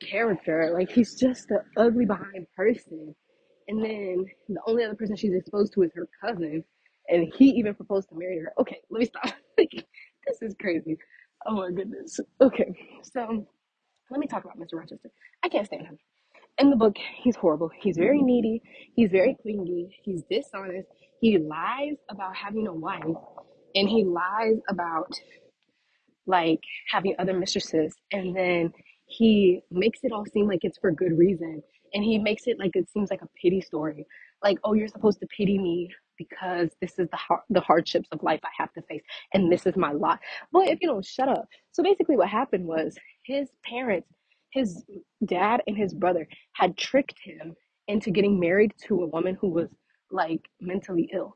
character. 0.00 0.70
Like 0.72 0.90
he's 0.90 1.14
just 1.14 1.50
an 1.50 1.60
ugly 1.76 2.06
behind 2.06 2.46
person. 2.56 3.14
And 3.68 3.82
then 3.82 4.26
the 4.48 4.60
only 4.66 4.84
other 4.84 4.94
person 4.94 5.16
she's 5.16 5.34
exposed 5.34 5.72
to 5.74 5.82
is 5.82 5.90
her 5.94 6.08
cousin. 6.20 6.64
And 7.08 7.32
he 7.36 7.50
even 7.50 7.74
proposed 7.74 8.08
to 8.10 8.14
marry 8.16 8.38
her. 8.38 8.52
Okay 8.60 8.78
let 8.90 9.00
me 9.00 9.06
stop. 9.06 9.34
Like 9.56 9.86
this 10.26 10.42
is 10.42 10.54
crazy 10.60 10.96
oh 11.46 11.56
my 11.56 11.70
goodness 11.70 12.20
okay 12.40 12.74
so 13.02 13.46
let 14.10 14.20
me 14.20 14.26
talk 14.26 14.44
about 14.44 14.58
Mr. 14.58 14.74
Rochester. 14.78 15.10
I 15.42 15.48
can't 15.48 15.66
stand 15.66 15.86
him. 15.86 15.98
In 16.58 16.70
the 16.70 16.76
book, 16.76 16.94
he's 17.22 17.36
horrible. 17.36 17.70
He's 17.80 17.96
very 17.96 18.22
needy. 18.22 18.62
He's 18.94 19.10
very 19.10 19.36
clingy. 19.42 19.88
He's 20.04 20.22
dishonest. 20.30 20.88
He 21.20 21.38
lies 21.38 21.96
about 22.10 22.36
having 22.36 22.66
a 22.66 22.72
wife, 22.72 23.02
and 23.74 23.88
he 23.88 24.04
lies 24.04 24.58
about 24.68 25.10
like 26.26 26.60
having 26.90 27.14
other 27.18 27.34
mistresses 27.38 27.94
and 28.12 28.34
then 28.34 28.72
he 29.04 29.60
makes 29.70 29.98
it 30.04 30.10
all 30.10 30.24
seem 30.32 30.48
like 30.48 30.60
it's 30.62 30.78
for 30.78 30.90
good 30.90 31.18
reason 31.18 31.62
and 31.92 32.02
he 32.02 32.18
makes 32.18 32.44
it 32.46 32.58
like 32.58 32.70
it 32.72 32.88
seems 32.90 33.10
like 33.10 33.20
a 33.20 33.28
pity 33.42 33.60
story 33.60 34.06
like 34.42 34.56
oh 34.64 34.72
you're 34.72 34.88
supposed 34.88 35.20
to 35.20 35.26
pity 35.26 35.58
me 35.58 35.86
because 36.18 36.70
this 36.80 36.98
is 36.98 37.08
the 37.10 37.16
har- 37.16 37.44
the 37.50 37.60
hardships 37.60 38.08
of 38.12 38.22
life 38.22 38.40
I 38.44 38.50
have 38.58 38.72
to 38.74 38.82
face 38.82 39.02
and 39.34 39.50
this 39.52 39.66
is 39.66 39.76
my 39.76 39.92
lot 39.92 40.20
boy 40.52 40.64
if 40.66 40.80
you 40.82 40.88
don't 40.88 41.04
shut 41.04 41.28
up 41.28 41.48
so 41.72 41.82
basically 41.82 42.16
what 42.16 42.28
happened 42.28 42.66
was 42.66 42.96
his 43.24 43.50
parents 43.64 44.08
his 44.52 44.84
dad 45.26 45.62
and 45.66 45.76
his 45.76 45.94
brother 45.94 46.28
had 46.54 46.76
tricked 46.76 47.16
him 47.24 47.54
into 47.88 48.10
getting 48.10 48.40
married 48.40 48.74
to 48.86 49.02
a 49.02 49.06
woman 49.06 49.36
who 49.40 49.48
was 49.48 49.68
like 50.10 50.42
mentally 50.60 51.10
ill 51.14 51.34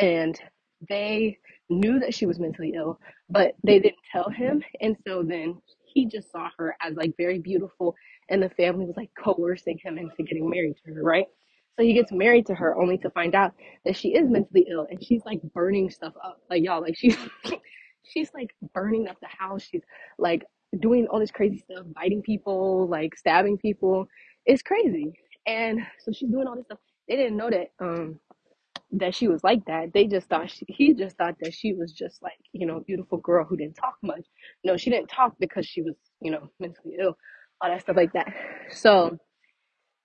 and 0.00 0.40
they 0.88 1.38
knew 1.70 1.98
that 2.00 2.14
she 2.14 2.26
was 2.26 2.38
mentally 2.40 2.74
ill 2.76 2.96
but 3.30 3.54
they 3.64 3.80
didn't 3.80 3.98
tell 4.12 4.30
him. 4.30 4.64
And 4.82 4.96
so 5.06 5.24
then 5.24 5.60
he 5.94 6.06
just 6.06 6.32
saw 6.32 6.50
her 6.58 6.76
as 6.82 6.96
like 6.96 7.14
very 7.18 7.40
beautiful, 7.40 7.96
and 8.30 8.42
the 8.42 8.50
family 8.50 8.86
was 8.86 8.96
like 8.98 9.10
coercing 9.18 9.80
him 9.82 9.98
into 9.98 10.24
getting 10.24 10.50
married 10.50 10.76
to 10.86 10.94
her, 10.94 11.04
right? 11.04 11.26
So 11.78 11.84
he 11.84 11.92
gets 11.94 12.10
married 12.10 12.46
to 12.46 12.56
her 12.56 12.76
only 12.76 12.98
to 12.98 13.10
find 13.10 13.36
out 13.36 13.54
that 13.84 13.96
she 13.96 14.08
is 14.08 14.28
mentally 14.28 14.66
ill 14.68 14.86
and 14.90 15.02
she's 15.02 15.24
like 15.24 15.40
burning 15.54 15.90
stuff 15.90 16.14
up. 16.24 16.40
Like 16.50 16.64
y'all, 16.64 16.82
like 16.82 16.96
she's 16.96 17.16
she's 18.02 18.30
like 18.34 18.50
burning 18.74 19.06
up 19.06 19.18
the 19.20 19.28
house. 19.28 19.62
She's 19.62 19.84
like 20.18 20.44
doing 20.80 21.06
all 21.06 21.20
this 21.20 21.30
crazy 21.30 21.58
stuff, 21.58 21.86
biting 21.94 22.22
people, 22.22 22.88
like 22.88 23.16
stabbing 23.16 23.58
people. 23.58 24.08
It's 24.44 24.62
crazy. 24.62 25.12
And 25.46 25.80
so 26.04 26.10
she's 26.12 26.30
doing 26.30 26.48
all 26.48 26.56
this 26.56 26.64
stuff. 26.64 26.80
They 27.08 27.14
didn't 27.16 27.36
know 27.36 27.50
that 27.50 27.68
um 27.80 28.18
that 28.92 29.14
she 29.14 29.28
was 29.28 29.44
like 29.44 29.64
that. 29.66 29.92
They 29.92 30.06
just 30.06 30.28
thought 30.28 30.50
she, 30.50 30.64
he 30.68 30.94
just 30.94 31.16
thought 31.16 31.36
that 31.42 31.54
she 31.54 31.74
was 31.74 31.92
just 31.92 32.22
like, 32.22 32.38
you 32.52 32.66
know, 32.66 32.78
a 32.78 32.82
beautiful 32.82 33.18
girl 33.18 33.44
who 33.44 33.56
didn't 33.56 33.76
talk 33.76 33.96
much. 34.02 34.24
No, 34.64 34.76
she 34.76 34.90
didn't 34.90 35.08
talk 35.08 35.34
because 35.38 35.66
she 35.66 35.82
was, 35.82 35.94
you 36.20 36.30
know, 36.30 36.50
mentally 36.58 36.96
ill, 37.00 37.16
all 37.60 37.70
that 37.70 37.82
stuff 37.82 37.96
like 37.96 38.12
that. 38.14 38.32
So, 38.72 39.18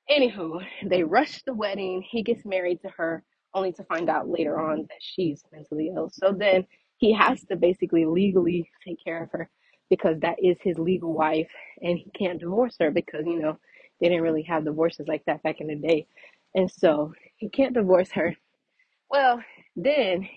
anywho, 0.10 0.64
they 0.86 1.04
rush 1.04 1.44
the 1.44 1.54
wedding. 1.54 2.04
He 2.10 2.24
gets 2.24 2.46
married 2.46 2.82
to 2.82 2.90
her 2.98 3.24
only 3.54 3.72
to 3.74 3.84
find 3.86 4.10
out 4.10 4.30
later 4.30 4.60
on 4.60 4.80
that 4.84 5.00
she's 5.00 5.44
mentally 5.52 5.92
ill. 5.96 6.10
So 6.12 6.34
then 6.38 6.66
he 6.98 7.14
has 7.14 7.44
to 7.46 7.56
basically 7.56 8.06
legally 8.06 8.70
take 8.86 9.04
care 9.04 9.24
of 9.24 9.32
her 9.32 9.50
because 9.90 10.20
that 10.22 10.38
is 10.44 10.58
his 10.62 10.78
legal 10.80 11.14
wife 11.14 11.50
and 11.82 11.98
he 11.98 12.10
can't 12.18 12.40
divorce 12.40 12.76
her 12.80 12.92
because, 12.92 13.26
you 13.26 13.40
know, 13.40 13.58
they 14.02 14.10
didn't 14.10 14.24
really 14.24 14.44
have 14.44 14.66
divorces 14.66 15.08
like 15.08 15.24
that 15.28 15.44
back 15.44 15.62
in 15.62 15.68
the 15.68 15.76
day. 15.76 16.08
And 16.56 16.70
so 16.72 17.14
he 17.38 17.50
can't 17.50 17.74
divorce 17.74 18.12
her 18.14 18.36
well, 19.10 19.42
then 19.76 20.28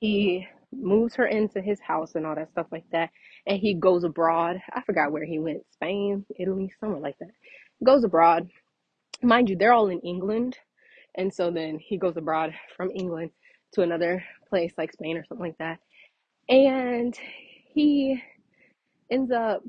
he 0.00 0.46
moves 0.72 1.14
her 1.16 1.26
into 1.26 1.60
his 1.60 1.80
house 1.80 2.14
and 2.14 2.26
all 2.26 2.34
that 2.34 2.50
stuff 2.50 2.66
like 2.72 2.84
that. 2.92 3.10
And 3.46 3.58
he 3.58 3.74
goes 3.74 4.04
abroad. 4.04 4.60
I 4.72 4.82
forgot 4.82 5.12
where 5.12 5.24
he 5.24 5.38
went 5.38 5.62
Spain, 5.72 6.24
Italy, 6.38 6.72
somewhere 6.80 7.00
like 7.00 7.18
that. 7.20 7.30
Goes 7.84 8.04
abroad. 8.04 8.48
Mind 9.22 9.50
you, 9.50 9.56
they're 9.56 9.72
all 9.72 9.88
in 9.88 10.00
England. 10.00 10.56
And 11.16 11.32
so 11.32 11.50
then 11.50 11.78
he 11.78 11.96
goes 11.96 12.16
abroad 12.16 12.54
from 12.76 12.90
England 12.94 13.30
to 13.72 13.82
another 13.82 14.22
place 14.48 14.72
like 14.78 14.92
Spain 14.92 15.16
or 15.16 15.24
something 15.24 15.46
like 15.46 15.58
that. 15.58 15.78
And 16.48 17.18
he 17.72 18.22
ends 19.10 19.30
up 19.32 19.62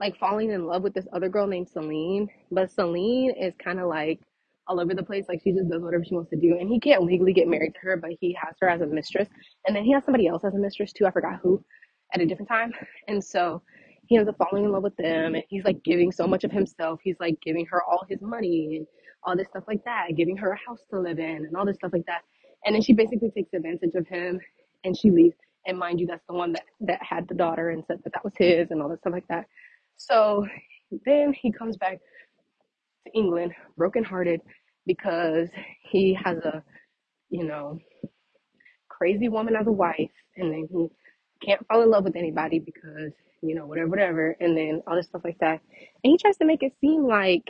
like 0.00 0.18
falling 0.18 0.50
in 0.50 0.66
love 0.66 0.82
with 0.82 0.94
this 0.94 1.06
other 1.12 1.28
girl 1.28 1.46
named 1.46 1.68
Celine. 1.68 2.28
But 2.50 2.70
Celine 2.70 3.32
is 3.40 3.54
kind 3.62 3.80
of 3.80 3.88
like 3.88 4.20
all 4.66 4.80
over 4.80 4.94
the 4.94 5.02
place. 5.02 5.26
Like 5.28 5.40
she 5.42 5.52
just 5.52 5.70
does 5.70 5.82
whatever 5.82 6.04
she 6.04 6.14
wants 6.14 6.30
to 6.30 6.36
do. 6.36 6.56
And 6.58 6.68
he 6.68 6.80
can't 6.80 7.04
legally 7.04 7.32
get 7.32 7.48
married 7.48 7.74
to 7.74 7.80
her, 7.82 7.96
but 7.96 8.10
he 8.20 8.36
has 8.42 8.54
her 8.60 8.68
as 8.68 8.80
a 8.80 8.86
mistress. 8.86 9.28
And 9.66 9.74
then 9.74 9.84
he 9.84 9.92
has 9.92 10.04
somebody 10.04 10.26
else 10.26 10.44
as 10.44 10.54
a 10.54 10.58
mistress 10.58 10.92
too. 10.92 11.06
I 11.06 11.10
forgot 11.10 11.40
who 11.42 11.64
at 12.12 12.20
a 12.20 12.26
different 12.26 12.48
time. 12.48 12.72
And 13.08 13.22
so 13.24 13.62
he 14.06 14.16
ends 14.16 14.28
up 14.28 14.36
falling 14.38 14.64
in 14.64 14.72
love 14.72 14.82
with 14.82 14.96
them. 14.96 15.34
And 15.34 15.44
he's 15.48 15.64
like 15.64 15.82
giving 15.82 16.12
so 16.12 16.26
much 16.26 16.44
of 16.44 16.52
himself. 16.52 17.00
He's 17.02 17.16
like 17.20 17.38
giving 17.42 17.66
her 17.66 17.82
all 17.82 18.04
his 18.08 18.20
money 18.20 18.76
and 18.76 18.86
all 19.22 19.36
this 19.36 19.48
stuff 19.48 19.64
like 19.66 19.84
that, 19.84 20.08
giving 20.16 20.36
her 20.36 20.52
a 20.52 20.58
house 20.58 20.80
to 20.90 21.00
live 21.00 21.18
in 21.18 21.46
and 21.46 21.56
all 21.56 21.64
this 21.64 21.76
stuff 21.76 21.92
like 21.92 22.06
that. 22.06 22.22
And 22.64 22.74
then 22.74 22.82
she 22.82 22.92
basically 22.92 23.30
takes 23.30 23.52
advantage 23.54 23.94
of 23.94 24.06
him 24.06 24.40
and 24.84 24.96
she 24.96 25.10
leaves. 25.10 25.36
And 25.66 25.78
mind 25.78 26.00
you, 26.00 26.06
that's 26.06 26.24
the 26.28 26.34
one 26.34 26.52
that, 26.52 26.64
that 26.80 27.02
had 27.02 27.26
the 27.28 27.34
daughter 27.34 27.70
and 27.70 27.82
said 27.86 27.98
that 28.04 28.12
that 28.12 28.24
was 28.24 28.34
his 28.36 28.70
and 28.70 28.82
all 28.82 28.88
that 28.90 29.00
stuff 29.00 29.14
like 29.14 29.28
that. 29.28 29.46
So 29.96 30.46
then 31.06 31.32
he 31.32 31.50
comes 31.50 31.76
back 31.76 31.98
to 33.06 33.12
England 33.14 33.52
brokenhearted 33.76 34.40
because 34.86 35.48
he 35.82 36.18
has 36.22 36.38
a, 36.38 36.62
you 37.30 37.44
know, 37.44 37.78
crazy 38.88 39.28
woman 39.28 39.56
as 39.56 39.66
a 39.66 39.72
wife. 39.72 40.10
And 40.36 40.52
then 40.52 40.68
he 40.70 40.88
can't 41.42 41.66
fall 41.66 41.82
in 41.82 41.90
love 41.90 42.04
with 42.04 42.16
anybody 42.16 42.58
because, 42.58 43.12
you 43.42 43.54
know, 43.54 43.66
whatever, 43.66 43.88
whatever. 43.88 44.36
And 44.40 44.56
then 44.56 44.82
all 44.86 44.96
this 44.96 45.06
stuff 45.06 45.22
like 45.24 45.38
that. 45.40 45.60
And 45.70 46.10
he 46.10 46.18
tries 46.18 46.36
to 46.38 46.44
make 46.44 46.62
it 46.62 46.72
seem 46.80 47.06
like 47.06 47.48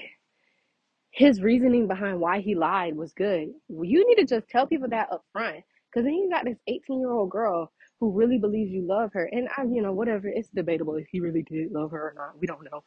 his 1.11 1.41
reasoning 1.43 1.87
behind 1.87 2.21
why 2.21 2.41
he 2.41 2.55
lied 2.55 2.97
was 2.97 3.13
good. 3.13 3.49
You 3.69 4.09
need 4.09 4.17
to 4.17 4.27
just 4.27 4.49
tell 4.49 4.67
people 4.67 4.89
that 4.91 5.13
up 5.13 5.25
front. 5.33 5.65
Because 5.91 6.07
then 6.07 6.15
you 6.15 6.29
got 6.31 6.45
this 6.45 6.59
18 6.67 6.99
year 6.99 7.13
old 7.13 7.31
girl 7.31 7.71
who 8.01 8.11
really 8.11 8.39
believes 8.39 8.73
you 8.73 8.83
love 8.83 9.11
her. 9.13 9.29
And 9.31 9.49
I, 9.57 9.63
you 9.63 9.81
know, 9.81 9.93
whatever, 9.93 10.27
it's 10.29 10.49
debatable 10.49 10.97
if 10.97 11.07
he 11.11 11.21
really 11.21 11.43
did 11.43 11.71
love 11.71 11.93
her 11.93 12.11
or 12.11 12.15
not. 12.17 12.41
We 12.41 12.49
don't 12.49 12.65
know. 12.65 12.83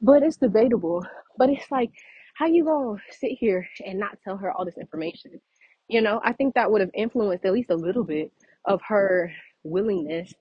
But 0.00 0.22
it's 0.24 0.36
debatable. 0.36 1.06
But 1.36 1.50
it's 1.50 1.70
like, 1.70 1.90
how 2.34 2.46
you 2.46 2.64
gonna 2.64 3.00
sit 3.10 3.32
here 3.32 3.66
and 3.84 3.98
not 3.98 4.18
tell 4.22 4.36
her 4.36 4.52
all 4.52 4.64
this 4.64 4.78
information? 4.78 5.40
You 5.88 6.02
know, 6.02 6.20
I 6.24 6.32
think 6.32 6.54
that 6.54 6.70
would 6.70 6.80
have 6.80 6.90
influenced 6.94 7.44
at 7.44 7.52
least 7.52 7.70
a 7.70 7.76
little 7.76 8.04
bit 8.04 8.32
of 8.64 8.80
her 8.86 9.32
willingness 9.64 10.32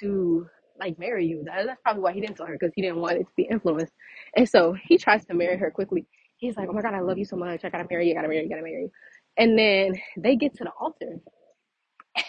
to 0.00 0.46
like 0.80 0.98
marry 0.98 1.26
you. 1.26 1.44
That, 1.46 1.66
that's 1.66 1.80
probably 1.82 2.02
why 2.02 2.12
he 2.12 2.20
didn't 2.20 2.36
tell 2.36 2.46
her 2.46 2.54
because 2.58 2.72
he 2.76 2.82
didn't 2.82 2.98
want 3.00 3.18
it 3.18 3.24
to 3.24 3.32
be 3.36 3.44
influenced. 3.44 3.92
And 4.36 4.48
so 4.48 4.74
he 4.88 4.98
tries 4.98 5.24
to 5.26 5.34
marry 5.34 5.56
her 5.58 5.70
quickly. 5.70 6.06
He's 6.38 6.56
like, 6.56 6.68
"Oh 6.70 6.72
my 6.74 6.82
God, 6.82 6.94
I 6.94 7.00
love 7.00 7.18
you 7.18 7.24
so 7.24 7.36
much. 7.36 7.64
I 7.64 7.70
gotta 7.70 7.86
marry 7.90 8.06
you. 8.08 8.12
I 8.12 8.16
gotta 8.16 8.28
marry 8.28 8.40
you. 8.42 8.46
I 8.46 8.50
gotta 8.50 8.62
marry 8.62 8.82
you." 8.82 8.92
And 9.38 9.58
then 9.58 10.00
they 10.18 10.36
get 10.36 10.54
to 10.56 10.64
the 10.64 10.72
altar, 10.80 11.20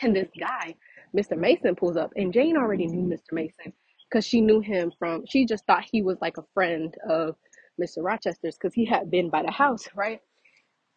and 0.02 0.16
this 0.16 0.30
guy, 0.40 0.76
Mr. 1.18 1.38
Mason, 1.38 1.76
pulls 1.76 1.98
up, 1.98 2.12
and 2.16 2.34
Jane 2.34 2.58
already 2.58 2.88
knew 2.88 3.08
Mr. 3.16 3.34
Mason 3.34 3.74
because 4.10 4.26
she 4.26 4.42
knew 4.42 4.62
him 4.62 4.92
from. 5.00 5.26
She 5.28 5.46
just 5.46 5.66
thought 5.68 5.86
he 5.92 6.02
was 6.04 6.18
like 6.22 6.38
a 6.38 6.46
friend 6.54 6.96
of 7.10 7.36
Mr. 7.82 8.04
Rochester's 8.04 8.56
because 8.58 8.74
he 8.74 8.86
had 8.86 9.12
been 9.12 9.30
by 9.30 9.44
the 9.44 9.52
house, 9.52 9.88
right? 9.96 10.22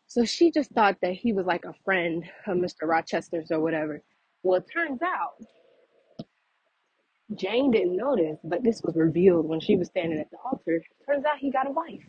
So 0.09 0.25
she 0.25 0.53
just 0.53 0.71
thought 0.73 0.99
that 1.03 1.15
he 1.15 1.33
was 1.35 1.47
like 1.47 1.65
a 1.67 1.75
friend 1.85 2.25
of 2.47 2.59
Mr. 2.59 2.85
Rochester's 2.85 3.51
or 3.53 3.61
whatever. 3.61 4.03
Well, 4.47 4.59
it 4.61 4.67
turns 4.73 5.03
out 5.03 5.35
Jane 7.35 7.71
didn't 7.73 7.97
notice, 7.97 8.39
but 8.45 8.65
this 8.65 8.83
was 8.83 8.97
revealed 8.97 9.47
when 9.49 9.61
she 9.61 9.77
was 9.77 9.89
standing 9.89 10.21
at 10.21 10.31
the 10.31 10.39
altar. 10.45 10.83
Turns 11.07 11.25
out 11.27 11.39
he 11.39 11.51
got 11.51 11.69
a 11.69 11.73
wife, 11.73 12.05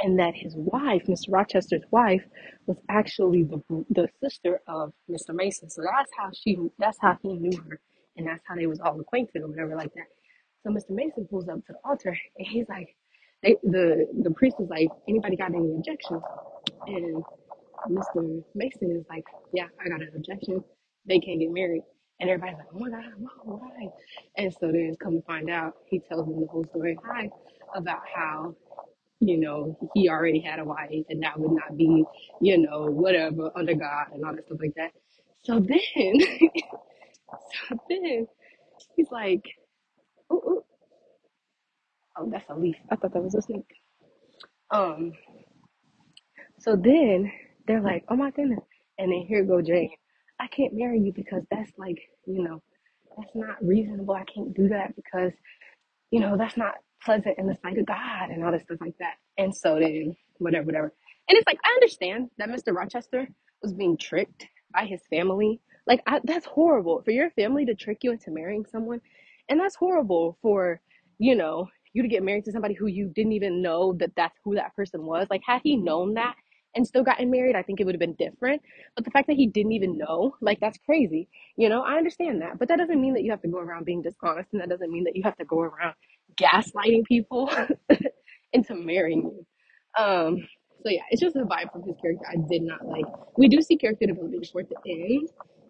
and 0.00 0.18
that 0.18 0.34
his 0.36 0.54
wife, 0.56 1.04
Mr. 1.08 1.30
Rochester's 1.30 1.84
wife, 1.92 2.24
was 2.66 2.78
actually 2.90 3.44
the 3.44 3.62
the 3.90 4.08
sister 4.22 4.60
of 4.68 4.92
Mr. 5.10 5.34
Mason. 5.34 5.70
So 5.70 5.82
that's 5.82 6.10
how 6.18 6.30
she, 6.34 6.58
that's 6.78 6.98
how 7.00 7.18
he 7.22 7.34
knew 7.34 7.58
her, 7.68 7.80
and 8.16 8.26
that's 8.26 8.44
how 8.48 8.56
they 8.56 8.66
was 8.68 8.80
all 8.80 9.00
acquainted 9.00 9.42
or 9.42 9.48
whatever 9.48 9.76
like 9.76 9.94
that. 9.94 10.08
So 10.64 10.70
Mr. 10.70 10.90
Mason 10.90 11.26
pulls 11.30 11.48
up 11.48 11.64
to 11.66 11.74
the 11.74 11.78
altar, 11.88 12.16
and 12.38 12.48
he's 12.48 12.68
like, 12.68 12.96
they, 13.42 13.56
the 13.64 14.06
the 14.22 14.32
priest 14.32 14.56
is 14.60 14.68
like, 14.70 14.90
anybody 15.08 15.36
got 15.36 15.54
any 15.54 15.72
objections? 15.76 16.22
And 16.86 17.24
Mr. 17.90 18.44
Mason 18.54 18.92
is 18.92 19.06
like, 19.10 19.24
yeah, 19.54 19.68
I 19.84 19.88
got 19.90 20.02
an 20.02 20.10
objection. 20.16 20.64
They 21.08 21.20
can't 21.20 21.40
get 21.40 21.52
married. 21.52 21.82
And 22.20 22.30
everybody's 22.30 22.58
like, 22.58 22.68
oh 22.74 22.80
my 22.80 22.90
God, 22.90 23.04
why? 23.44 23.88
And 24.38 24.52
so 24.54 24.68
then 24.72 24.96
come 25.02 25.14
to 25.14 25.22
find 25.22 25.50
out, 25.50 25.74
he 25.88 26.00
tells 26.00 26.26
them 26.26 26.40
the 26.40 26.48
whole 26.48 26.66
story 26.66 26.98
hi, 27.06 27.30
about 27.76 28.00
how, 28.14 28.56
you 29.20 29.38
know, 29.38 29.78
he 29.94 30.10
already 30.10 30.40
had 30.40 30.60
a 30.60 30.64
wife 30.64 31.06
and 31.10 31.22
that 31.22 31.38
would 31.40 31.52
not 31.52 31.76
be, 31.76 32.04
you 32.42 32.58
know, 32.58 32.86
whatever, 32.90 33.50
under 33.56 33.74
God 33.74 34.06
and 34.14 34.24
all 34.24 34.34
that 34.34 34.46
stuff 34.46 34.58
like 34.60 34.74
that. 34.76 34.92
So 35.44 35.60
then, 35.60 35.80
so 37.70 37.78
then 37.90 38.26
he's 38.96 39.10
like, 39.12 39.44
oh, 40.30 40.42
oh, 40.46 40.64
oh, 42.18 42.30
that's 42.30 42.48
a 42.50 42.54
leaf. 42.56 42.76
I 42.90 42.96
thought 42.96 43.14
that 43.14 43.22
was 43.24 43.34
a 43.36 43.42
snake. 43.42 43.74
Um, 44.70 45.12
So 46.60 46.76
then 46.76 47.32
they're 47.66 47.82
like, 47.82 48.04
oh 48.10 48.16
my 48.16 48.32
goodness. 48.32 48.64
And 48.98 49.12
then 49.12 49.26
here 49.28 49.44
go 49.44 49.62
Jane. 49.62 49.90
I 50.40 50.48
can't 50.48 50.74
marry 50.74 51.00
you 51.00 51.12
because 51.14 51.44
that's 51.50 51.72
like, 51.78 51.98
you 52.26 52.42
know, 52.44 52.62
that's 53.16 53.34
not 53.34 53.56
reasonable. 53.64 54.14
I 54.14 54.24
can't 54.24 54.54
do 54.54 54.68
that 54.68 54.96
because 54.96 55.32
you 56.12 56.20
know, 56.20 56.38
that's 56.38 56.58
not 56.58 56.76
pleasant 57.04 57.38
in 57.38 57.48
the 57.48 57.56
sight 57.62 57.78
of 57.78 57.86
God 57.86 58.30
and 58.30 58.44
all 58.44 58.52
this 58.52 58.64
stuff 58.64 58.78
like 58.82 58.96
that. 59.00 59.16
And 59.38 59.54
so 59.56 59.80
then, 59.80 60.16
whatever, 60.38 60.66
whatever. 60.66 60.94
And 61.30 61.38
it's 61.38 61.46
like, 61.48 61.60
I 61.64 61.74
understand 61.74 62.30
that 62.38 62.50
Mr. 62.50 62.74
Rochester 62.74 63.28
was 63.62 63.74
being 63.74 63.98
tricked 63.98 64.48
by 64.74 64.86
his 64.86 65.02
family. 65.10 65.60
Like, 65.86 66.02
I, 66.08 66.20
that's 66.24 66.46
horrible 66.46 67.02
for 67.04 67.12
your 67.12 67.30
family 67.32 67.66
to 67.66 67.76
trick 67.76 68.00
you 68.02 68.12
into 68.12 68.32
marrying 68.32 68.66
someone. 68.72 69.02
And 69.50 69.60
that's 69.60 69.76
horrible 69.76 70.38
for, 70.42 70.80
you 71.18 71.36
know, 71.36 71.68
you 71.94 72.02
to 72.02 72.08
get 72.08 72.24
married 72.24 72.46
to 72.46 72.52
somebody 72.52 72.74
who 72.74 72.88
you 72.88 73.12
didn't 73.14 73.32
even 73.34 73.62
know 73.62 73.94
that 74.00 74.12
that's 74.16 74.38
who 74.44 74.56
that 74.56 74.76
person 74.76 75.04
was. 75.06 75.28
Like, 75.30 75.42
had 75.46 75.62
he 75.64 75.76
known 75.76 76.14
that 76.16 76.36
and 76.74 76.86
still 76.86 77.02
gotten 77.02 77.30
married, 77.30 77.56
I 77.56 77.62
think 77.62 77.80
it 77.80 77.84
would 77.86 77.94
have 77.94 78.00
been 78.00 78.14
different. 78.14 78.62
But 78.94 79.04
the 79.04 79.10
fact 79.10 79.26
that 79.28 79.36
he 79.36 79.46
didn't 79.46 79.72
even 79.72 79.98
know, 79.98 80.36
like, 80.40 80.60
that's 80.60 80.78
crazy. 80.78 81.28
You 81.56 81.68
know, 81.68 81.82
I 81.82 81.96
understand 81.96 82.42
that. 82.42 82.58
But 82.58 82.68
that 82.68 82.78
doesn't 82.78 83.00
mean 83.00 83.14
that 83.14 83.24
you 83.24 83.30
have 83.30 83.42
to 83.42 83.48
go 83.48 83.58
around 83.58 83.84
being 83.84 84.02
dishonest. 84.02 84.50
And 84.52 84.60
that 84.60 84.68
doesn't 84.68 84.90
mean 84.90 85.04
that 85.04 85.16
you 85.16 85.22
have 85.24 85.36
to 85.36 85.44
go 85.44 85.60
around 85.60 85.94
gaslighting 86.36 87.04
people 87.04 87.50
into 88.52 88.74
marrying 88.74 89.22
you. 89.22 89.46
Um, 90.02 90.46
so 90.84 90.90
yeah, 90.90 91.02
it's 91.10 91.20
just 91.20 91.36
a 91.36 91.40
vibe 91.40 91.72
from 91.72 91.82
his 91.82 91.96
character 92.00 92.24
I 92.30 92.36
did 92.48 92.62
not 92.62 92.86
like. 92.86 93.06
We 93.36 93.48
do 93.48 93.60
see 93.60 93.76
character 93.76 94.06
development 94.06 94.48
towards 94.50 94.68
the 94.68 94.76
end, 94.90 95.28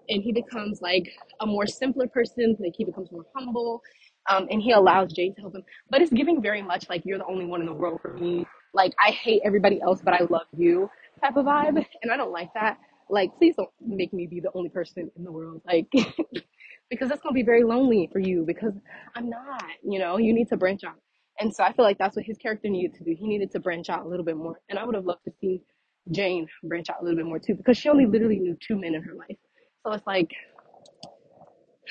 and 0.09 0.23
he 0.23 0.33
becomes 0.33 0.83
like 0.83 1.11
a 1.41 1.47
more 1.47 1.67
simpler 1.67 2.07
person. 2.09 2.57
Like 2.61 2.75
he 2.77 2.85
becomes 2.85 3.11
more 3.11 3.25
humble, 3.35 3.83
um, 4.29 4.47
and 4.51 4.61
he 4.61 4.73
allows 4.73 5.13
Jade 5.13 5.35
to 5.37 5.43
help 5.43 5.55
him. 5.55 5.63
But 5.91 6.03
it's 6.03 6.13
giving 6.13 6.43
very 6.43 6.63
much 6.63 6.89
like 6.91 7.03
you're 7.07 7.19
the 7.19 7.27
only 7.27 7.47
one 7.47 7.61
in 7.61 7.67
the 7.67 7.73
world 7.73 8.01
for 8.03 8.13
me. 8.15 8.47
Like 8.75 8.95
I 9.05 9.11
hate 9.13 9.43
everybody 9.45 9.81
else, 9.83 10.01
but 10.03 10.15
I 10.15 10.25
love 10.31 10.47
you 10.57 10.91
type 11.23 11.37
of 11.37 11.47
vibe, 11.47 11.85
and 12.03 12.13
I 12.13 12.17
don't 12.17 12.33
like 12.33 12.53
that. 12.55 12.79
Like 13.11 13.37
please 13.37 13.55
don't 13.57 13.71
make 13.85 14.13
me 14.13 14.27
be 14.27 14.41
the 14.41 14.51
only 14.55 14.69
person 14.71 15.11
in 15.17 15.25
the 15.25 15.33
world. 15.33 15.63
Like 15.67 15.87
because 16.91 17.09
that's 17.09 17.23
gonna 17.23 17.35
be 17.35 17.43
very 17.43 17.65
lonely 17.65 18.09
for 18.13 18.19
you 18.21 18.45
because 18.47 18.75
I'm 19.15 19.29
not, 19.31 19.65
you 19.85 19.99
know, 19.99 20.19
you 20.19 20.33
need 20.33 20.49
to 20.49 20.57
branch 20.57 20.85
out. 20.85 20.97
And 21.41 21.55
so 21.55 21.65
I 21.65 21.73
feel 21.73 21.85
like 21.85 21.99
that's 21.99 22.17
what 22.17 22.25
his 22.25 22.39
character 22.39 22.69
needed 22.69 22.95
to 22.99 23.05
do. 23.05 23.15
He 23.19 23.27
needed 23.27 23.51
to 23.53 23.61
branch 23.61 23.91
out 23.91 24.05
a 24.05 24.09
little 24.09 24.25
bit 24.25 24.37
more. 24.37 24.61
And 24.69 24.79
I 24.79 24.85
would 24.85 24.95
have 24.95 25.05
loved 25.05 25.25
to 25.25 25.33
see 25.41 25.63
Jane 26.11 26.49
branch 26.65 26.91
out 26.91 26.97
a 27.01 27.05
little 27.05 27.17
bit 27.17 27.27
more 27.27 27.39
too, 27.39 27.55
because 27.55 27.77
she 27.79 27.89
only 27.89 28.07
literally 28.07 28.39
knew 28.39 28.57
two 28.61 28.77
men 28.77 28.95
in 28.95 29.03
her 29.03 29.15
life. 29.15 29.37
So 29.85 29.93
it's 29.93 30.07
like, 30.07 30.31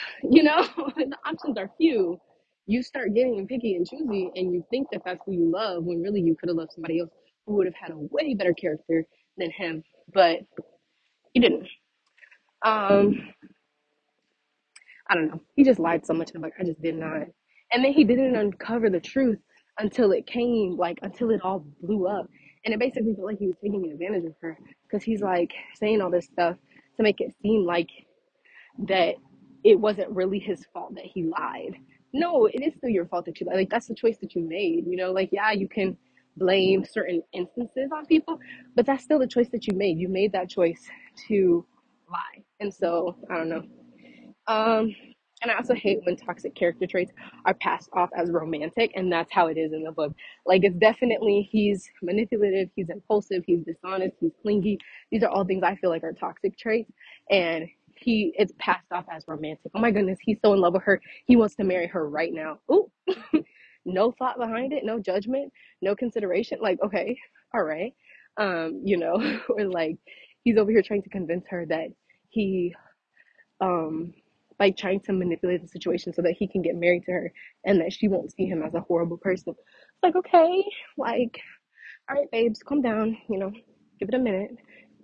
you 0.30 0.44
know, 0.44 0.64
the 0.98 1.18
options 1.26 1.58
are 1.58 1.72
few. 1.78 2.20
You 2.68 2.84
start 2.84 3.14
getting 3.16 3.48
picky 3.48 3.76
and 3.76 3.88
choosy, 3.88 4.30
and 4.36 4.54
you 4.54 4.64
think 4.70 4.90
that 4.92 5.02
that's 5.06 5.22
who 5.26 5.32
you 5.32 5.50
love 5.52 5.84
when 5.86 6.02
really 6.02 6.22
you 6.22 6.36
could 6.36 6.50
have 6.50 6.58
loved 6.58 6.74
somebody 6.74 7.00
else 7.00 7.10
who 7.46 7.56
would 7.56 7.66
have 7.66 7.76
had 7.76 7.92
a 7.92 7.98
way 7.98 8.36
better 8.36 8.54
character 8.54 9.06
than 9.38 9.50
him. 9.52 9.84
But 10.14 10.42
he 11.34 11.40
didn't. 11.40 11.68
Um, 12.66 13.16
I 15.10 15.16
don't 15.16 15.28
know. 15.28 15.42
He 15.56 15.64
just 15.64 15.80
lied 15.80 16.06
so 16.06 16.14
much. 16.14 16.30
And 16.30 16.38
I'm 16.38 16.42
like, 16.42 16.54
I 16.60 16.64
just 16.64 16.82
did 16.82 16.96
not. 16.96 17.24
And 17.72 17.84
then 17.84 17.94
he 17.94 18.04
didn't 18.04 18.36
uncover 18.36 18.90
the 18.90 19.00
truth 19.00 19.40
until 19.80 20.12
it 20.12 20.28
came, 20.28 20.76
like, 20.78 21.00
until 21.02 21.30
it 21.32 21.42
all 21.44 21.66
blew 21.82 22.08
up. 22.08 22.28
And 22.66 22.74
it 22.74 22.80
basically 22.80 23.14
felt 23.14 23.28
like 23.28 23.40
he 23.40 23.48
was 23.48 23.56
taking 23.64 23.90
advantage 23.92 24.26
of 24.26 24.36
her 24.42 24.58
because 24.84 25.04
he's 25.04 25.22
like 25.22 25.52
saying 25.76 26.02
all 26.02 26.12
this 26.12 26.26
stuff 26.26 26.58
to 26.98 27.04
make 27.04 27.22
it 27.22 27.34
seem 27.42 27.66
like 27.66 27.90
that 28.88 29.16
it 29.64 29.80
wasn't 29.80 30.10
really 30.12 30.40
his 30.40 30.66
fault 30.74 30.96
that 30.96 31.06
he 31.06 31.24
lied. 31.24 31.76
No, 32.14 32.46
it 32.46 32.62
is 32.62 32.74
still 32.78 32.90
your 32.90 33.06
fault 33.06 33.26
that 33.26 33.40
you 33.40 33.48
lied. 33.48 33.58
Like, 33.58 33.70
that's 33.70 33.88
the 33.88 33.96
choice 33.96 34.18
that 34.22 34.36
you 34.36 34.42
made. 34.42 34.86
You 34.88 34.98
know, 34.98 35.12
like, 35.12 35.30
yeah, 35.32 35.52
you 35.52 35.68
can 35.68 35.98
blame 36.38 36.86
certain 36.86 37.22
instances 37.34 37.90
on 37.94 38.06
people, 38.06 38.40
but 38.76 38.86
that's 38.86 39.04
still 39.04 39.20
the 39.20 39.28
choice 39.28 39.50
that 39.50 39.68
you 39.68 39.76
made. 39.76 39.98
You 39.98 40.08
made 40.08 40.32
that 40.34 40.50
choice 40.50 40.82
to 41.28 41.66
lie. 42.10 42.44
And 42.60 42.74
so, 42.74 43.18
I 43.30 43.38
don't 43.38 43.50
know. 43.50 43.64
Um, 44.48 44.96
and 45.42 45.52
I 45.52 45.56
also 45.56 45.76
hate 45.76 46.00
when 46.04 46.16
toxic 46.16 46.56
character 46.56 46.88
traits 46.88 47.12
are 47.46 47.54
passed 47.54 47.90
off 47.94 48.10
as 48.18 48.32
romantic, 48.32 48.92
and 48.96 49.12
that's 49.12 49.32
how 49.32 49.48
it 49.48 49.58
is 49.58 49.72
in 49.72 49.84
the 49.84 49.92
book. 49.92 50.14
Like 50.46 50.64
it's 50.64 50.78
definitely 50.78 51.48
he's 51.52 51.88
manipulative, 52.02 52.70
he's 52.76 52.90
impulsive, 52.90 53.44
he's 53.46 53.64
dishonest, 53.64 54.16
he's 54.20 54.32
clingy. 54.42 54.80
These 55.12 55.24
are 55.24 55.30
all 55.30 55.46
things 55.46 55.64
I 55.64 55.76
feel 55.76 55.92
like 55.92 56.04
are 56.04 56.14
toxic 56.14 56.58
traits, 56.58 56.92
and 57.30 57.68
he 58.00 58.34
it's 58.38 58.54
passed 58.60 58.92
off 58.92 59.06
as 59.12 59.24
romantic. 59.28 59.72
Oh 59.76 59.80
my 59.80 59.92
goodness, 59.92 60.20
he's 60.22 60.40
so 60.44 60.54
in 60.54 60.62
love 60.62 60.74
with 60.74 60.84
her. 60.84 61.02
He 61.26 61.36
wants 61.36 61.56
to 61.56 61.64
marry 61.64 61.88
her 61.88 62.10
right 62.10 62.34
now. 62.34 62.60
Ooh, 62.72 62.92
no 63.86 64.12
thought 64.14 64.38
behind 64.38 64.74
it, 64.74 64.84
no 64.86 65.00
judgment, 65.00 65.52
no 65.82 65.96
consideration. 65.96 66.60
Like 66.62 66.80
okay, 66.84 67.18
all 67.54 67.64
right, 67.64 67.94
um, 68.38 68.82
you 68.84 68.98
know, 68.98 69.40
or 69.50 69.66
like 69.66 69.98
he's 70.44 70.58
over 70.58 70.72
here 70.72 70.84
trying 70.84 71.04
to 71.04 71.10
convince 71.10 71.46
her 71.50 71.66
that 71.68 71.88
he 72.30 72.76
um 73.62 74.14
like 74.60 74.76
trying 74.76 75.00
to 75.00 75.14
manipulate 75.14 75.62
the 75.62 75.68
situation 75.68 76.14
so 76.14 76.22
that 76.22 76.34
he 76.38 76.48
can 76.48 76.62
get 76.64 76.76
married 76.76 77.04
to 77.06 77.12
her 77.12 77.32
and 77.66 77.80
that 77.80 77.94
she 77.94 78.08
won't 78.08 78.34
see 78.34 78.46
him 78.46 78.64
as 78.64 78.74
a 78.74 78.82
horrible 78.82 79.18
person. 79.18 79.54
It's 79.58 80.04
like, 80.04 80.16
okay, 80.16 80.64
like, 80.98 81.40
all 82.10 82.16
right, 82.18 82.32
babes, 82.32 82.64
calm 82.64 82.82
down, 82.82 83.18
you 83.30 83.38
know, 83.40 83.52
give 84.00 84.10
it 84.10 84.16
a 84.16 84.20
minute, 84.20 84.52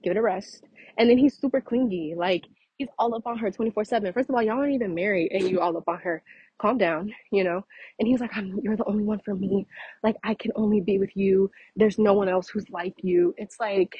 give 0.03 0.11
it 0.11 0.17
a 0.17 0.21
rest. 0.23 0.63
And 0.97 1.09
then 1.09 1.19
he's 1.19 1.37
super 1.37 1.61
clingy. 1.61 2.15
Like, 2.17 2.45
He's 2.83 2.91
all 2.99 3.15
up 3.15 3.25
on 3.25 3.37
her 3.37 3.49
24 3.49 3.85
7. 3.85 4.11
First 4.11 4.29
of 4.29 4.35
all, 4.35 4.43
y'all 4.43 4.59
aren't 4.59 4.73
even 4.73 4.93
married 4.93 5.31
and 5.31 5.49
you 5.49 5.61
all 5.61 5.77
up 5.77 5.87
on 5.87 5.99
her. 5.99 6.21
Calm 6.61 6.77
down, 6.77 7.13
you 7.31 7.45
know? 7.45 7.65
And 7.97 8.07
he's 8.07 8.19
like, 8.19 8.31
I'm, 8.35 8.59
You're 8.61 8.75
the 8.75 8.85
only 8.85 9.05
one 9.05 9.19
for 9.23 9.35
me. 9.35 9.65
Like, 10.03 10.17
I 10.23 10.33
can 10.33 10.51
only 10.55 10.81
be 10.81 10.99
with 10.99 11.15
you. 11.15 11.49
There's 11.77 11.97
no 11.97 12.13
one 12.13 12.27
else 12.27 12.49
who's 12.49 12.69
like 12.69 12.95
you. 13.01 13.33
It's 13.37 13.57
like, 13.57 13.95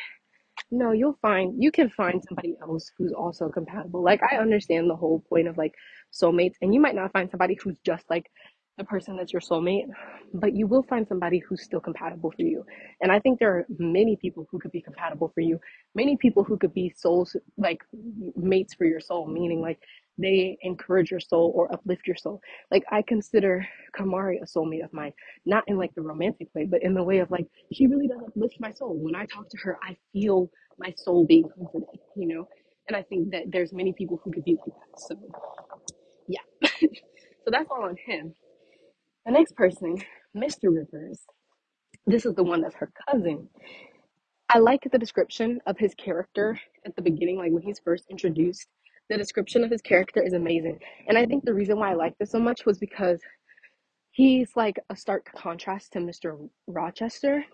no, 0.72 0.92
you'll 0.92 1.18
find 1.22 1.62
you 1.62 1.72
can 1.72 1.90
find 1.90 2.22
somebody 2.28 2.56
else 2.62 2.92
who's 2.98 3.14
also 3.14 3.50
compatible. 3.50 4.04
Like 4.04 4.22
I 4.24 4.38
understand 4.38 4.90
the 4.90 4.96
whole 4.96 5.24
point 5.30 5.48
of 5.48 5.58
like 5.58 5.74
soulmates, 6.12 6.56
and 6.62 6.74
you 6.74 6.80
might 6.80 6.96
not 6.96 7.12
find 7.14 7.30
somebody 7.30 7.58
who's 7.62 7.78
just 7.86 8.04
like 8.10 8.30
the 8.78 8.84
person 8.84 9.16
that's 9.16 9.32
your 9.32 9.42
soulmate, 9.42 9.86
but 10.34 10.56
you 10.56 10.66
will 10.66 10.84
find 10.84 11.08
somebody 11.08 11.40
who's 11.40 11.64
still 11.64 11.80
compatible 11.80 12.32
for 12.32 12.42
you. 12.42 12.66
And 13.02 13.12
I 13.12 13.20
think 13.20 13.40
there 13.40 13.52
are 13.56 13.66
many 13.78 14.16
people 14.16 14.48
who 14.50 14.60
could 14.60 14.72
be 14.72 14.82
compatible 14.82 15.32
for 15.34 15.42
you, 15.42 15.60
many 15.94 16.18
people 16.18 16.44
who 16.44 16.58
could 16.58 16.74
be 16.74 16.92
souls 16.96 17.36
like 17.58 17.82
mates 18.36 18.74
for 18.74 18.86
your 18.86 19.00
soul, 19.00 19.28
meaning 19.28 19.62
like 19.62 19.80
they 20.18 20.58
encourage 20.62 21.12
your 21.12 21.20
soul 21.20 21.52
or 21.56 21.72
uplift 21.74 22.08
your 22.08 22.16
soul. 22.16 22.42
Like 22.72 22.84
I 22.92 23.04
consider 23.04 23.66
Kamari 23.98 24.38
a 24.42 24.46
soulmate 24.46 24.84
of 24.84 24.94
mine, 24.94 25.14
not 25.46 25.64
in 25.68 25.78
like 25.78 25.94
the 25.96 26.02
romantic 26.02 26.48
way, 26.56 26.66
but 26.66 26.84
in 26.84 26.94
the 26.94 27.04
way 27.04 27.20
of 27.20 27.30
like 27.30 27.48
she 27.72 27.88
really 27.88 28.08
does 28.08 28.22
uplift 28.28 28.56
my 28.60 28.72
soul. 28.72 28.96
When 28.96 29.16
I 29.16 29.26
talk 29.26 29.50
to 29.50 29.58
her, 29.64 29.78
I 29.84 29.96
feel 30.14 30.50
my 30.80 30.94
soul 30.98 31.26
being 31.26 31.48
comforted, 31.58 32.00
you 32.16 32.28
know? 32.28 32.48
And 32.88 32.98
I 32.98 33.04
think 33.04 33.32
that 33.32 33.44
there's 33.52 33.72
many 33.72 33.94
people 33.94 34.20
who 34.24 34.32
could 34.32 34.44
be 34.44 34.56
like 34.56 34.66
that. 34.66 35.00
So 35.00 35.16
yeah. 36.28 36.42
so 36.80 37.52
that's 37.52 37.70
all 37.72 37.84
on 37.86 37.96
him. 38.06 38.34
The 39.26 39.32
next 39.32 39.56
person, 39.56 40.02
Mr. 40.36 40.64
Rivers. 40.64 41.22
This 42.06 42.26
is 42.26 42.36
the 42.36 42.44
one 42.44 42.62
that's 42.62 42.76
her 42.76 42.92
cousin. 43.10 43.48
I 44.50 44.60
like 44.60 44.82
the 44.92 45.00
description 45.00 45.62
of 45.66 45.78
his 45.78 45.96
character 45.96 46.60
at 46.86 46.96
the 46.98 47.02
beginning, 47.02 47.38
like 47.38 47.54
when 47.54 47.64
he's 47.64 47.80
first 47.80 48.06
introduced. 48.10 48.68
The 49.10 49.18
description 49.18 49.64
of 49.64 49.72
his 49.72 49.82
character 49.82 50.22
is 50.22 50.34
amazing. 50.34 50.80
And 51.08 51.18
I 51.18 51.26
think 51.26 51.46
the 51.46 51.54
reason 51.54 51.80
why 51.80 51.92
I 51.92 51.96
like 51.96 52.18
this 52.18 52.32
so 52.32 52.40
much 52.40 52.66
was 52.66 52.78
because 52.78 53.22
he's 54.12 54.52
like 54.58 54.78
a 54.90 54.96
stark 54.96 55.30
contrast 55.34 55.94
to 55.94 56.00
Mr. 56.00 56.50
Rochester 56.68 57.46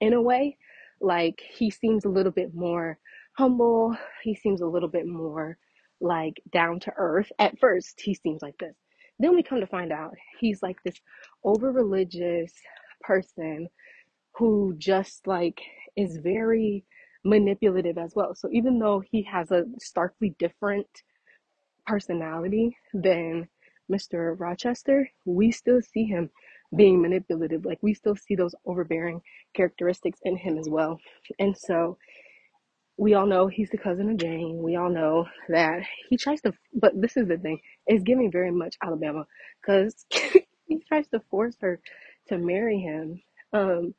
in 0.00 0.12
a 0.12 0.20
way. 0.20 0.58
Like 1.00 1.40
he 1.40 1.70
seems 1.70 2.04
a 2.04 2.10
little 2.10 2.32
bit 2.32 2.54
more 2.54 2.98
humble. 3.38 3.96
He 4.22 4.34
seems 4.34 4.60
a 4.60 4.66
little 4.66 4.90
bit 4.90 5.06
more 5.06 5.56
like 6.00 6.34
down 6.52 6.80
to 6.80 6.92
earth. 6.98 7.32
At 7.38 7.58
first, 7.58 8.00
he 8.00 8.14
seems 8.14 8.42
like 8.42 8.58
this. 8.58 8.76
Then 9.18 9.34
we 9.34 9.42
come 9.42 9.60
to 9.60 9.66
find 9.66 9.92
out 9.92 10.14
he's 10.40 10.62
like 10.62 10.76
this 10.84 11.00
over 11.44 11.70
religious 11.70 12.52
person 13.00 13.68
who 14.36 14.74
just 14.78 15.26
like 15.26 15.60
is 15.96 16.18
very 16.18 16.84
manipulative 17.24 17.98
as 17.98 18.14
well. 18.14 18.34
So 18.34 18.48
even 18.52 18.78
though 18.78 19.02
he 19.10 19.22
has 19.22 19.50
a 19.50 19.64
starkly 19.78 20.34
different 20.38 20.86
personality 21.86 22.76
than 22.92 23.48
Mr. 23.90 24.38
Rochester, 24.38 25.08
we 25.24 25.50
still 25.50 25.80
see 25.80 26.04
him 26.04 26.30
being 26.76 27.00
manipulative. 27.00 27.64
Like 27.64 27.78
we 27.82 27.94
still 27.94 28.16
see 28.16 28.34
those 28.34 28.54
overbearing 28.66 29.20
characteristics 29.54 30.18
in 30.24 30.36
him 30.36 30.58
as 30.58 30.68
well. 30.68 30.98
And 31.38 31.56
so 31.56 31.98
we 32.96 33.14
all 33.14 33.26
know 33.26 33.48
he's 33.48 33.70
the 33.70 33.78
cousin 33.78 34.10
of 34.10 34.16
Jane. 34.18 34.60
We 34.62 34.76
all 34.76 34.90
know 34.90 35.26
that 35.48 35.82
he 36.08 36.16
tries 36.16 36.40
to, 36.42 36.52
but 36.74 36.92
this 37.00 37.16
is 37.16 37.28
the 37.28 37.38
thing, 37.38 37.60
it's 37.86 38.04
giving 38.04 38.30
very 38.30 38.52
much 38.52 38.76
Alabama 38.82 39.26
because 39.60 40.06
he 40.68 40.80
tries 40.88 41.08
to 41.08 41.20
force 41.30 41.56
her 41.60 41.80
to 42.28 42.38
marry 42.38 42.78
him 42.80 43.22
um, 43.52 43.94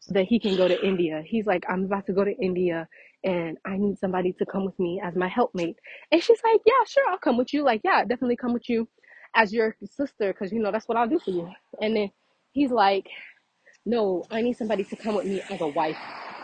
so 0.00 0.14
that 0.14 0.24
he 0.26 0.40
can 0.40 0.56
go 0.56 0.68
to 0.68 0.86
India. 0.86 1.22
He's 1.24 1.46
like, 1.46 1.64
I'm 1.68 1.84
about 1.84 2.06
to 2.06 2.12
go 2.12 2.24
to 2.24 2.36
India 2.42 2.88
and 3.24 3.58
I 3.66 3.76
need 3.76 3.98
somebody 3.98 4.32
to 4.34 4.46
come 4.46 4.64
with 4.64 4.78
me 4.78 5.00
as 5.04 5.14
my 5.16 5.28
helpmate. 5.28 5.76
And 6.10 6.22
she's 6.22 6.40
like, 6.44 6.60
Yeah, 6.66 6.84
sure, 6.88 7.04
I'll 7.10 7.18
come 7.18 7.36
with 7.36 7.54
you. 7.54 7.64
Like, 7.64 7.82
yeah, 7.84 8.02
definitely 8.04 8.36
come 8.36 8.54
with 8.54 8.68
you 8.68 8.88
as 9.36 9.52
your 9.52 9.76
sister 9.84 10.32
because 10.32 10.52
you 10.52 10.60
know 10.60 10.72
that's 10.72 10.88
what 10.88 10.98
I'll 10.98 11.08
do 11.08 11.20
for 11.20 11.30
you. 11.30 11.50
And 11.80 11.96
then 11.96 12.10
he's 12.52 12.70
like, 12.70 13.06
no, 13.86 14.24
I 14.30 14.42
need 14.42 14.56
somebody 14.56 14.84
to 14.84 14.96
come 14.96 15.14
with 15.16 15.26
me 15.26 15.42
as 15.50 15.60
a 15.60 15.68
wife. 15.68 15.98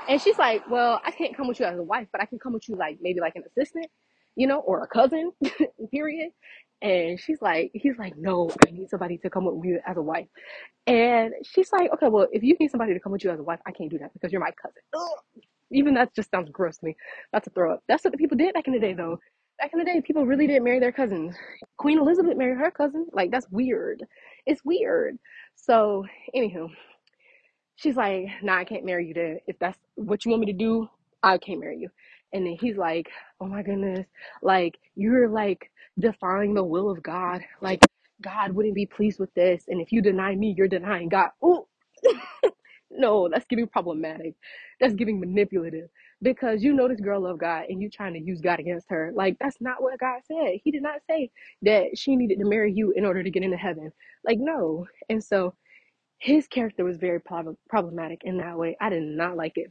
And 0.08 0.20
she's 0.20 0.38
like, 0.38 0.68
well, 0.70 1.00
I 1.04 1.10
can't 1.10 1.36
come 1.36 1.48
with 1.48 1.60
you 1.60 1.66
as 1.66 1.78
a 1.78 1.82
wife, 1.82 2.08
but 2.12 2.20
I 2.20 2.26
can 2.26 2.38
come 2.38 2.52
with 2.52 2.68
you 2.68 2.76
like 2.76 2.98
maybe 3.00 3.20
like 3.20 3.36
an 3.36 3.44
assistant, 3.46 3.86
you 4.36 4.46
know, 4.46 4.60
or 4.60 4.82
a 4.82 4.88
cousin, 4.88 5.32
period. 5.92 6.30
And 6.82 7.18
she's 7.20 7.40
like, 7.42 7.70
he's 7.74 7.98
like, 7.98 8.16
no, 8.16 8.50
I 8.66 8.70
need 8.70 8.90
somebody 8.90 9.18
to 9.18 9.30
come 9.30 9.44
with 9.46 9.56
me 9.64 9.78
as 9.86 9.96
a 9.96 10.02
wife. 10.02 10.28
And 10.86 11.32
she's 11.44 11.72
like, 11.72 11.92
okay, 11.94 12.08
well, 12.08 12.28
if 12.32 12.42
you 12.42 12.56
need 12.60 12.70
somebody 12.70 12.94
to 12.94 13.00
come 13.00 13.12
with 13.12 13.24
you 13.24 13.30
as 13.30 13.40
a 13.40 13.42
wife, 13.42 13.60
I 13.66 13.72
can't 13.72 13.90
do 13.90 13.98
that 13.98 14.12
because 14.12 14.32
you're 14.32 14.40
my 14.42 14.52
cousin. 14.62 14.82
Ugh. 14.94 15.42
Even 15.72 15.94
that 15.94 16.14
just 16.14 16.30
sounds 16.30 16.50
gross 16.50 16.78
to 16.78 16.86
me. 16.86 16.96
That's 17.32 17.46
a 17.46 17.50
throw 17.50 17.74
up. 17.74 17.82
That's 17.88 18.04
what 18.04 18.12
the 18.12 18.18
people 18.18 18.36
did 18.36 18.54
back 18.54 18.68
in 18.68 18.74
the 18.74 18.80
day, 18.80 18.94
though. 18.94 19.18
Back 19.58 19.72
in 19.72 19.78
the 19.80 19.84
day, 19.86 20.00
people 20.02 20.26
really 20.26 20.46
didn't 20.46 20.64
marry 20.64 20.80
their 20.80 20.92
cousins. 20.92 21.34
Queen 21.78 21.98
Elizabeth 21.98 22.36
married 22.36 22.58
her 22.58 22.70
cousin. 22.70 23.06
Like, 23.12 23.30
that's 23.32 23.48
weird. 23.50 24.04
It's 24.46 24.64
weird. 24.64 25.18
So, 25.56 26.04
anywho, 26.36 26.68
She's 27.76 27.96
like, 27.96 28.28
nah, 28.42 28.58
I 28.58 28.64
can't 28.64 28.84
marry 28.84 29.08
you 29.08 29.14
then. 29.14 29.40
If 29.46 29.58
that's 29.58 29.78
what 29.96 30.24
you 30.24 30.30
want 30.32 30.42
me 30.42 30.46
to 30.52 30.58
do, 30.58 30.88
I 31.22 31.38
can't 31.38 31.60
marry 31.60 31.78
you. 31.78 31.90
And 32.32 32.46
then 32.46 32.56
he's 32.60 32.76
like, 32.76 33.10
oh 33.40 33.46
my 33.46 33.62
goodness, 33.62 34.06
like 34.42 34.78
you're 34.96 35.28
like 35.28 35.70
defying 35.98 36.54
the 36.54 36.64
will 36.64 36.90
of 36.90 37.02
God. 37.02 37.42
Like 37.62 37.82
God 38.22 38.52
wouldn't 38.52 38.74
be 38.74 38.86
pleased 38.86 39.20
with 39.20 39.32
this. 39.34 39.64
And 39.68 39.80
if 39.80 39.92
you 39.92 40.02
deny 40.02 40.34
me, 40.36 40.54
you're 40.56 40.68
denying 40.68 41.08
God. 41.10 41.30
Oh, 41.42 41.68
no, 42.90 43.28
that's 43.28 43.46
giving 43.46 43.68
problematic. 43.68 44.34
That's 44.80 44.94
giving 44.94 45.20
manipulative. 45.20 45.90
Because 46.22 46.62
you 46.64 46.74
know 46.74 46.88
this 46.88 47.00
girl 47.00 47.22
love 47.22 47.38
God 47.38 47.66
and 47.68 47.82
you 47.82 47.90
trying 47.90 48.14
to 48.14 48.20
use 48.20 48.40
God 48.40 48.60
against 48.60 48.88
her. 48.90 49.12
Like 49.14 49.38
that's 49.40 49.60
not 49.60 49.82
what 49.82 49.98
God 50.00 50.20
said. 50.26 50.60
He 50.64 50.70
did 50.70 50.82
not 50.82 51.00
say 51.08 51.30
that 51.62 51.98
she 51.98 52.16
needed 52.16 52.38
to 52.40 52.46
marry 52.48 52.72
you 52.72 52.92
in 52.92 53.04
order 53.04 53.22
to 53.22 53.30
get 53.30 53.42
into 53.44 53.56
heaven. 53.58 53.92
Like 54.24 54.38
no. 54.40 54.86
And 55.10 55.22
so 55.22 55.54
his 56.18 56.46
character 56.48 56.84
was 56.84 56.96
very 56.98 57.20
prob- 57.20 57.56
problematic 57.68 58.20
in 58.24 58.38
that 58.38 58.58
way. 58.58 58.76
I 58.80 58.90
did 58.90 59.02
not 59.02 59.36
like 59.36 59.52
it 59.56 59.70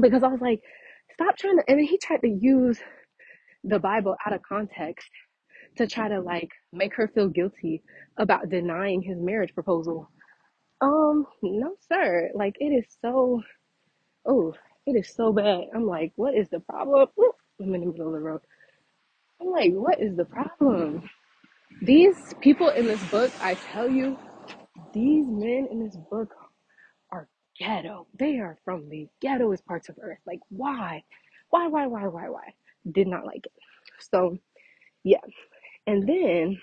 because 0.00 0.22
I 0.22 0.28
was 0.28 0.40
like, 0.40 0.60
stop 1.14 1.36
trying 1.36 1.58
to. 1.58 1.64
And 1.68 1.78
then 1.78 1.86
he 1.86 1.98
tried 1.98 2.20
to 2.22 2.28
use 2.28 2.78
the 3.64 3.78
Bible 3.78 4.16
out 4.26 4.32
of 4.32 4.42
context 4.42 5.08
to 5.76 5.86
try 5.86 6.08
to 6.08 6.20
like 6.20 6.50
make 6.72 6.94
her 6.96 7.08
feel 7.08 7.28
guilty 7.28 7.82
about 8.18 8.48
denying 8.48 9.02
his 9.02 9.18
marriage 9.18 9.54
proposal. 9.54 10.10
Um, 10.80 11.26
no, 11.42 11.74
sir. 11.92 12.30
Like 12.34 12.56
it 12.60 12.66
is 12.66 12.86
so. 13.02 13.42
Oh, 14.26 14.54
it 14.86 14.92
is 14.92 15.14
so 15.14 15.32
bad. 15.32 15.62
I'm 15.74 15.86
like, 15.86 16.12
what 16.16 16.34
is 16.34 16.48
the 16.50 16.60
problem? 16.60 17.08
I'm 17.60 17.74
in 17.74 17.80
the 17.80 17.86
middle 17.86 18.08
of 18.08 18.12
the 18.12 18.20
road. 18.20 18.40
I'm 19.40 19.48
like, 19.50 19.72
what 19.72 20.00
is 20.00 20.16
the 20.16 20.24
problem? 20.24 21.08
These 21.82 22.34
people 22.40 22.68
in 22.70 22.86
this 22.86 23.02
book, 23.10 23.32
I 23.40 23.54
tell 23.54 23.88
you, 23.90 24.18
these 24.92 25.26
men 25.28 25.68
in 25.70 25.84
this 25.84 25.96
book 26.10 26.34
are 27.12 27.28
ghetto. 27.58 28.06
They 28.18 28.38
are 28.38 28.58
from 28.64 28.88
the 28.88 29.08
ghettoest 29.24 29.64
parts 29.64 29.88
of 29.88 29.96
earth. 30.02 30.18
Like, 30.26 30.40
why? 30.48 31.04
Why, 31.50 31.68
why, 31.68 31.86
why, 31.86 32.06
why, 32.08 32.28
why? 32.28 32.54
Did 32.90 33.08
not 33.08 33.26
like 33.26 33.46
it. 33.46 33.52
So, 34.00 34.38
yeah. 35.04 35.18
And 35.86 36.08
then 36.08 36.60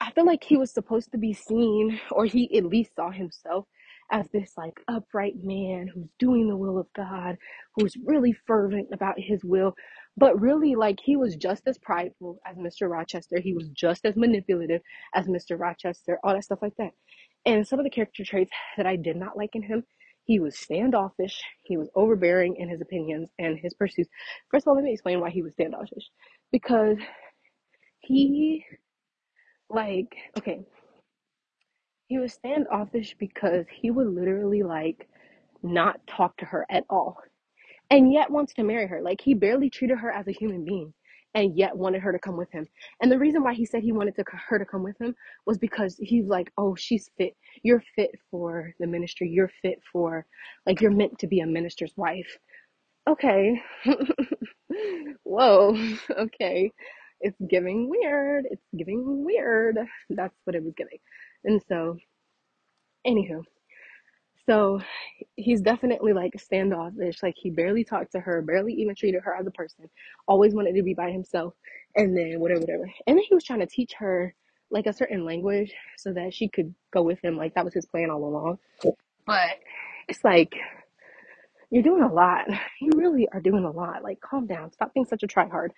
I 0.00 0.10
feel 0.12 0.26
like 0.26 0.44
he 0.44 0.56
was 0.56 0.70
supposed 0.70 1.12
to 1.12 1.18
be 1.18 1.32
seen, 1.32 2.00
or 2.10 2.26
he 2.26 2.56
at 2.58 2.64
least 2.66 2.94
saw 2.96 3.10
himself 3.10 3.66
as 4.12 4.28
this 4.32 4.52
like 4.56 4.78
upright 4.88 5.34
man 5.42 5.88
who's 5.88 6.08
doing 6.18 6.48
the 6.48 6.56
will 6.56 6.78
of 6.78 6.86
God, 6.94 7.36
who's 7.76 7.96
really 8.04 8.34
fervent 8.46 8.88
about 8.92 9.18
his 9.18 9.44
will. 9.44 9.74
But 10.16 10.40
really, 10.40 10.76
like, 10.76 11.00
he 11.02 11.16
was 11.16 11.34
just 11.36 11.66
as 11.66 11.76
prideful 11.78 12.38
as 12.46 12.56
Mr. 12.56 12.88
Rochester. 12.88 13.40
He 13.40 13.52
was 13.52 13.68
just 13.70 14.04
as 14.04 14.14
manipulative 14.16 14.80
as 15.14 15.26
Mr. 15.26 15.58
Rochester, 15.58 16.18
all 16.22 16.34
that 16.34 16.44
stuff 16.44 16.62
like 16.62 16.76
that. 16.78 16.92
And 17.46 17.66
some 17.66 17.80
of 17.80 17.84
the 17.84 17.90
character 17.90 18.24
traits 18.24 18.52
that 18.76 18.86
I 18.86 18.96
did 18.96 19.16
not 19.16 19.36
like 19.36 19.54
in 19.54 19.62
him, 19.62 19.84
he 20.24 20.38
was 20.38 20.56
standoffish, 20.58 21.42
he 21.64 21.76
was 21.76 21.90
overbearing 21.94 22.56
in 22.56 22.68
his 22.68 22.80
opinions 22.80 23.28
and 23.38 23.58
his 23.58 23.74
pursuits. 23.74 24.08
First 24.50 24.64
of 24.64 24.68
all, 24.68 24.76
let 24.76 24.84
me 24.84 24.92
explain 24.92 25.20
why 25.20 25.30
he 25.30 25.42
was 25.42 25.52
standoffish. 25.52 26.08
Because 26.52 26.96
he, 27.98 28.64
like, 29.68 30.14
okay, 30.38 30.60
he 32.06 32.18
was 32.18 32.32
standoffish 32.32 33.16
because 33.18 33.66
he 33.70 33.90
would 33.90 34.06
literally, 34.06 34.62
like, 34.62 35.08
not 35.62 36.06
talk 36.06 36.36
to 36.38 36.44
her 36.46 36.64
at 36.70 36.84
all 36.88 37.18
and 37.90 38.12
yet 38.12 38.30
wants 38.30 38.54
to 38.54 38.62
marry 38.64 38.86
her. 38.86 39.02
Like 39.02 39.20
he 39.20 39.34
barely 39.34 39.70
treated 39.70 39.98
her 39.98 40.10
as 40.10 40.28
a 40.28 40.32
human 40.32 40.64
being 40.64 40.92
and 41.34 41.56
yet 41.56 41.76
wanted 41.76 42.02
her 42.02 42.12
to 42.12 42.18
come 42.18 42.36
with 42.36 42.50
him. 42.52 42.66
And 43.00 43.10
the 43.10 43.18
reason 43.18 43.42
why 43.42 43.54
he 43.54 43.66
said 43.66 43.82
he 43.82 43.92
wanted 43.92 44.16
to, 44.16 44.24
her 44.48 44.58
to 44.58 44.64
come 44.64 44.82
with 44.84 45.00
him 45.00 45.14
was 45.46 45.58
because 45.58 45.96
he's 46.00 46.26
like, 46.28 46.52
"Oh, 46.58 46.74
she's 46.76 47.10
fit. 47.18 47.34
You're 47.62 47.82
fit 47.96 48.12
for 48.30 48.72
the 48.80 48.86
ministry. 48.86 49.28
You're 49.28 49.50
fit 49.62 49.80
for 49.92 50.26
like 50.66 50.80
you're 50.80 50.90
meant 50.92 51.18
to 51.20 51.26
be 51.26 51.40
a 51.40 51.46
minister's 51.46 51.94
wife." 51.96 52.38
Okay. 53.08 53.60
Whoa. 55.24 55.76
Okay. 56.18 56.70
It's 57.20 57.36
giving 57.48 57.88
weird. 57.88 58.46
It's 58.50 58.66
giving 58.76 59.24
weird. 59.24 59.78
That's 60.10 60.36
what 60.44 60.56
it 60.56 60.62
was 60.64 60.74
giving. 60.76 60.98
And 61.44 61.62
so, 61.68 61.96
anywho, 63.06 63.44
So 64.46 64.80
he's 65.36 65.60
definitely 65.60 66.12
like 66.12 66.38
standoffish. 66.38 67.22
Like 67.22 67.34
he 67.36 67.50
barely 67.50 67.84
talked 67.84 68.12
to 68.12 68.20
her, 68.20 68.42
barely 68.42 68.74
even 68.74 68.94
treated 68.94 69.22
her 69.22 69.34
as 69.34 69.46
a 69.46 69.50
person. 69.50 69.88
Always 70.28 70.54
wanted 70.54 70.74
to 70.74 70.82
be 70.82 70.94
by 70.94 71.10
himself, 71.10 71.54
and 71.96 72.16
then 72.16 72.40
whatever, 72.40 72.60
whatever. 72.60 72.90
And 73.06 73.16
then 73.16 73.24
he 73.26 73.34
was 73.34 73.44
trying 73.44 73.60
to 73.60 73.66
teach 73.66 73.94
her 73.98 74.34
like 74.70 74.86
a 74.86 74.92
certain 74.92 75.24
language 75.24 75.72
so 75.96 76.12
that 76.12 76.34
she 76.34 76.48
could 76.48 76.74
go 76.92 77.02
with 77.02 77.22
him. 77.24 77.36
Like 77.36 77.54
that 77.54 77.64
was 77.64 77.74
his 77.74 77.86
plan 77.86 78.10
all 78.10 78.24
along. 78.24 78.58
But 79.26 79.60
it's 80.08 80.24
like 80.24 80.54
you're 81.70 81.82
doing 81.82 82.02
a 82.02 82.12
lot. 82.12 82.46
You 82.80 82.90
really 82.96 83.26
are 83.32 83.40
doing 83.40 83.64
a 83.64 83.70
lot. 83.70 84.02
Like 84.02 84.20
calm 84.20 84.46
down. 84.46 84.72
Stop 84.72 84.92
being 84.92 85.06
such 85.06 85.22
a 85.22 85.26
tryhard. 85.26 85.70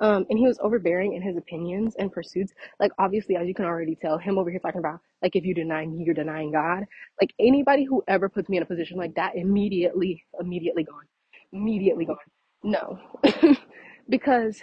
Um, 0.00 0.26
and 0.30 0.38
he 0.38 0.46
was 0.46 0.58
overbearing 0.62 1.14
in 1.14 1.22
his 1.22 1.36
opinions 1.36 1.94
and 1.98 2.12
pursuits. 2.12 2.52
Like 2.80 2.92
obviously, 2.98 3.36
as 3.36 3.48
you 3.48 3.54
can 3.54 3.64
already 3.64 3.96
tell, 3.96 4.18
him 4.18 4.38
over 4.38 4.50
here 4.50 4.60
talking 4.60 4.80
about 4.80 5.00
like 5.22 5.36
if 5.36 5.44
you 5.44 5.54
deny 5.54 5.86
me, 5.86 6.04
you're 6.04 6.14
denying 6.14 6.52
God. 6.52 6.84
Like 7.20 7.32
anybody 7.40 7.84
who 7.84 8.02
ever 8.08 8.28
puts 8.28 8.48
me 8.48 8.58
in 8.58 8.62
a 8.62 8.66
position 8.66 8.96
like 8.98 9.14
that, 9.16 9.36
immediately, 9.36 10.24
immediately 10.40 10.84
gone, 10.84 11.04
immediately 11.52 12.04
gone. 12.06 12.16
No, 12.62 12.98
because 14.08 14.60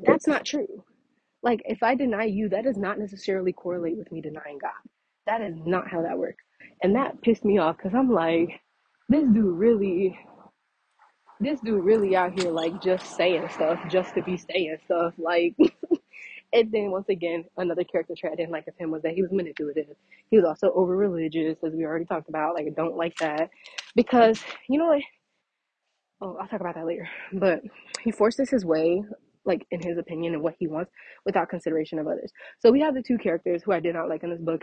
that's 0.00 0.26
not 0.26 0.44
true. 0.44 0.84
Like 1.42 1.62
if 1.64 1.82
I 1.82 1.94
deny 1.94 2.24
you, 2.24 2.48
that 2.50 2.64
does 2.64 2.76
not 2.76 2.98
necessarily 2.98 3.52
correlate 3.52 3.96
with 3.96 4.12
me 4.12 4.20
denying 4.20 4.58
God. 4.60 4.72
That 5.26 5.42
is 5.42 5.56
not 5.64 5.88
how 5.90 6.02
that 6.02 6.18
works. 6.18 6.44
And 6.82 6.94
that 6.96 7.22
pissed 7.22 7.44
me 7.44 7.58
off 7.58 7.76
because 7.78 7.94
I'm 7.94 8.10
like, 8.10 8.60
this 9.08 9.24
dude 9.24 9.58
really 9.58 10.18
this 11.40 11.60
dude 11.60 11.82
really 11.84 12.14
out 12.14 12.38
here 12.38 12.52
like 12.52 12.80
just 12.82 13.16
saying 13.16 13.48
stuff 13.50 13.80
just 13.88 14.14
to 14.14 14.22
be 14.22 14.36
saying 14.36 14.76
stuff 14.84 15.14
like 15.18 15.54
and 16.52 16.70
then 16.70 16.90
once 16.90 17.08
again 17.08 17.44
another 17.56 17.84
character 17.84 18.14
trait 18.16 18.32
I 18.32 18.36
didn't 18.36 18.52
like 18.52 18.66
of 18.68 18.74
him 18.78 18.90
was 18.90 19.02
that 19.02 19.14
he 19.14 19.22
was 19.22 19.32
manipulative. 19.32 19.96
He 20.30 20.36
was 20.36 20.44
also 20.44 20.70
over 20.72 20.96
religious 20.96 21.56
as 21.64 21.72
we 21.72 21.84
already 21.84 22.04
talked 22.04 22.28
about 22.28 22.54
like 22.54 22.66
I 22.66 22.70
don't 22.70 22.96
like 22.96 23.16
that 23.16 23.50
because 23.96 24.42
you 24.68 24.78
know 24.78 24.88
what? 24.88 25.02
Oh 26.20 26.36
I'll 26.40 26.48
talk 26.48 26.60
about 26.60 26.74
that 26.74 26.86
later. 26.86 27.08
But 27.32 27.62
he 28.02 28.10
forces 28.10 28.50
his 28.50 28.64
way 28.64 29.02
like 29.46 29.66
in 29.70 29.80
his 29.80 29.96
opinion 29.96 30.34
and 30.34 30.42
what 30.42 30.54
he 30.58 30.66
wants 30.66 30.92
without 31.24 31.48
consideration 31.48 31.98
of 31.98 32.06
others. 32.06 32.30
So 32.58 32.70
we 32.70 32.80
have 32.80 32.94
the 32.94 33.02
two 33.02 33.16
characters 33.16 33.62
who 33.64 33.72
I 33.72 33.80
did 33.80 33.94
not 33.94 34.08
like 34.10 34.22
in 34.22 34.30
this 34.30 34.40
book 34.40 34.62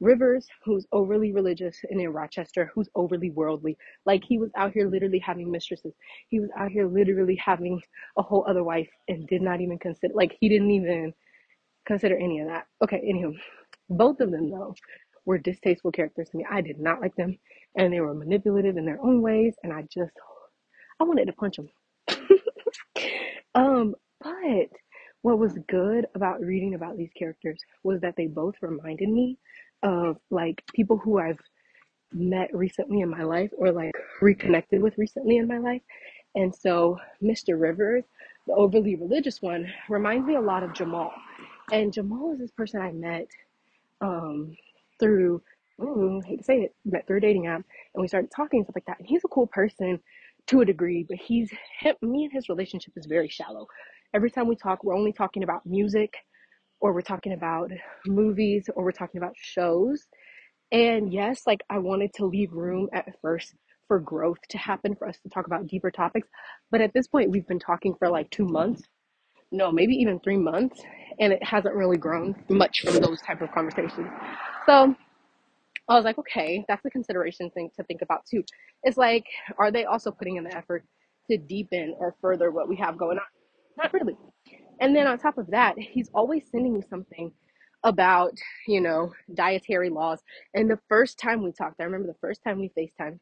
Rivers, 0.00 0.48
who's 0.64 0.86
overly 0.92 1.32
religious, 1.32 1.78
and 1.90 2.00
in 2.00 2.10
Rochester, 2.10 2.72
who's 2.74 2.88
overly 2.94 3.30
worldly. 3.30 3.76
Like 4.06 4.24
he 4.24 4.38
was 4.38 4.50
out 4.56 4.72
here 4.72 4.88
literally 4.88 5.18
having 5.18 5.50
mistresses. 5.50 5.94
He 6.28 6.40
was 6.40 6.50
out 6.58 6.70
here 6.70 6.86
literally 6.88 7.36
having 7.36 7.80
a 8.18 8.22
whole 8.22 8.44
other 8.48 8.64
wife 8.64 8.88
and 9.08 9.26
did 9.26 9.42
not 9.42 9.60
even 9.60 9.78
consider, 9.78 10.14
like, 10.14 10.36
he 10.40 10.48
didn't 10.48 10.70
even 10.70 11.12
consider 11.86 12.16
any 12.16 12.40
of 12.40 12.48
that. 12.48 12.66
Okay, 12.82 13.02
anywho, 13.06 13.34
both 13.90 14.20
of 14.20 14.30
them, 14.30 14.50
though, 14.50 14.74
were 15.26 15.38
distasteful 15.38 15.92
characters 15.92 16.30
to 16.30 16.38
me. 16.38 16.46
I 16.50 16.60
did 16.60 16.78
not 16.80 17.00
like 17.00 17.14
them, 17.16 17.38
and 17.76 17.92
they 17.92 18.00
were 18.00 18.14
manipulative 18.14 18.76
in 18.76 18.86
their 18.86 19.00
own 19.02 19.22
ways, 19.22 19.54
and 19.62 19.72
I 19.72 19.82
just, 19.82 20.12
I 21.00 21.04
wanted 21.04 21.26
to 21.26 21.32
punch 21.32 21.56
them. 21.56 21.68
um, 23.54 23.94
but 24.20 24.68
what 25.22 25.38
was 25.38 25.58
good 25.68 26.06
about 26.14 26.40
reading 26.40 26.74
about 26.74 26.96
these 26.96 27.12
characters 27.18 27.60
was 27.82 28.00
that 28.00 28.16
they 28.16 28.26
both 28.26 28.54
reminded 28.62 29.08
me 29.08 29.38
of 29.82 30.18
like 30.30 30.62
people 30.74 30.98
who 30.98 31.18
I've 31.18 31.38
met 32.12 32.54
recently 32.54 33.00
in 33.00 33.10
my 33.10 33.22
life 33.22 33.50
or 33.56 33.72
like 33.72 33.92
reconnected 34.20 34.82
with 34.82 34.98
recently 34.98 35.36
in 35.36 35.46
my 35.46 35.58
life. 35.58 35.82
And 36.34 36.54
so 36.54 36.98
Mr. 37.22 37.60
Rivers, 37.60 38.04
the 38.46 38.54
overly 38.54 38.96
religious 38.96 39.40
one, 39.42 39.66
reminds 39.88 40.26
me 40.26 40.36
a 40.36 40.40
lot 40.40 40.62
of 40.62 40.72
Jamal. 40.74 41.12
And 41.72 41.92
Jamal 41.92 42.32
is 42.32 42.38
this 42.38 42.50
person 42.52 42.80
I 42.80 42.92
met 42.92 43.28
um, 44.00 44.56
through, 44.98 45.42
ooh, 45.80 46.20
I 46.24 46.26
hate 46.26 46.38
to 46.38 46.44
say 46.44 46.58
it, 46.62 46.74
met 46.84 47.06
through 47.06 47.18
a 47.18 47.20
dating 47.20 47.46
app, 47.46 47.62
and 47.94 48.02
we 48.02 48.08
started 48.08 48.30
talking 48.34 48.58
and 48.60 48.66
stuff 48.66 48.76
like 48.76 48.86
that. 48.86 48.98
And 48.98 49.08
he's 49.08 49.24
a 49.24 49.28
cool 49.28 49.46
person 49.46 50.00
to 50.48 50.60
a 50.60 50.64
degree, 50.64 51.04
but 51.08 51.18
he's 51.18 51.50
him, 51.80 51.94
me 52.02 52.24
and 52.24 52.32
his 52.32 52.48
relationship 52.48 52.94
is 52.96 53.06
very 53.06 53.28
shallow. 53.28 53.66
Every 54.14 54.30
time 54.30 54.48
we 54.48 54.56
talk, 54.56 54.82
we're 54.82 54.96
only 54.96 55.12
talking 55.12 55.42
about 55.44 55.64
music, 55.64 56.14
or 56.80 56.92
we're 56.92 57.00
talking 57.00 57.32
about 57.32 57.70
movies, 58.06 58.68
or 58.74 58.84
we're 58.84 58.92
talking 58.92 59.18
about 59.18 59.34
shows. 59.36 60.06
And 60.72 61.12
yes, 61.12 61.42
like 61.46 61.62
I 61.68 61.78
wanted 61.78 62.12
to 62.14 62.26
leave 62.26 62.52
room 62.52 62.88
at 62.92 63.06
first 63.20 63.54
for 63.88 63.98
growth 63.98 64.38
to 64.50 64.58
happen 64.58 64.94
for 64.94 65.08
us 65.08 65.18
to 65.24 65.28
talk 65.28 65.46
about 65.46 65.66
deeper 65.66 65.90
topics. 65.90 66.28
But 66.70 66.80
at 66.80 66.92
this 66.94 67.08
point, 67.08 67.30
we've 67.30 67.46
been 67.46 67.58
talking 67.58 67.94
for 67.98 68.08
like 68.08 68.30
two 68.30 68.46
months, 68.46 68.82
no, 69.50 69.72
maybe 69.72 69.94
even 69.94 70.20
three 70.20 70.36
months, 70.36 70.80
and 71.18 71.32
it 71.32 71.42
hasn't 71.42 71.74
really 71.74 71.96
grown 71.96 72.36
much 72.48 72.82
from 72.82 73.00
those 73.00 73.20
type 73.20 73.42
of 73.42 73.50
conversations. 73.52 74.08
So 74.66 74.94
I 75.88 75.94
was 75.96 76.04
like, 76.04 76.18
okay, 76.18 76.64
that's 76.68 76.84
a 76.84 76.90
consideration 76.90 77.50
thing 77.50 77.68
to 77.76 77.82
think 77.82 78.00
about 78.00 78.24
too. 78.30 78.44
It's 78.84 78.96
like, 78.96 79.24
are 79.58 79.72
they 79.72 79.86
also 79.86 80.12
putting 80.12 80.36
in 80.36 80.44
the 80.44 80.56
effort 80.56 80.84
to 81.28 81.36
deepen 81.36 81.96
or 81.98 82.14
further 82.20 82.52
what 82.52 82.68
we 82.68 82.76
have 82.76 82.96
going 82.96 83.18
on? 83.18 83.24
Not 83.76 83.92
really. 83.92 84.16
And 84.80 84.96
then 84.96 85.06
on 85.06 85.18
top 85.18 85.38
of 85.38 85.48
that, 85.48 85.78
he's 85.78 86.10
always 86.14 86.44
sending 86.50 86.74
me 86.74 86.82
something 86.88 87.32
about, 87.84 88.32
you 88.66 88.80
know, 88.80 89.12
dietary 89.34 89.90
laws. 89.90 90.22
And 90.54 90.70
the 90.70 90.78
first 90.88 91.18
time 91.18 91.42
we 91.42 91.52
talked, 91.52 91.80
I 91.80 91.84
remember 91.84 92.08
the 92.08 92.18
first 92.20 92.42
time 92.44 92.60
we 92.60 92.70
FaceTimed, 92.76 93.18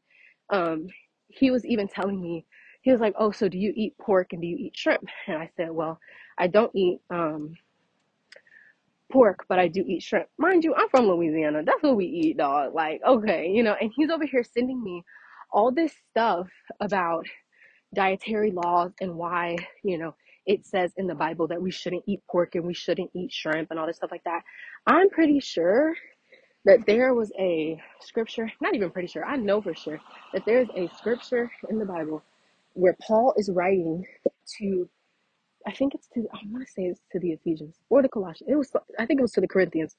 um, 0.50 0.88
he 1.28 1.50
was 1.50 1.66
even 1.66 1.88
telling 1.88 2.20
me, 2.20 2.46
he 2.82 2.92
was 2.92 3.00
like, 3.00 3.14
Oh, 3.18 3.30
so 3.32 3.48
do 3.48 3.58
you 3.58 3.72
eat 3.76 3.98
pork 3.98 4.32
and 4.32 4.40
do 4.40 4.48
you 4.48 4.56
eat 4.58 4.76
shrimp? 4.76 5.04
And 5.26 5.36
I 5.38 5.50
said, 5.56 5.70
Well, 5.70 6.00
I 6.38 6.46
don't 6.46 6.74
eat 6.74 7.00
um 7.10 7.54
pork, 9.12 9.46
but 9.48 9.58
I 9.58 9.68
do 9.68 9.84
eat 9.86 10.02
shrimp. 10.02 10.28
Mind 10.38 10.64
you, 10.64 10.74
I'm 10.74 10.88
from 10.90 11.06
Louisiana. 11.08 11.62
That's 11.64 11.82
what 11.82 11.96
we 11.96 12.06
eat, 12.06 12.38
dog. 12.38 12.74
Like, 12.74 13.00
okay, 13.06 13.48
you 13.48 13.62
know, 13.62 13.76
and 13.80 13.92
he's 13.94 14.10
over 14.10 14.26
here 14.26 14.44
sending 14.44 14.82
me 14.82 15.02
all 15.52 15.72
this 15.72 15.92
stuff 16.10 16.48
about 16.80 17.26
dietary 17.94 18.50
laws 18.50 18.92
and 19.00 19.14
why, 19.16 19.56
you 19.84 19.98
know, 19.98 20.14
it 20.48 20.66
says 20.66 20.92
in 20.98 21.08
the 21.08 21.16
Bible 21.16 21.48
that 21.48 21.62
we 21.62 21.72
shouldn't 21.72 22.04
eat 22.08 22.22
pork 22.30 22.56
and 22.56 22.66
we 22.66 22.74
shouldn't 22.74 23.12
eat 23.14 23.32
shrimp 23.32 23.70
and 23.70 23.80
all 23.80 23.86
this 23.88 23.98
stuff 23.98 24.12
like 24.12 24.24
that. 24.24 24.42
I'm 24.86 25.10
pretty 25.10 25.40
sure 25.40 25.94
that 26.66 26.80
there 26.86 27.14
was 27.14 27.32
a 27.38 27.80
scripture, 28.00 28.50
not 28.62 28.74
even 28.76 28.90
pretty 28.90 29.08
sure, 29.08 29.24
I 29.24 29.36
know 29.36 29.62
for 29.62 29.74
sure 29.74 30.00
that 30.34 30.44
there's 30.46 30.68
a 30.76 30.88
scripture 30.98 31.50
in 31.70 31.78
the 31.80 31.86
Bible 31.86 32.24
where 32.74 32.96
Paul 33.06 33.34
is 33.38 33.50
writing 33.50 34.04
to, 34.58 34.88
I 35.66 35.72
think 35.72 35.94
it's 35.94 36.08
to, 36.14 36.26
I 36.34 36.38
want 36.50 36.66
to 36.66 36.72
say 36.72 36.84
it's 36.84 37.00
to 37.12 37.20
the 37.20 37.32
Ephesians 37.32 37.76
or 37.90 38.02
the 38.02 38.08
Colossians. 38.10 38.50
It 38.50 38.56
was, 38.56 38.72
I 38.98 39.06
think 39.06 39.20
it 39.20 39.24
was 39.24 39.32
to 39.34 39.42
the 39.42 39.48
Corinthians 39.48 39.96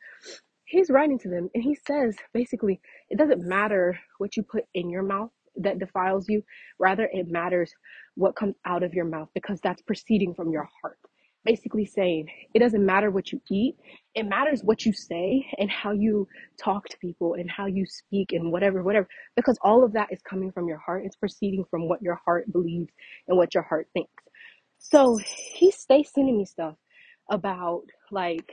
he's 0.65 0.89
writing 0.91 1.19
to 1.19 1.29
them 1.29 1.49
and 1.55 1.63
he 1.63 1.75
says 1.87 2.15
basically 2.33 2.79
it 3.09 3.17
doesn't 3.17 3.43
matter 3.43 3.99
what 4.19 4.37
you 4.37 4.43
put 4.43 4.65
in 4.75 4.89
your 4.89 5.03
mouth 5.03 5.31
that 5.57 5.79
defiles 5.79 6.29
you 6.29 6.43
rather 6.79 7.09
it 7.13 7.27
matters 7.29 7.73
what 8.19 8.35
comes 8.35 8.55
out 8.65 8.83
of 8.83 8.93
your 8.93 9.05
mouth 9.05 9.29
because 9.33 9.59
that's 9.61 9.81
proceeding 9.81 10.33
from 10.33 10.51
your 10.51 10.67
heart 10.81 10.97
basically 11.45 11.85
saying 11.85 12.27
it 12.53 12.59
doesn't 12.59 12.85
matter 12.85 13.09
what 13.09 13.31
you 13.31 13.41
eat 13.49 13.75
it 14.13 14.23
matters 14.23 14.61
what 14.63 14.85
you 14.85 14.91
say 14.91 15.45
and 15.57 15.71
how 15.71 15.91
you 15.91 16.27
talk 16.61 16.87
to 16.89 16.97
people 16.97 17.35
and 17.35 17.49
how 17.49 17.65
you 17.65 17.85
speak 17.87 18.33
and 18.33 18.51
whatever 18.51 18.83
whatever 18.83 19.07
because 19.35 19.57
all 19.61 19.83
of 19.83 19.93
that 19.93 20.11
is 20.11 20.19
coming 20.29 20.51
from 20.51 20.67
your 20.67 20.77
heart 20.77 21.03
it's 21.05 21.15
proceeding 21.15 21.63
from 21.71 21.87
what 21.87 22.01
your 22.01 22.19
heart 22.25 22.51
believes 22.51 22.91
and 23.27 23.37
what 23.37 23.53
your 23.53 23.63
heart 23.63 23.87
thinks 23.93 24.11
so 24.79 25.17
he 25.53 25.71
stays 25.71 26.09
sending 26.13 26.37
me 26.37 26.45
stuff 26.45 26.75
about 27.29 27.83
like 28.11 28.51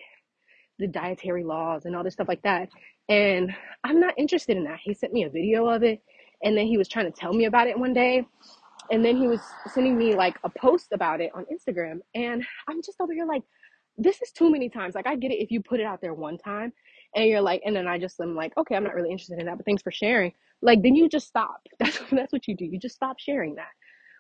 the 0.79 0.87
dietary 0.87 1.44
laws 1.44 1.85
and 1.85 1.96
all 1.96 2.05
this 2.05 2.14
stuff 2.14 2.29
like 2.29 2.42
that. 2.42 2.68
And 3.09 3.55
I'm 3.85 4.00
not 4.00 4.14
interested 4.18 4.57
in 4.57 4.64
that. 4.64 4.81
He 4.83 4.94
sent 4.94 5.12
me 5.12 5.24
a 5.24 5.31
video 5.31 5.66
of 5.68 5.83
it 5.83 6.02
and 6.42 6.57
then 6.57 6.66
he 6.66 6.76
was 6.76 6.88
trying 6.88 7.11
to 7.11 7.18
tell 7.18 7.33
me 7.33 7.46
about 7.46 7.68
it 7.68 7.79
one 7.79 7.94
day. 7.94 8.26
And 8.90 9.05
then 9.05 9.16
he 9.16 9.27
was 9.27 9.40
sending 9.72 9.96
me 9.96 10.14
like 10.14 10.38
a 10.44 10.51
post 10.51 10.88
about 10.92 11.20
it 11.20 11.31
on 11.35 11.44
Instagram. 11.53 12.01
And 12.14 12.44
I'm 12.68 12.83
just 12.83 13.01
over 13.01 13.12
here 13.12 13.27
like, 13.27 13.42
this 13.99 14.20
is 14.22 14.31
too 14.31 14.51
many 14.51 14.68
times. 14.68 14.94
Like, 14.94 15.07
I 15.07 15.16
get 15.16 15.31
it 15.31 15.42
if 15.42 15.51
you 15.51 15.62
put 15.62 15.81
it 15.81 15.87
out 15.87 16.01
there 16.01 16.14
one 16.14 16.38
time 16.38 16.72
and 17.14 17.27
you're 17.29 17.40
like, 17.40 17.62
and 17.64 17.75
then 17.75 17.87
I 17.88 17.99
just 17.99 18.20
am 18.20 18.35
like, 18.35 18.53
okay, 18.57 18.77
I'm 18.77 18.85
not 18.85 18.94
really 18.94 19.11
interested 19.11 19.38
in 19.38 19.46
that, 19.46 19.57
but 19.57 19.66
thanks 19.66 19.83
for 19.83 19.90
sharing. 19.90 20.33
Like, 20.62 20.83
then 20.83 20.94
you 20.94 21.09
just 21.09 21.29
stop. 21.29 21.62
That's, 21.79 21.99
that's 22.11 22.33
what 22.33 22.49
you 22.49 22.57
do. 22.57 22.64
You 22.64 22.79
just 22.79 22.94
stop 22.94 23.18
sharing 23.18 23.55
that. 23.57 23.68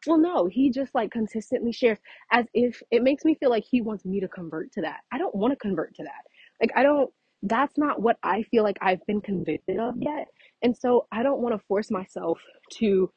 Well, 0.06 0.18
no, 0.18 0.46
he 0.46 0.70
just 0.70 0.94
like 0.94 1.10
consistently 1.10 1.72
shares 1.72 1.98
as 2.30 2.44
if 2.54 2.82
it 2.90 3.02
makes 3.02 3.24
me 3.24 3.34
feel 3.34 3.50
like 3.50 3.64
he 3.68 3.80
wants 3.80 4.04
me 4.04 4.20
to 4.20 4.28
convert 4.28 4.72
to 4.72 4.82
that. 4.82 5.00
I 5.12 5.18
don't 5.18 5.34
want 5.34 5.52
to 5.52 5.56
convert 5.56 5.94
to 5.96 6.04
that. 6.04 6.22
Like, 6.60 6.70
I 6.76 6.82
don't, 6.82 7.10
that's 7.42 7.76
not 7.76 8.00
what 8.00 8.18
I 8.22 8.42
feel 8.44 8.62
like 8.62 8.76
I've 8.80 9.04
been 9.06 9.20
convicted 9.20 9.78
of 9.78 9.94
yet. 9.98 10.28
And 10.62 10.76
so 10.76 11.06
I 11.10 11.22
don't 11.22 11.40
want 11.40 11.54
to 11.54 11.66
force 11.66 11.90
myself 11.90 12.38
to 12.74 13.10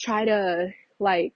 try 0.00 0.24
to 0.24 0.68
like 0.98 1.34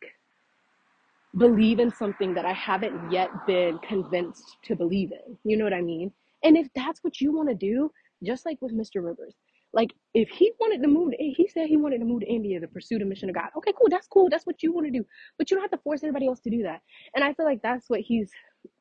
believe 1.37 1.79
in 1.79 1.93
something 1.93 2.35
that 2.35 2.45
I 2.45 2.53
haven't 2.53 3.13
yet 3.13 3.31
been 3.47 3.79
convinced 3.79 4.57
to 4.65 4.75
believe 4.75 5.13
in. 5.13 5.39
You 5.45 5.57
know 5.57 5.65
what 5.65 5.73
I 5.73 5.83
mean? 5.83 6.13
And 6.43 6.57
if 6.57 6.69
that's 6.75 7.05
what 7.05 7.21
you 7.21 7.33
want 7.33 7.49
to 7.49 7.55
do, 7.55 7.91
just 8.25 8.45
like 8.45 8.59
with 8.61 8.75
Mr. 8.75 9.05
Rivers, 9.05 9.35
like 9.73 9.93
if 10.15 10.29
he 10.29 10.53
wanted 10.59 10.83
to 10.83 10.89
move, 10.89 11.13
to, 11.13 11.17
he 11.17 11.49
said 11.49 11.69
he 11.69 11.77
wanted 11.77 11.99
to 11.99 12.05
move 12.05 12.21
to 12.21 12.27
India 12.27 12.59
to 12.59 12.67
pursue 12.67 12.99
the 12.99 13.05
mission 13.05 13.29
of 13.29 13.37
God. 13.37 13.51
Okay, 13.57 13.73
cool, 13.79 13.89
that's 13.89 14.09
cool. 14.09 14.29
That's 14.29 14.45
what 14.47 14.63
you 14.63 14.73
want 14.73 14.87
to 14.87 14.91
do, 14.91 15.05
but 15.39 15.51
you 15.51 15.57
don't 15.57 15.63
have 15.63 15.71
to 15.71 15.83
force 15.85 16.03
anybody 16.03 16.27
else 16.27 16.41
to 16.41 16.51
do 16.51 16.65
that. 16.65 16.81
And 17.15 17.23
I 17.23 17.33
feel 17.35 17.47
like 17.47 17.63
that's 17.63 17.89
what 17.89 18.01
he's 18.01 18.31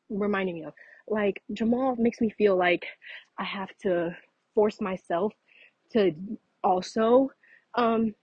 reminding 0.09 0.55
me 0.55 0.63
of. 0.63 0.73
Like 1.07 1.41
Jamal 1.53 1.95
makes 1.97 2.21
me 2.21 2.31
feel 2.31 2.57
like 2.57 2.85
I 3.37 3.43
have 3.43 3.69
to 3.83 4.15
force 4.55 4.81
myself 4.81 5.33
to 5.93 6.11
also 6.63 7.29
um 7.75 8.13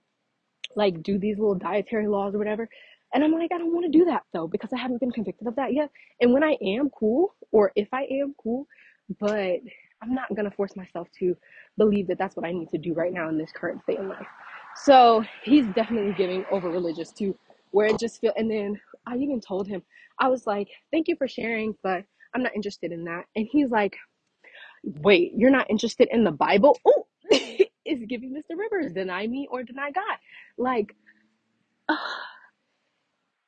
like 0.77 1.03
do 1.03 1.19
these 1.19 1.37
little 1.39 1.55
dietary 1.55 2.07
laws 2.07 2.35
or 2.35 2.37
whatever. 2.37 2.69
And 3.13 3.23
I'm 3.23 3.33
like, 3.33 3.51
I 3.53 3.57
don't 3.57 3.73
want 3.73 3.85
to 3.91 3.97
do 3.99 4.05
that 4.05 4.23
though 4.33 4.47
because 4.47 4.71
I 4.73 4.79
haven't 4.79 4.99
been 5.01 5.11
convicted 5.11 5.47
of 5.47 5.55
that 5.57 5.73
yet. 5.73 5.89
And 6.21 6.33
when 6.33 6.43
I 6.43 6.57
am 6.61 6.89
cool, 6.91 7.35
or 7.51 7.73
if 7.75 7.89
I 7.93 8.03
am 8.03 8.35
cool, 8.41 8.67
but 9.19 9.59
I'm 10.01 10.13
not 10.13 10.33
gonna 10.35 10.51
force 10.51 10.75
myself 10.75 11.09
to 11.19 11.35
believe 11.77 12.07
that 12.07 12.19
that's 12.19 12.35
what 12.35 12.45
I 12.45 12.53
need 12.53 12.69
to 12.69 12.77
do 12.77 12.93
right 12.93 13.13
now 13.13 13.29
in 13.29 13.37
this 13.37 13.51
current 13.53 13.81
state 13.83 13.99
of 13.99 14.07
life. 14.07 14.27
So 14.85 15.23
he's 15.43 15.65
definitely 15.67 16.13
giving 16.13 16.45
over 16.51 16.69
religious 16.69 17.11
too, 17.11 17.35
where 17.71 17.87
it 17.87 17.99
just 17.99 18.21
feel. 18.21 18.33
And 18.37 18.49
then 18.51 18.79
I 19.07 19.15
even 19.17 19.41
told 19.41 19.67
him, 19.67 19.81
I 20.19 20.27
was 20.27 20.45
like, 20.45 20.69
thank 20.91 21.07
you 21.07 21.15
for 21.17 21.27
sharing, 21.27 21.75
but 21.83 22.03
I'm 22.35 22.43
not 22.43 22.55
interested 22.55 22.91
in 22.91 23.05
that. 23.05 23.25
And 23.35 23.47
he's 23.51 23.71
like, 23.71 23.97
wait, 24.83 25.33
you're 25.35 25.51
not 25.51 25.69
interested 25.69 26.09
in 26.11 26.23
the 26.23 26.31
Bible? 26.31 26.77
Oh, 27.31 27.66
it's 27.87 28.05
giving 28.05 28.31
Mr. 28.33 28.57
Rivers, 28.57 28.93
deny 28.93 29.27
me 29.27 29.47
or 29.51 29.63
deny 29.63 29.91
God. 29.91 30.17
Like 30.57 30.95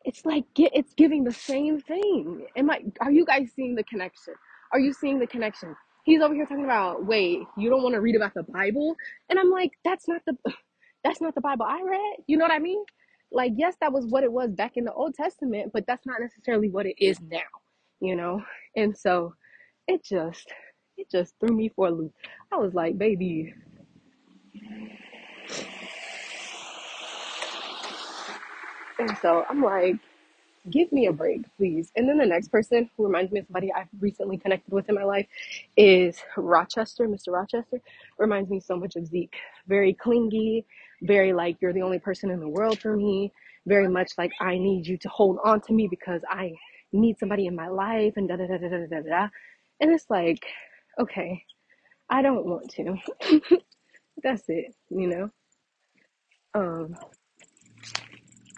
it's 0.05 0.25
like 0.25 0.45
get 0.55 0.71
it's 0.75 0.93
giving 0.93 1.23
the 1.23 1.33
same 1.33 1.79
thing. 1.81 2.47
Am 2.55 2.69
I 2.69 2.83
are 3.01 3.11
you 3.11 3.25
guys 3.25 3.51
seeing 3.55 3.75
the 3.75 3.83
connection? 3.83 4.33
Are 4.73 4.79
you 4.79 4.93
seeing 4.93 5.19
the 5.19 5.27
connection? 5.27 5.75
He's 6.05 6.21
over 6.21 6.33
here 6.33 6.45
talking 6.45 6.65
about, 6.65 7.05
wait, 7.05 7.41
you 7.57 7.69
don't 7.69 7.83
want 7.83 7.93
to 7.95 8.01
read 8.01 8.15
about 8.15 8.33
the 8.33 8.43
Bible? 8.43 8.95
And 9.29 9.39
I'm 9.39 9.51
like, 9.51 9.71
that's 9.85 10.07
not 10.07 10.21
the 10.25 10.35
that's 11.03 11.21
not 11.21 11.35
the 11.35 11.41
Bible 11.41 11.65
I 11.67 11.81
read. 11.83 12.17
You 12.27 12.37
know 12.37 12.45
what 12.45 12.53
I 12.53 12.59
mean? 12.59 12.83
Like, 13.31 13.53
yes, 13.57 13.75
that 13.81 13.93
was 13.93 14.05
what 14.07 14.23
it 14.23 14.31
was 14.31 14.51
back 14.51 14.77
in 14.77 14.85
the 14.85 14.93
Old 14.93 15.13
Testament, 15.15 15.71
but 15.73 15.85
that's 15.87 16.05
not 16.05 16.19
necessarily 16.21 16.69
what 16.69 16.87
it 16.87 16.95
is 16.99 17.19
now, 17.21 17.39
you 18.01 18.15
know? 18.15 18.43
And 18.75 18.97
so 18.97 19.35
it 19.87 20.03
just 20.03 20.51
it 20.97 21.09
just 21.11 21.33
threw 21.39 21.55
me 21.55 21.69
for 21.69 21.87
a 21.87 21.91
loop. 21.91 22.13
I 22.51 22.57
was 22.57 22.73
like, 22.73 22.97
baby. 22.97 23.53
And 28.99 29.17
so 29.21 29.45
I'm 29.49 29.61
like, 29.63 29.95
give 30.69 30.91
me 30.91 31.07
a 31.07 31.13
break, 31.13 31.41
please. 31.57 31.91
And 31.95 32.07
then 32.07 32.17
the 32.17 32.25
next 32.25 32.49
person 32.49 32.89
who 32.97 33.05
reminds 33.05 33.31
me 33.31 33.39
of 33.39 33.47
somebody 33.47 33.71
I've 33.73 33.87
recently 33.99 34.37
connected 34.37 34.73
with 34.73 34.89
in 34.89 34.95
my 34.95 35.03
life 35.03 35.27
is 35.77 36.17
Rochester. 36.37 37.07
Mr. 37.07 37.29
Rochester 37.33 37.81
reminds 38.17 38.49
me 38.49 38.59
so 38.59 38.77
much 38.77 38.95
of 38.95 39.07
Zeke. 39.07 39.35
Very 39.67 39.93
clingy, 39.93 40.65
very 41.03 41.33
like, 41.33 41.57
you're 41.61 41.73
the 41.73 41.81
only 41.81 41.99
person 41.99 42.29
in 42.31 42.39
the 42.39 42.49
world 42.49 42.79
for 42.79 42.95
me. 42.95 43.31
Very 43.67 43.89
much 43.89 44.11
like, 44.17 44.31
I 44.41 44.57
need 44.57 44.87
you 44.87 44.97
to 44.99 45.09
hold 45.09 45.39
on 45.43 45.61
to 45.61 45.73
me 45.73 45.87
because 45.89 46.21
I 46.29 46.53
need 46.91 47.19
somebody 47.19 47.47
in 47.47 47.55
my 47.55 47.67
life 47.67 48.13
and 48.17 48.27
da 48.27 48.35
da 48.37 48.47
da 48.47 48.57
da 48.57 48.87
da 48.87 49.01
da. 49.01 49.27
And 49.81 49.91
it's 49.91 50.07
like, 50.09 50.45
okay, 50.99 51.43
I 52.09 52.21
don't 52.21 52.45
want 52.45 52.71
to. 52.71 52.95
That's 54.23 54.43
it, 54.49 54.75
you 54.89 55.07
know? 55.07 55.29
Um, 56.55 56.95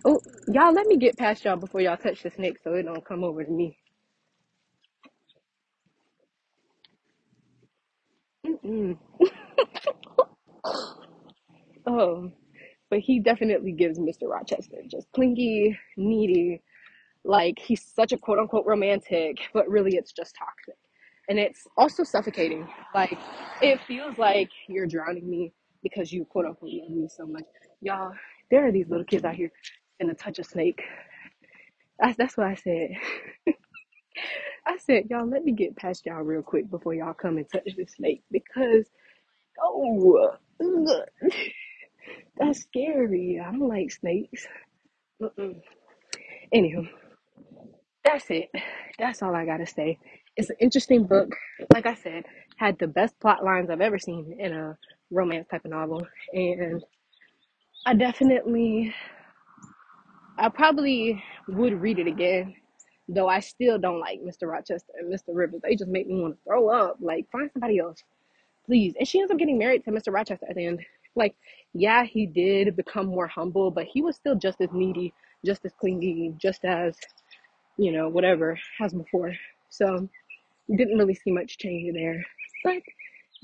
oh, 0.06 0.22
y'all 0.48 0.74
let 0.74 0.88
me 0.88 0.98
get 0.98 1.18
past 1.18 1.46
y'all 1.46 1.58
before 1.58 1.82
y'all 1.82 1.98
touch 1.98 2.24
the 2.24 2.32
snake 2.32 2.58
so 2.64 2.74
it 2.76 2.84
don't 2.84 3.06
come 3.06 3.24
over 3.24 3.44
to 3.44 3.52
me. 3.52 3.78
Mm-mm. 8.48 8.98
Oh, 11.88 12.32
but 12.90 13.00
he 13.00 13.20
definitely 13.20 13.74
gives 13.74 14.00
Mr. 14.00 14.30
Rochester 14.30 14.78
just 14.88 15.08
clingy, 15.14 15.78
needy. 15.98 16.62
Like 17.26 17.60
he's 17.60 17.84
such 17.84 18.14
a 18.14 18.18
quote 18.18 18.40
unquote 18.40 18.66
romantic, 18.68 19.38
but 19.54 19.70
really 19.70 19.96
it's 19.98 20.14
just 20.14 20.36
toxic. 20.36 20.78
And 21.30 21.40
it's 21.40 21.68
also 21.78 22.04
suffocating. 22.04 22.68
Like 22.94 23.18
it 23.62 23.80
feels 23.88 24.18
like 24.18 24.50
you're 24.68 24.88
drowning 24.88 25.30
me 25.30 25.54
because 25.84 26.12
you 26.12 26.26
quote 26.26 26.46
unquote 26.46 26.72
love 26.74 26.90
me 26.92 27.08
so 27.10 27.26
much. 27.26 27.44
Y'all, 27.82 28.14
there 28.50 28.68
are 28.68 28.72
these 28.72 28.90
little 28.90 29.06
kids 29.06 29.24
out 29.24 29.36
here 29.36 29.52
finna 30.02 30.18
touch 30.18 30.40
a 30.40 30.44
snake. 30.44 30.82
That's 32.00 32.18
that's 32.18 32.38
what 32.38 32.48
I 32.48 32.56
said. 32.56 32.92
I 34.68 34.78
said, 34.78 35.06
y'all 35.10 35.28
let 35.30 35.44
me 35.46 35.54
get 35.54 35.76
past 35.76 36.06
y'all 36.06 36.22
real 36.22 36.42
quick 36.44 36.70
before 36.70 36.94
y'all 36.94 37.14
come 37.14 37.38
and 37.38 37.48
touch 37.52 37.70
this 37.78 37.94
snake 37.96 38.24
because 38.32 38.86
oh 39.62 40.30
ugh, 40.62 41.02
that's 42.38 42.62
scary. 42.62 43.42
I 43.46 43.52
don't 43.52 43.68
like 43.68 43.92
snakes. 43.92 44.48
Mm-mm. 45.22 45.62
Anywho, 46.54 46.88
that's 48.04 48.26
it. 48.30 48.50
That's 49.00 49.22
all 49.22 49.36
I 49.36 49.46
gotta 49.46 49.68
say. 49.68 50.00
It's 50.38 50.50
an 50.50 50.58
interesting 50.60 51.06
book. 51.06 51.36
Like 51.74 51.86
I 51.86 51.96
said, 51.96 52.26
had 52.58 52.80
the 52.80 52.88
best 52.88 53.20
plot 53.20 53.44
lines 53.44 53.70
I've 53.70 53.82
ever 53.82 54.00
seen 54.00 54.36
in 54.40 54.54
a 54.54 54.78
romance 55.12 55.48
type 55.50 55.66
of 55.66 55.72
novel, 55.72 56.08
and 56.34 56.84
I 57.86 57.94
definitely, 57.96 58.94
I 60.38 60.50
probably 60.50 61.24
would 61.48 61.82
read 61.82 62.00
it 62.00 62.08
again. 62.08 62.56
Though 63.10 63.28
I 63.28 63.42
still 63.42 63.78
don't 63.78 64.00
like 64.00 64.22
Mr. 64.22 64.50
Rochester 64.50 64.94
and 64.98 65.14
Mr. 65.14 65.30
Rivers. 65.30 65.62
They 65.64 65.76
just 65.76 65.92
make 65.92 66.08
me 66.08 66.22
want 66.22 66.36
to 66.36 66.44
throw 66.46 66.70
up. 66.70 66.98
Like, 67.02 67.30
find 67.32 67.50
somebody 67.52 67.80
else, 67.80 68.04
please. 68.66 68.94
And 68.98 69.08
she 69.08 69.20
ends 69.20 69.32
up 69.32 69.38
getting 69.38 69.58
married 69.58 69.84
to 69.86 69.92
Mr. 69.92 70.14
Rochester 70.14 70.48
at 70.50 70.56
the 70.56 70.66
end. 70.66 70.82
Like, 71.16 71.36
yeah, 71.74 72.06
he 72.06 72.26
did 72.26 72.78
become 72.78 73.08
more 73.08 73.28
humble, 73.28 73.72
but 73.72 73.86
he 73.86 74.02
was 74.02 74.16
still 74.16 74.36
just 74.36 74.62
as 74.62 74.70
needy, 74.74 75.14
just 75.46 75.66
as 75.66 75.74
clingy, 75.80 76.34
just 76.38 76.66
as 76.66 76.96
you 77.78 77.92
know, 77.92 78.10
whatever 78.10 78.60
as 78.82 78.94
before. 78.94 79.34
So 79.70 80.10
didn't 80.78 80.98
really 80.98 81.16
see 81.16 81.32
much 81.32 81.58
change 81.58 81.94
there. 81.94 82.24
But 82.64 82.82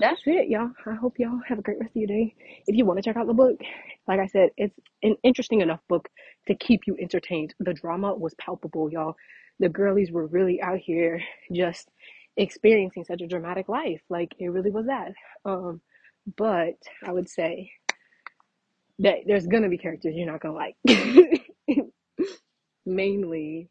that's 0.00 0.22
it, 0.26 0.48
y'all. 0.48 0.70
I 0.86 0.94
hope 0.94 1.18
y'all 1.18 1.40
have 1.46 1.58
a 1.58 1.62
great 1.62 1.78
rest 1.80 1.90
of 1.90 1.96
your 1.96 2.06
day. 2.06 2.34
If 2.66 2.76
you 2.76 2.84
want 2.84 2.98
to 2.98 3.02
check 3.02 3.16
out 3.16 3.26
the 3.26 3.34
book, 3.34 3.58
like 4.06 4.20
I 4.20 4.26
said, 4.26 4.50
it's 4.56 4.74
an 5.02 5.16
interesting 5.24 5.60
enough 5.60 5.80
book 5.88 6.08
to 6.46 6.54
keep 6.54 6.82
you 6.86 6.96
entertained. 7.00 7.54
The 7.58 7.74
drama 7.74 8.14
was 8.14 8.34
palpable, 8.34 8.90
y'all. 8.90 9.16
The 9.58 9.68
girlies 9.68 10.12
were 10.12 10.26
really 10.26 10.62
out 10.62 10.78
here 10.78 11.20
just 11.52 11.90
experiencing 12.36 13.04
such 13.04 13.22
a 13.22 13.26
dramatic 13.26 13.68
life. 13.68 14.00
Like 14.08 14.34
it 14.38 14.48
really 14.48 14.70
was 14.70 14.86
that. 14.86 15.12
Um, 15.44 15.80
but 16.36 16.76
I 17.04 17.12
would 17.12 17.28
say 17.28 17.72
that 19.00 19.18
there's 19.26 19.46
gonna 19.46 19.68
be 19.68 19.78
characters 19.78 20.14
you're 20.14 20.30
not 20.30 20.40
gonna 20.40 20.54
like. 20.54 20.76
Mainly 22.86 23.68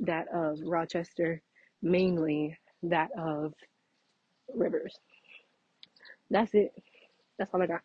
that 0.00 0.26
of 0.32 0.58
Rochester, 0.64 1.42
mainly 1.82 2.56
that 2.84 3.10
of 3.18 3.54
Rivers. 4.54 4.96
That's 6.30 6.54
it. 6.54 6.72
That's 7.38 7.52
all 7.54 7.62
I 7.62 7.66
got. 7.66 7.82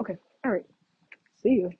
Okay. 0.00 0.16
All 0.44 0.52
right. 0.52 0.66
See 1.42 1.50
you. 1.50 1.70